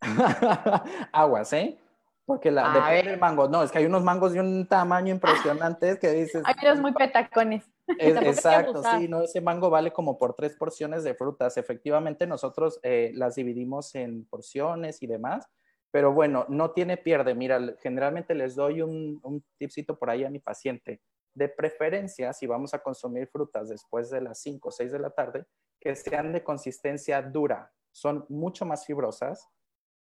[1.12, 1.78] Aguas, ¿eh?
[2.24, 3.48] Porque la depende del mango.
[3.48, 6.42] No, es que hay unos mangos de un tamaño impresionante que dices.
[6.44, 7.64] Hay unos muy petacones.
[7.98, 11.56] exacto, sí, no, ese mango vale como por tres porciones de frutas.
[11.56, 15.48] Efectivamente, nosotros eh, las dividimos en porciones y demás,
[15.96, 17.34] Pero bueno, no tiene pierde.
[17.34, 21.00] Mira, generalmente les doy un, un tipcito por ahí a mi paciente.
[21.32, 25.08] De preferencia, si vamos a consumir frutas después de las 5 o 6 de la
[25.08, 25.46] tarde,
[25.80, 27.72] que sean de consistencia dura.
[27.92, 29.48] Son mucho más fibrosas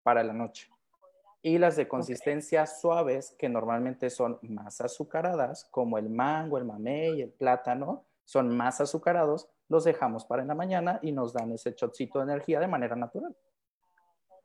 [0.02, 0.68] para la noche.
[1.40, 7.22] Y las de consistencia suaves, que normalmente son más azucaradas, como el mango, el mamey,
[7.22, 11.76] el plátano, son más azucarados, los dejamos para en la mañana y nos dan ese
[11.76, 13.36] chocito de energía de manera natural.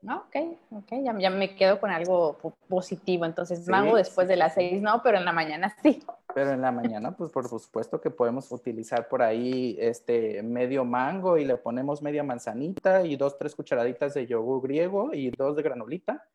[0.08, 0.36] Ah, ok,
[0.72, 2.38] ok, ya, me quedo con algo
[2.68, 3.26] positivo.
[3.26, 6.04] Entonces, mango después de las seis no, pero en la mañana sí.
[6.34, 11.38] Pero en la mañana, pues por supuesto que podemos utilizar por ahí este medio mango
[11.38, 15.62] y le ponemos media manzanita y dos, tres cucharaditas de yogur griego y dos de
[15.62, 16.26] granulita.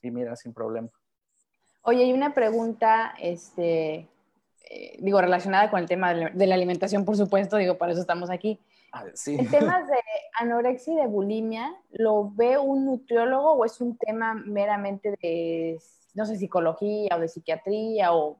[0.00, 0.88] Y mira, sin problema.
[1.82, 4.08] Oye, hay una pregunta, este,
[4.70, 8.30] eh, digo, relacionada con el tema de la alimentación, por supuesto, digo, para eso estamos
[8.30, 8.58] aquí.
[9.26, 9.96] ¿El tema de
[10.38, 15.80] anorexia y de bulimia lo ve un nutriólogo o es un tema meramente de,
[16.14, 18.38] no sé, psicología o de psiquiatría o,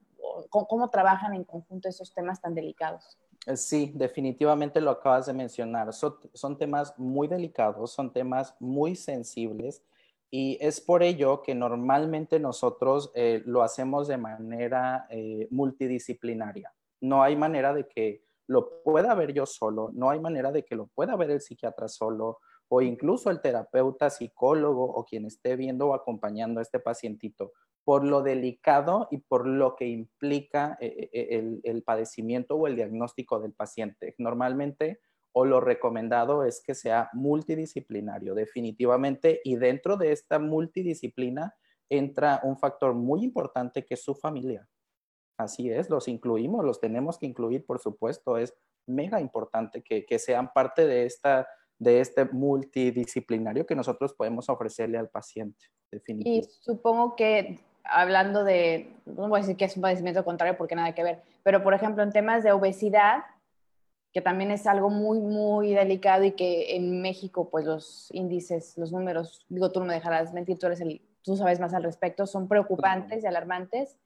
[0.50, 3.18] cómo trabajan en conjunto esos temas tan delicados?
[3.46, 5.92] Eh, sí, definitivamente lo acabas de mencionar.
[5.92, 9.82] Son, temas muy delicados, son temas muy sensibles
[10.30, 16.72] y es por ello que normalmente nosotros eh, lo hacemos de manera eh, multidisciplinaria.
[17.00, 20.76] No hay manera de que lo pueda ver yo solo, no hay manera de que
[20.76, 22.38] lo pueda ver el psiquiatra solo
[22.68, 27.52] o incluso el terapeuta, psicólogo o quien esté viendo o acompañando a este pacientito,
[27.84, 32.76] por lo delicado y por lo que implica eh, eh, el, el padecimiento o el
[32.76, 34.14] diagnóstico del paciente.
[34.18, 35.00] Normalmente
[35.32, 41.54] o lo recomendado es que sea multidisciplinario, definitivamente, y dentro de esta multidisciplina
[41.88, 44.66] entra un factor muy importante que es su familia.
[45.36, 48.36] Así es, los incluimos, los tenemos que incluir, por supuesto.
[48.36, 48.54] Es
[48.86, 51.48] mega importante que, sean parte de, esta,
[51.78, 55.66] de este multidisciplinario que nosotros podemos ofrecerle al paciente.
[55.90, 56.48] Definitivamente.
[56.48, 60.74] Y supongo que hablando de, no voy a decir que es un padecimiento contrario porque
[60.74, 63.24] nada que ver, pero por ejemplo en temas de obesidad,
[64.12, 68.92] que también es algo muy, muy delicado y que en México, pues los índices, los
[68.92, 72.26] números, digo, tú no me dejarás mentir, tú, eres el, tú sabes más al respecto,
[72.26, 73.98] son preocupantes y alarmantes.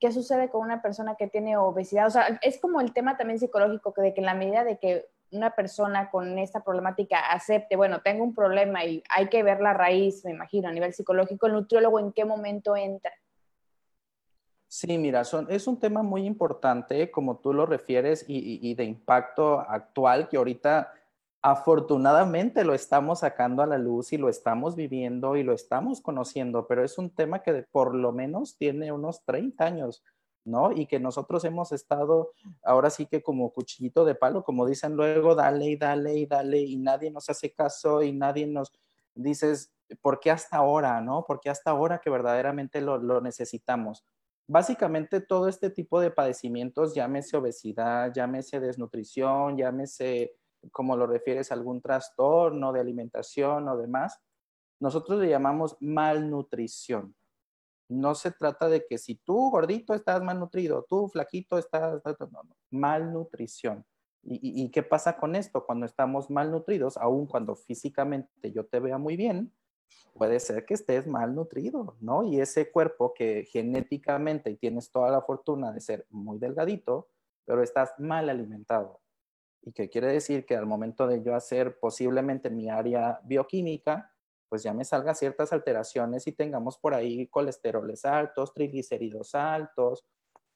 [0.00, 2.06] ¿Qué sucede con una persona que tiene obesidad?
[2.06, 4.78] O sea, es como el tema también psicológico, que de que en la medida de
[4.78, 9.60] que una persona con esta problemática acepte, bueno, tengo un problema y hay que ver
[9.60, 13.12] la raíz, me imagino, a nivel psicológico, el nutriólogo en qué momento entra.
[14.66, 19.60] Sí, mira, es un tema muy importante, como tú lo refieres, y, y de impacto
[19.60, 20.92] actual, que ahorita
[21.42, 26.66] afortunadamente lo estamos sacando a la luz y lo estamos viviendo y lo estamos conociendo,
[26.66, 30.02] pero es un tema que por lo menos tiene unos 30 años,
[30.44, 30.72] ¿no?
[30.72, 32.32] Y que nosotros hemos estado
[32.64, 36.58] ahora sí que como cuchillito de palo, como dicen luego, dale y dale y dale
[36.58, 38.72] y nadie nos hace caso y nadie nos
[39.14, 41.24] dices, ¿por qué hasta ahora, no?
[41.24, 44.04] ¿Por qué hasta ahora que verdaderamente lo, lo necesitamos?
[44.48, 50.37] Básicamente todo este tipo de padecimientos, llámese obesidad, llámese desnutrición, llámese
[50.72, 54.20] como lo refieres, algún trastorno de alimentación o demás,
[54.80, 57.14] nosotros le llamamos malnutrición.
[57.88, 63.84] No se trata de que si tú gordito estás malnutrido, tú flaquito estás, no, malnutrición.
[64.22, 65.64] ¿Y, ¿Y, qué pasa con esto?
[65.64, 69.52] Cuando estamos malnutridos, aun cuando físicamente yo te vea muy bien,
[70.14, 72.24] puede ser que estés malnutrido, ¿no?
[72.24, 77.08] Y ese cuerpo que genéticamente tienes toda la fortuna de ser muy delgadito,
[77.46, 79.00] pero estás mal alimentado,
[79.62, 84.12] y que quiere decir que al momento de yo hacer posiblemente mi área bioquímica,
[84.48, 90.06] pues ya me salga ciertas alteraciones y tengamos por ahí colesteroles altos, triglicéridos altos,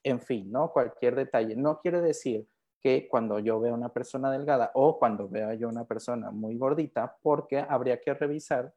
[0.03, 0.71] en fin, ¿no?
[0.71, 1.55] Cualquier detalle.
[1.55, 2.47] No quiere decir
[2.81, 7.17] que cuando yo veo una persona delgada o cuando veo yo una persona muy gordita,
[7.21, 8.73] porque habría que revisar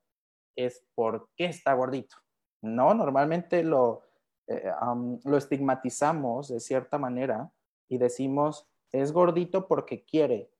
[0.55, 2.17] es por qué está gordito.
[2.63, 4.03] No, normalmente lo,
[4.47, 4.71] eh,
[5.25, 7.51] lo estigmatizamos de cierta manera
[7.89, 10.51] y decimos, es gordito porque quiere,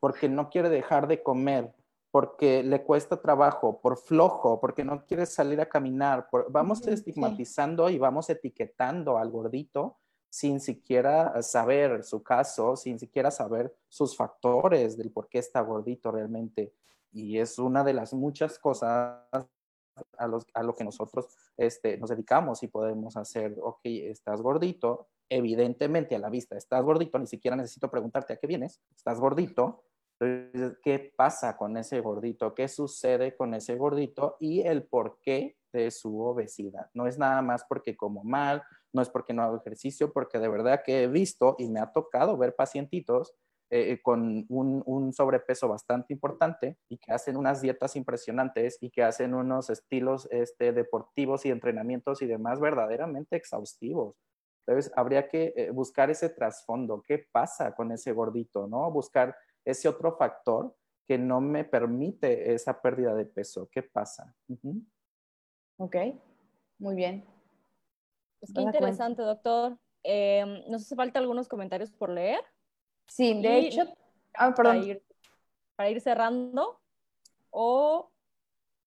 [0.00, 1.74] porque no quiere dejar de comer,
[2.10, 6.28] porque le cuesta trabajo, por flojo, porque no quiere salir a caminar.
[6.48, 9.98] vamos estigmatizando y vamos etiquetando al gordito
[10.30, 16.12] sin siquiera saber su caso, sin siquiera saber sus factores del por qué está gordito
[16.12, 16.72] realmente.
[17.12, 19.24] Y es una de las muchas cosas
[20.16, 26.18] a, lo que nosotros este, nos dedicamos y podemos hacer, ok, estás gordito, evidentemente a
[26.18, 29.84] la vista estás gordito, ni siquiera necesito preguntarte a qué vienes, estás gordito,
[30.18, 32.54] ¿qué pasa con ese gordito?
[32.54, 34.36] ¿Qué sucede con ese gordito?
[34.38, 36.90] Y el porqué de su obesidad.
[36.92, 38.62] No es nada más porque como mal,
[38.92, 41.92] no es porque no hago ejercicio, porque de verdad que he visto y me ha
[41.92, 43.34] tocado ver pacientitos
[43.70, 49.04] eh, eh, con un, sobrepeso bastante importante y que hacen unas dietas impresionantes y que
[49.04, 54.16] hacen unos estilos este, deportivos y entrenamientos y demás verdaderamente exhaustivos.
[54.70, 57.02] Entonces, habría que eh, buscar ese trasfondo.
[57.02, 58.68] ¿Qué pasa con ese gordito?
[58.68, 58.88] ¿no?
[58.92, 60.76] Buscar ese otro factor
[61.08, 63.68] que no me permite esa pérdida de peso.
[63.72, 64.32] ¿Qué pasa?
[65.76, 65.96] Ok,
[66.78, 67.24] muy bien.
[68.38, 69.76] Pues qué interesante, doctor.
[70.04, 72.40] Eh, ¿Nos hace falta algunos comentarios por leer?
[73.08, 73.82] Sí, de hecho,
[74.34, 76.80] ah, para, ir, cerrando
[77.50, 78.09] o...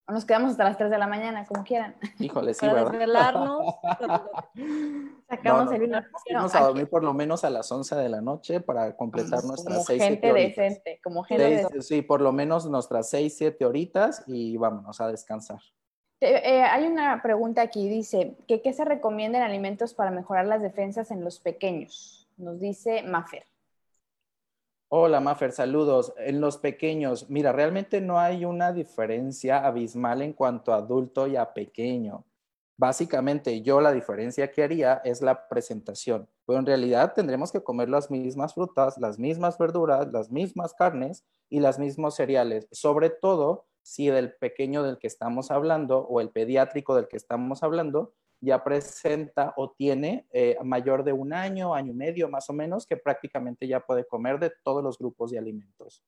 [0.08, 1.96] nos quedamos hasta las 3 de la mañana, como quieran.
[2.20, 3.76] Híjole, sí, para desvelarnos.
[5.30, 6.02] Sacamos el vino.
[6.34, 9.78] Vamos a dormir por lo menos a las 11 de la noche para completar nuestras
[9.78, 11.82] como 6, gente decente, como gente decente.
[11.82, 15.60] Sí, por lo menos nuestras 6, 7 horitas y vámonos a descansar.
[16.20, 21.12] Eh, hay una pregunta aquí, dice, que ¿qué se recomiendan alimentos para mejorar las defensas
[21.12, 22.30] en los pequeños?
[22.38, 23.46] Nos dice Mafer.
[24.96, 26.14] Hola, Mafer, saludos.
[26.18, 31.36] En los pequeños, mira, realmente no hay una diferencia abismal en cuanto a adulto y
[31.36, 32.28] a pequeño.
[32.78, 37.90] Básicamente, yo la diferencia que haría es la presentación, pero en realidad tendremos que comer
[37.90, 43.66] las mismas frutas, las mismas verduras, las mismas carnes y los mismos cereales, sobre todo
[43.82, 48.14] si del pequeño del que estamos hablando o el pediátrico del que estamos hablando
[48.44, 52.86] ya presenta o tiene eh, mayor de un año, año y medio más o menos,
[52.86, 56.04] que prácticamente ya puede comer de todos los grupos de alimentos.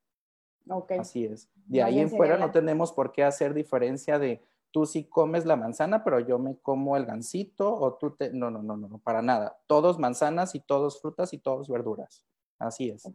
[0.68, 0.98] Okay.
[0.98, 1.50] Así es.
[1.54, 5.56] De ahí en fuera no tenemos por qué hacer diferencia de tú sí comes la
[5.56, 8.34] manzana, pero yo me como el gansito o tú te...
[8.34, 9.58] No, no, no, no, para nada.
[9.68, 12.26] Todos manzanas y todos frutas y todos verduras.
[12.60, 13.08] Así es.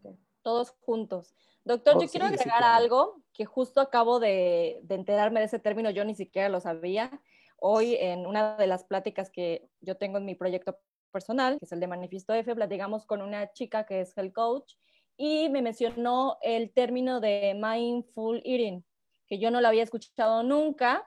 [0.42, 1.34] Todos juntos.
[1.64, 5.90] Doctor, oh, yo quiero agregar algo que justo acabo de, de enterarme de ese término,
[5.90, 7.20] yo ni siquiera lo sabía
[7.61, 10.78] Hoy en una de las pláticas que yo tengo en mi proyecto
[11.12, 14.74] personal, que es el de Manifiesto F, platicamos con una chica que es health coach
[15.19, 18.82] y me mencionó el término de mindful eating,
[19.27, 21.07] que yo no lo había escuchado nunca.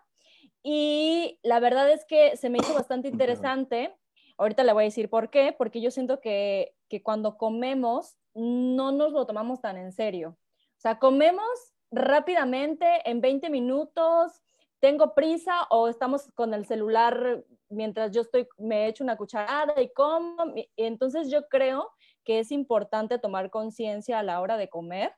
[0.61, 3.95] Y la verdad es que se me hizo bastante interesante.
[4.37, 8.91] Ahorita le voy a decir por qué, porque yo siento que, que cuando comemos no
[8.91, 10.37] nos lo tomamos tan en serio.
[10.77, 11.47] O sea, comemos
[11.89, 14.42] rápidamente en 20 minutos,
[14.83, 19.93] tengo prisa o estamos con el celular mientras yo estoy, me echo una cucharada y
[19.93, 20.35] como.
[20.75, 21.89] Entonces yo creo
[22.25, 25.15] que es importante tomar conciencia a la hora de comer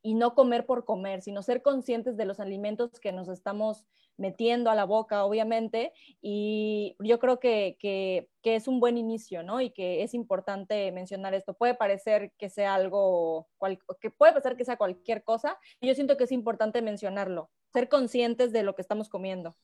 [0.00, 3.84] y no comer por comer, sino ser conscientes de los alimentos que nos estamos
[4.16, 9.60] metiendo a la boca, obviamente, y yo creo que, que, es un buen inicio, ¿no?
[9.60, 11.54] Y que es importante mencionar esto.
[11.54, 13.48] Puede parecer que sea algo,
[14.00, 17.88] que puede parecer que sea cualquier cosa, y yo siento que es importante mencionarlo, ser
[17.88, 19.56] conscientes de lo que estamos comiendo.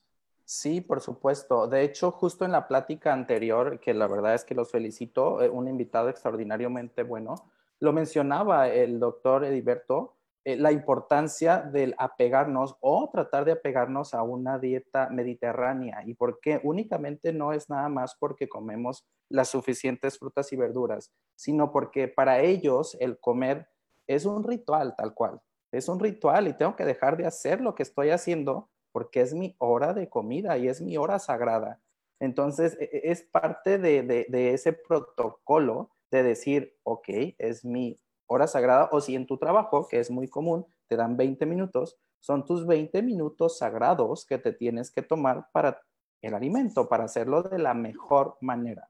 [0.45, 1.67] Sí, por supuesto.
[1.67, 5.49] De hecho, justo en la plática anterior, que la verdad es que los felicito, eh,
[5.49, 7.35] un invitado extraordinariamente bueno,
[7.79, 14.23] lo mencionaba el doctor Ediberto, eh, la importancia del apegarnos o tratar de apegarnos a
[14.23, 16.03] una dieta mediterránea.
[16.05, 16.59] ¿Y por qué?
[16.63, 22.39] Únicamente no es nada más porque comemos las suficientes frutas y verduras, sino porque para
[22.39, 23.69] ellos el comer
[24.07, 25.41] es un ritual tal cual
[25.71, 29.33] es un ritual y tengo que dejar de hacer lo que estoy haciendo porque es
[29.33, 31.81] mi hora de comida y es mi hora sagrada.
[32.19, 37.07] Entonces, e, e, es parte de, ese protocolo de decir, ok,
[37.37, 37.99] es mi
[38.31, 41.99] hora sagrada, o si en tu trabajo, que es muy común, te dan 20 minutos,
[42.19, 45.81] son tus 20 minutos sagrados que te tienes que tomar para
[46.21, 48.89] el alimento, para hacerlo de la mejor manera.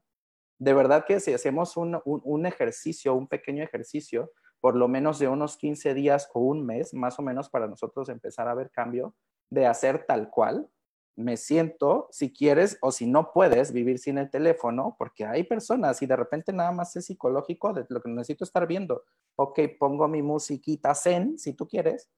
[0.58, 5.56] De verdad que si hacemos un ejercicio, un pequeño ejercicio, por lo menos de unos
[5.56, 9.16] 15 días o un mes, más o menos para nosotros empezar a ver cambio,
[9.50, 10.70] de hacer tal cual.
[11.14, 16.00] Me siento, si quieres o si no puedes vivir sin el teléfono, porque hay personas
[16.00, 19.04] y de repente nada más es psicológico de lo que necesito estar viendo.
[19.36, 22.10] Ok, pongo mi musiquita zen, si tú quieres,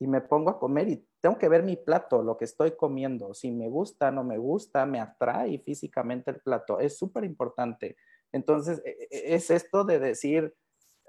[0.00, 3.34] y me pongo a comer y tengo que ver mi plato, lo que estoy comiendo.
[3.34, 6.78] Si me gusta, no me gusta, me atrae físicamente el plato.
[6.78, 7.96] Es súper importante.
[8.30, 10.54] Entonces, e, e, es esto de decir,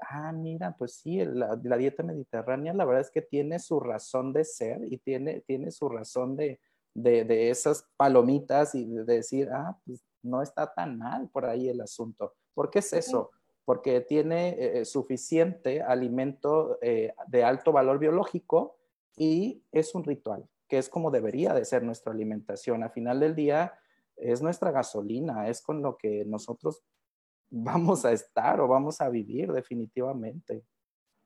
[0.01, 4.43] ah, mira, pues sí, la, dieta mediterránea la verdad es que tiene su razón de
[4.45, 6.60] ser y tiene, tiene su razón de,
[6.94, 11.82] de, esas palomitas y de decir, ah, pues no está tan mal por ahí el
[11.82, 12.34] asunto.
[12.53, 13.32] ¿Por qué es eso?
[13.66, 18.78] Porque tiene eh, suficiente alimento eh, de alto valor biológico
[19.16, 22.84] y es un ritual, que es como debería de ser nuestra alimentación.
[22.84, 23.74] A final del día
[24.16, 26.84] es nuestra gasolina, es con lo que nosotros
[27.49, 30.64] vamos a estar o vamos a vivir definitivamente.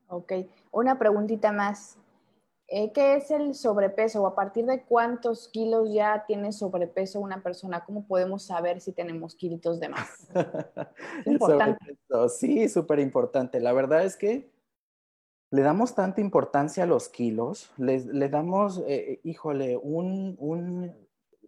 [0.07, 0.33] Ok,
[0.71, 1.97] una preguntita más.
[2.75, 7.43] Eh, ¿Qué es el sobrepeso o a partir de cuántos kilos ya tiene sobrepeso una
[7.43, 7.85] persona?
[7.85, 10.27] ¿Cómo podemos saber si tenemos kilitos de más?
[11.27, 11.99] importante.
[12.29, 13.59] Sí, súper importante.
[13.59, 14.51] La verdad es que
[15.51, 20.95] le damos tanta importancia a los kilos, le, damos, eh, eh, híjole, un, un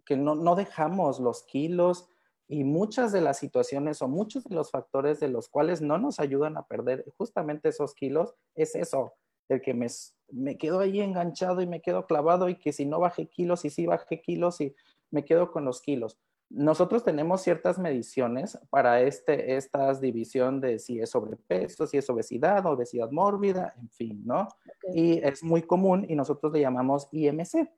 [0.04, 2.08] que no, no, dejamos los kilos
[2.46, 6.20] y muchas de las situaciones o muchos de los factores de los cuales no nos
[6.20, 9.14] ayudan a perder justamente esos kilos es eso,
[9.48, 9.86] el que me,
[10.30, 13.70] me quedo ahí enganchado y me quedo clavado y que si no bajé kilos y
[13.70, 14.74] si bajé kilos y
[15.10, 16.18] me quedo con los kilos.
[16.48, 22.64] Nosotros tenemos ciertas mediciones para este, esta división de si es sobrepeso, si es obesidad,
[22.66, 24.46] obesidad mórbida, en fin, ¿no?
[24.92, 27.68] Y es muy común y nosotros le llamamos IMC.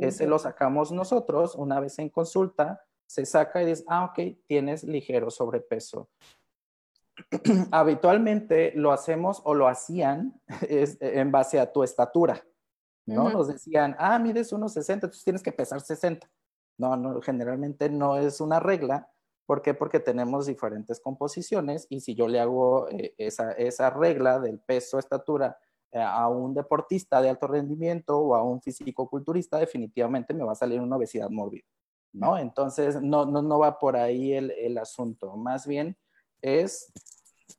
[0.00, 4.82] Ese lo sacamos nosotros una vez en consulta, se saca y dice, ah, ok, tienes
[4.82, 6.08] ligero sobrepeso.
[7.72, 12.44] Habitualmente lo hacemos o lo hacían en base a tu estatura,
[13.06, 13.30] ¿no?
[13.30, 16.28] Nos decían, ah, mides unos 60, entonces tienes que pesar 60.
[16.78, 19.10] No, no, generalmente no es una regla.
[19.46, 19.74] ¿Por qué?
[19.74, 25.56] Porque tenemos diferentes composiciones y si yo le hago eh, esa, regla del peso, estatura
[25.92, 30.56] eh, a un deportista de alto rendimiento o a un físico-culturista, definitivamente me va a
[30.56, 31.64] salir una obesidad mórbida,
[32.12, 32.36] ¿no?
[32.36, 35.36] Entonces, no, no, no va por ahí el, el asunto.
[35.36, 35.96] Más bien
[36.46, 36.92] es,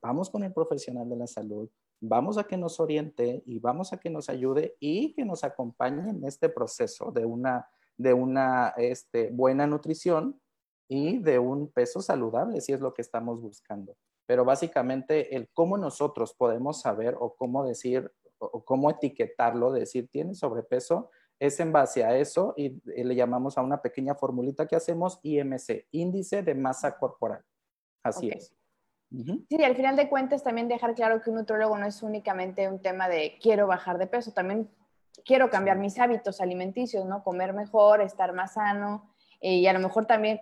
[0.02, 1.70] vamos con el profesional de la salud,
[2.00, 6.10] vamos a que nos oriente y vamos a que nos ayude y que nos acompañe
[6.10, 10.40] en este proceso de una de una este, buena nutrición
[10.88, 13.98] y de un peso saludable, si es lo que estamos buscando.
[14.26, 20.36] Pero básicamente el cómo nosotros podemos saber o cómo decir o cómo etiquetarlo, decir tiene
[20.36, 21.10] sobrepeso,
[21.40, 25.88] es en base a eso y, le llamamos a una pequeña formulita que hacemos IMC,
[25.92, 27.44] índice de masa corporal.
[28.04, 28.57] Así es.
[29.10, 32.82] Sí, al final de cuentas también dejar claro que un nutrólogo no es únicamente un
[32.82, 34.70] tema de quiero bajar de peso, también
[35.26, 37.24] quiero cambiar mis hábitos alimenticios, ¿no?
[37.24, 39.10] Comer mejor, estar más sano.
[39.40, 40.42] Eh, y a lo mejor también,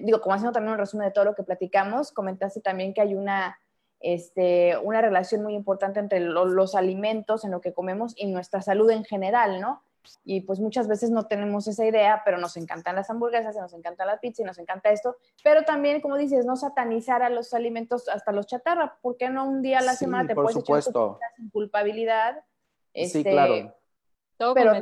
[0.00, 3.14] digo, como haciendo también un resumen de todo lo que platicamos, comentaste también que hay
[3.14, 3.58] una,
[4.00, 8.90] este, una relación muy importante entre los alimentos en lo que comemos y nuestra salud
[8.90, 9.82] en general, ¿no?
[10.24, 14.04] Y pues muchas veces no tenemos esa idea, pero nos encantan las hamburguesas, nos encanta
[14.04, 15.16] la pizza y nos encanta esto.
[15.44, 18.98] Pero también, como dices, no satanizar a los alimentos, hasta los chatarra.
[19.02, 21.18] ¿Por qué no un día a la semana te puedes supuesto.
[21.18, 22.44] echar sin culpabilidad?
[22.92, 23.74] Este, sí, claro
[24.54, 24.72] pero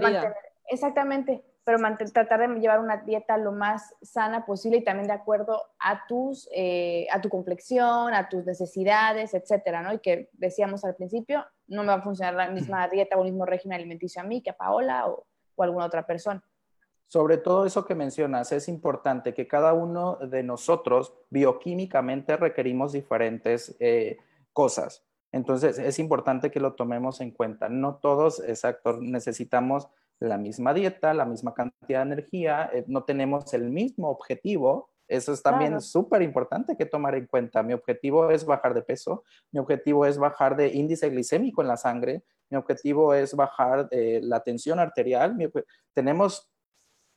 [0.68, 1.80] exactamente, pero
[2.14, 6.48] tratar de llevar una dieta lo más sana posible y también de acuerdo a, tus,
[6.50, 9.92] eh, a tu complexión, a tus necesidades, etcétera, ¿no?
[9.92, 13.32] Y que decíamos al principio, no me va a funcionar la misma dieta o el
[13.32, 15.26] mismo régimen alimenticio a mí que a Paola o,
[15.56, 16.42] o a alguna otra persona.
[17.06, 23.76] Sobre todo eso que mencionas, es importante que cada uno de nosotros bioquímicamente requerimos diferentes
[23.78, 24.16] eh,
[24.54, 25.04] cosas.
[25.32, 27.68] Entonces, es importante que lo tomemos en cuenta.
[27.68, 29.88] No todos, exacto, necesitamos
[30.20, 34.90] la misma dieta, la misma cantidad de energía, eh, no tenemos el mismo objetivo.
[35.06, 37.62] Eso es también súper importante que tomar en cuenta.
[37.62, 41.78] Mi objetivo es bajar de peso, mi objetivo es bajar de índice glicémico en la
[41.78, 45.36] sangre, mi objetivo es bajar de la tensión arterial.
[45.94, 46.50] tenemos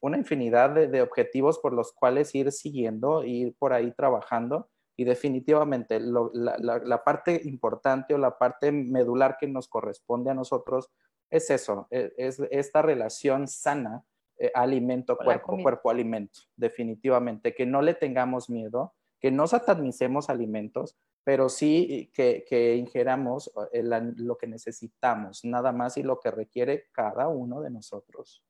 [0.01, 4.69] una infinidad de, de objetivos por los cuales ir siguiendo, ir por ahí trabajando
[5.01, 10.91] y definitivamente la, parte importante o la parte medular que nos corresponde a nosotros
[11.31, 14.03] es eso, e, es, esta relación sana
[14.37, 22.11] eh, alimento-cuerpo, cuerpo-alimento, definitivamente, que no le tengamos miedo, que no satanicemos alimentos, pero sí
[22.13, 27.61] que, que ingeramos eh, lo que necesitamos, nada más y lo que requiere cada uno
[27.61, 28.43] de nosotros.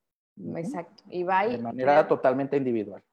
[0.56, 1.04] Exacto.
[1.10, 3.04] Y va de manera totalmente individual.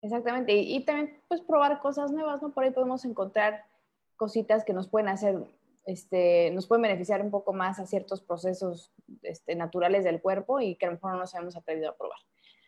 [0.00, 2.52] Exactamente, y, también pues probar cosas nuevas, ¿no?
[2.52, 3.64] Por ahí podemos encontrar
[4.16, 5.44] cositas que nos pueden hacer,
[5.88, 8.92] este, nos pueden beneficiar un poco más a ciertos procesos
[9.22, 12.18] este, naturales del cuerpo y que a lo mejor no nos hemos atrevido a probar.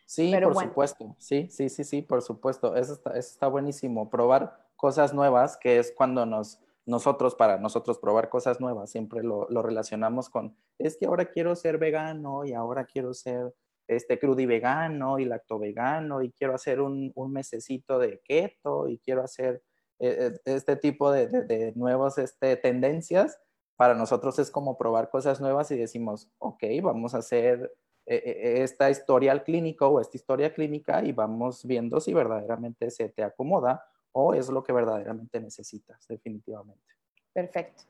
[0.07, 4.67] Sí, por supuesto, sí, sí, sí, sí, por supuesto, eso está, eso está buenísimo, probar
[4.75, 9.61] cosas nuevas, que es cuando nos, nosotros, para nosotros probar cosas nuevas, siempre lo, lo
[9.61, 13.53] relacionamos con, es que ahora quiero ser vegano y ahora quiero ser
[13.87, 18.97] este y vegano y lacto vegano y quiero hacer un, un mesecito de keto y
[18.97, 19.61] quiero hacer
[20.03, 23.39] eh, eh, este tipo de, de, nuevas este, tendencias,
[23.75, 27.71] para nosotros es como probar cosas nuevas y decimos, ok, vamos a hacer
[28.07, 33.23] eh, esta historia clínico o esta historia clínica y vamos viendo si verdaderamente se te
[33.23, 36.95] acomoda o es lo que verdaderamente necesitas, definitivamente.
[37.31, 37.83] Perfecto.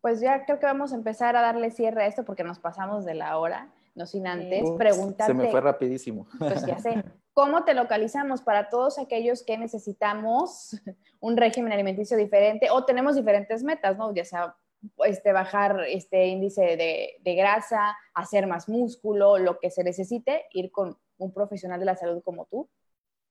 [0.00, 3.04] Pues ya creo que vamos a empezar a darle cierre a esto porque nos pasamos
[3.04, 5.32] de la hora no sin antes preguntarte.
[5.32, 6.26] Se me fue rapidísimo.
[6.38, 7.02] Pues ya sé.
[7.32, 10.80] ¿Cómo te localizamos para todos aquellos que necesitamos
[11.20, 14.14] un régimen alimenticio diferente o tenemos diferentes metas, ¿no?
[14.14, 14.56] Ya sea
[15.04, 20.96] este, bajar este índice de, grasa, hacer más músculo, lo que se necesite, ir con
[21.18, 22.68] un profesional de la salud como tú.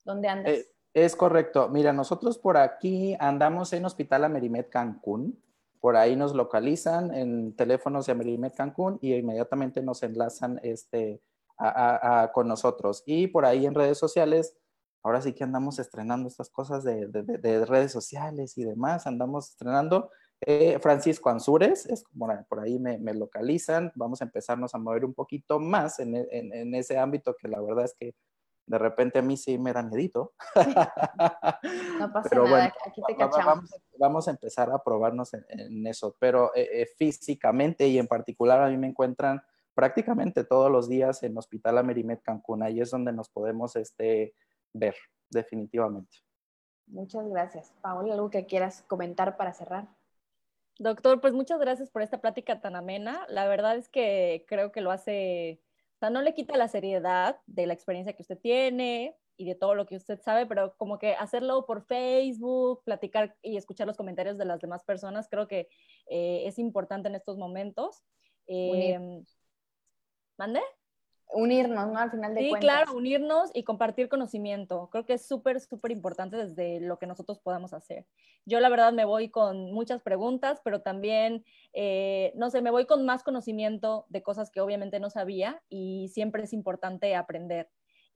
[0.04, 0.52] ¿Dónde andas?
[0.52, 1.70] Eh, es correcto.
[1.70, 5.42] Mira, nosotros por aquí andamos en Hospital Amerimed Cancún.
[5.84, 11.22] Por ahí nos localizan en teléfonos de Merimed Cancún y inmediatamente nos enlazan este,
[12.34, 13.04] con nosotros.
[13.06, 14.56] Y por ahí en redes sociales,
[15.04, 20.10] ahora sí que andamos estrenando estas cosas de, redes sociales y demás, andamos estrenando.
[20.40, 22.06] Eh, Francisco Ansures, es
[22.48, 26.16] por ahí me, localizan, vamos a empezarnos a mover un poquito más en,
[26.76, 28.16] ese ámbito que la verdad es que
[28.66, 30.34] de repente a mí sí me da medito.
[32.00, 33.70] No pasa nada, aquí te cachamos.
[33.98, 38.70] Vamos, a empezar a probarnos en, eso, pero eh, eh, físicamente y en particular a
[38.70, 39.42] mí me encuentran
[39.74, 44.36] prácticamente todos los días en Hospital Amerimed Cancún, ahí es donde nos podemos este,
[44.74, 44.96] ver,
[45.30, 46.18] definitivamente.
[46.88, 47.74] Muchas gracias.
[47.82, 49.88] Paola, ¿algo que quieras comentar para cerrar?
[50.80, 53.26] Doctor, pues muchas gracias por esta plática tan amena.
[53.30, 55.63] La verdad es que creo que lo hace
[56.04, 59.74] sea, no le quita la seriedad de la experiencia que usted tiene y de todo
[59.74, 64.38] lo que usted sabe, pero como que hacerlo por Facebook, platicar y escuchar los comentarios
[64.38, 65.70] de las demás personas, creo que
[66.10, 68.04] eh, es importante en estos momentos.
[68.48, 69.24] Eh,
[70.38, 70.60] ¿Mande?
[71.34, 72.00] Unirnos, ¿no?
[72.00, 72.72] Al final de sí, cuentas.
[72.72, 74.90] Sí, claro, unirnos y compartir conocimiento.
[74.92, 78.06] Creo que es súper, súper importante desde lo que nosotros podamos hacer.
[78.46, 81.44] Yo la verdad me voy con muchas preguntas, pero también,
[81.74, 86.10] eh, no sé, me voy con más conocimiento de cosas que obviamente no sabía y
[86.10, 87.70] siempre es importante aprender.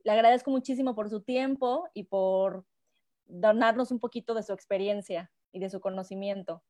[0.03, 2.65] Le agradezco muchísimo por su tiempo y por
[3.25, 6.63] donarnos un poquito de su experiencia y de su conocimiento.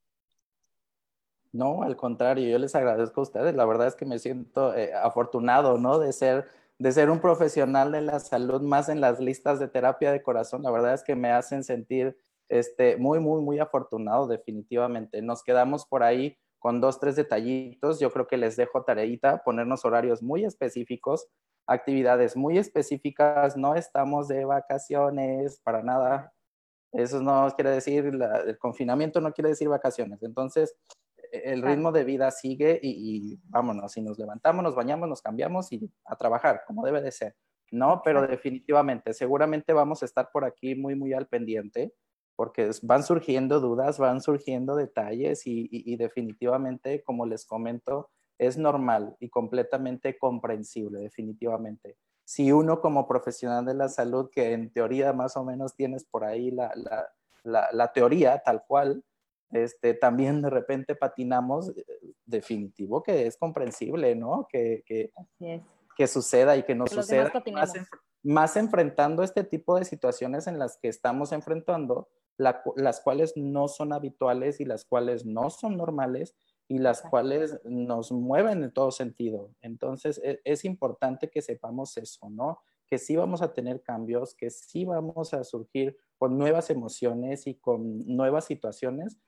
[1.52, 3.54] No, al contrario, yo les agradezco a ustedes.
[3.54, 5.98] La verdad es que me siento eh, afortunado, ¿no?
[5.98, 6.46] De ser,
[6.78, 10.62] de ser un profesional de la salud más en las listas de terapia de corazón.
[10.62, 12.18] La verdad es que me hacen sentir
[12.48, 15.22] este, muy, muy, muy afortunado, definitivamente.
[15.22, 17.98] Nos quedamos por ahí con dos, tres detallitos.
[17.98, 21.28] Yo creo que les dejo tareita, ponernos horarios muy específicos,
[21.66, 23.56] actividades muy específicas.
[23.56, 26.32] No estamos de vacaciones para nada.
[26.92, 28.06] Eso no quiere decir,
[28.46, 30.22] el confinamiento no quiere decir vacaciones.
[30.22, 30.74] Entonces,
[31.32, 35.90] el ritmo de vida sigue y, vámonos, si nos levantamos, nos bañamos, nos cambiamos y
[36.04, 37.34] a trabajar, como debe de ser.
[37.70, 41.92] No, pero definitivamente, seguramente vamos a estar por aquí muy, muy al pendiente,
[42.36, 49.28] porque van surgiendo dudas, van surgiendo detalles y, definitivamente, como les comento, es normal y
[49.28, 51.96] completamente comprensible, definitivamente.
[52.24, 56.24] Si uno como profesional de la salud, que en teoría más o menos tienes por
[56.24, 56.72] ahí la,
[57.42, 59.02] la teoría tal cual,
[59.52, 61.84] este, también de repente patinamos, eh,
[62.26, 64.46] definitivo que es comprensible, ¿no?
[64.50, 65.10] Que, que,
[65.96, 67.32] que suceda y que no suceda.
[68.22, 73.92] Más, enfrentando este tipo de situaciones en las que estamos enfrentando, las cuales no son
[73.92, 76.36] habituales y las cuales no son normales
[76.68, 79.50] y las cuales nos mueven en todo sentido.
[79.62, 82.60] Entonces, es, es importante que sepamos eso, ¿no?
[82.86, 87.54] Que sí vamos a tener cambios, que sí vamos a surgir con nuevas emociones y
[87.54, 89.18] con nuevas situaciones,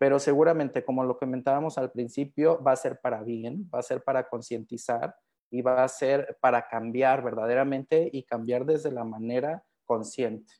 [0.00, 4.02] pero seguramente, como lo comentábamos al principio, va a ser para bien, va a ser
[4.02, 5.14] para concientizar
[5.50, 10.54] y va a ser para cambiar verdaderamente y cambiar desde la manera consciente.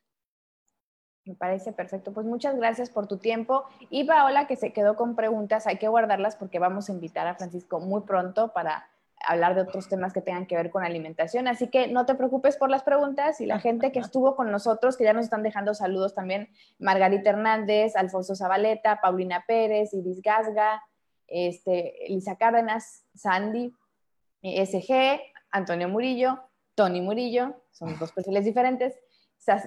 [1.24, 2.12] Me parece perfecto.
[2.12, 3.64] Pues muchas gracias por tu tiempo.
[3.88, 7.34] Y Paola, que se quedó con preguntas, hay que guardarlas porque vamos a invitar a
[7.34, 8.90] Francisco muy pronto para
[9.26, 11.48] hablar de otros temas que tengan que ver con alimentación.
[11.48, 14.96] Así que no te preocupes por las preguntas y la gente que estuvo con nosotros,
[14.96, 16.48] que ya nos están dejando saludos también,
[16.78, 20.82] Margarita Hernández, Alfonso Zabaleta, Paulina Pérez, Iris Gasga,
[21.26, 23.74] este, Elisa Cárdenas, Sandy,
[24.42, 25.20] SG,
[25.50, 26.40] Antonio Murillo,
[26.74, 28.94] Tony Murillo, son dos perfiles diferentes.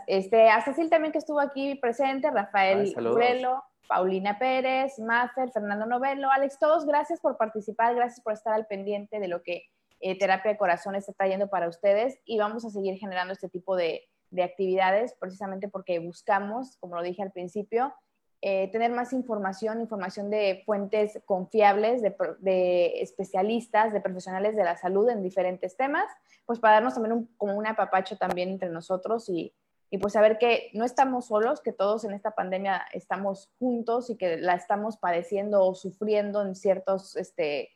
[0.08, 6.32] Este, a Cecil también que estuvo aquí presente, Rafael Urelo, Paulina Pérez, Maffer, Fernando Novelo,
[6.32, 9.66] Alex, todos gracias por participar, gracias por estar al pendiente de lo que
[10.00, 13.76] eh, Terapia de Corazón está trayendo para ustedes y vamos a seguir generando este tipo
[13.76, 14.04] de,
[14.44, 17.94] actividades precisamente porque buscamos, como lo dije al principio,
[18.42, 24.76] eh, tener más información, información de fuentes confiables, de, de, especialistas, de profesionales de la
[24.76, 26.06] salud en diferentes temas,
[26.48, 29.54] pues para darnos también como un apapacho también entre nosotros y,
[29.94, 34.18] y pues saber que no estamos solos, que todos en esta pandemia estamos juntos y
[34.18, 37.70] que la estamos padeciendo o sufriendo en ciertos este,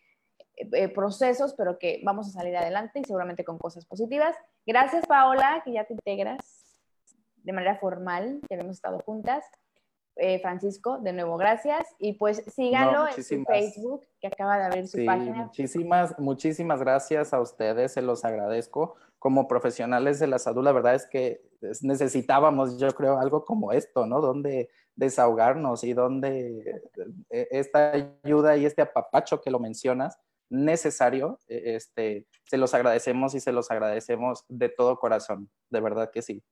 [0.56, 4.36] eh, procesos, pero que vamos a salir adelante y seguramente con cosas positivas.
[4.66, 6.40] Gracias Paola, que ya te integras
[7.36, 9.46] de manera formal, ya hemos estado juntas.
[10.16, 11.86] Eh, Francisco, de nuevo, gracias.
[12.00, 15.44] Y pues síganlo en su Facebook, que acaba de abrir su página.
[15.44, 18.96] Muchísimas, muchísimas gracias a ustedes, se los agradezco.
[19.20, 21.47] Como profesionales de la salud, la verdad es que
[21.82, 24.22] necesitábamos, yo creo, algo como esto, ¿no?
[24.22, 26.82] Donde desahogarnos y donde
[27.30, 27.92] eh, esta
[28.24, 30.20] ayuda y este apapacho que lo mencionas,
[30.50, 36.12] necesario, e, este, se los agradecemos y se los agradecemos de todo corazón, de verdad
[36.12, 36.44] que sí.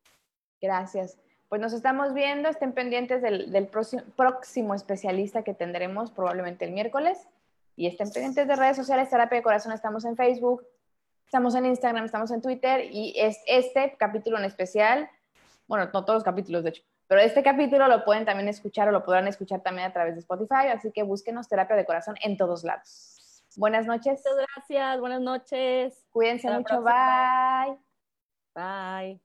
[0.61, 1.17] Gracias.
[1.49, 7.27] pues nos estamos viendo, estén pendientes del, próximo, próximo especialista que tendremos probablemente el miércoles
[7.75, 10.65] y estén pendientes de redes sociales, Terapia de Corazón, estamos en Facebook,
[11.25, 15.09] estamos en Instagram, estamos en Twitter y es este capítulo en especial,
[15.67, 18.91] bueno, no todos los capítulos de hecho, pero este capítulo lo pueden también escuchar o
[18.91, 22.37] lo podrán escuchar también a través de Spotify, así que búsquenos Terapia de Corazón en
[22.37, 23.43] todos lados.
[23.57, 24.21] Buenas noches.
[24.25, 26.05] Muchas gracias, buenas noches.
[26.11, 27.77] Cuídense mucho, bye.
[28.53, 29.24] Bye.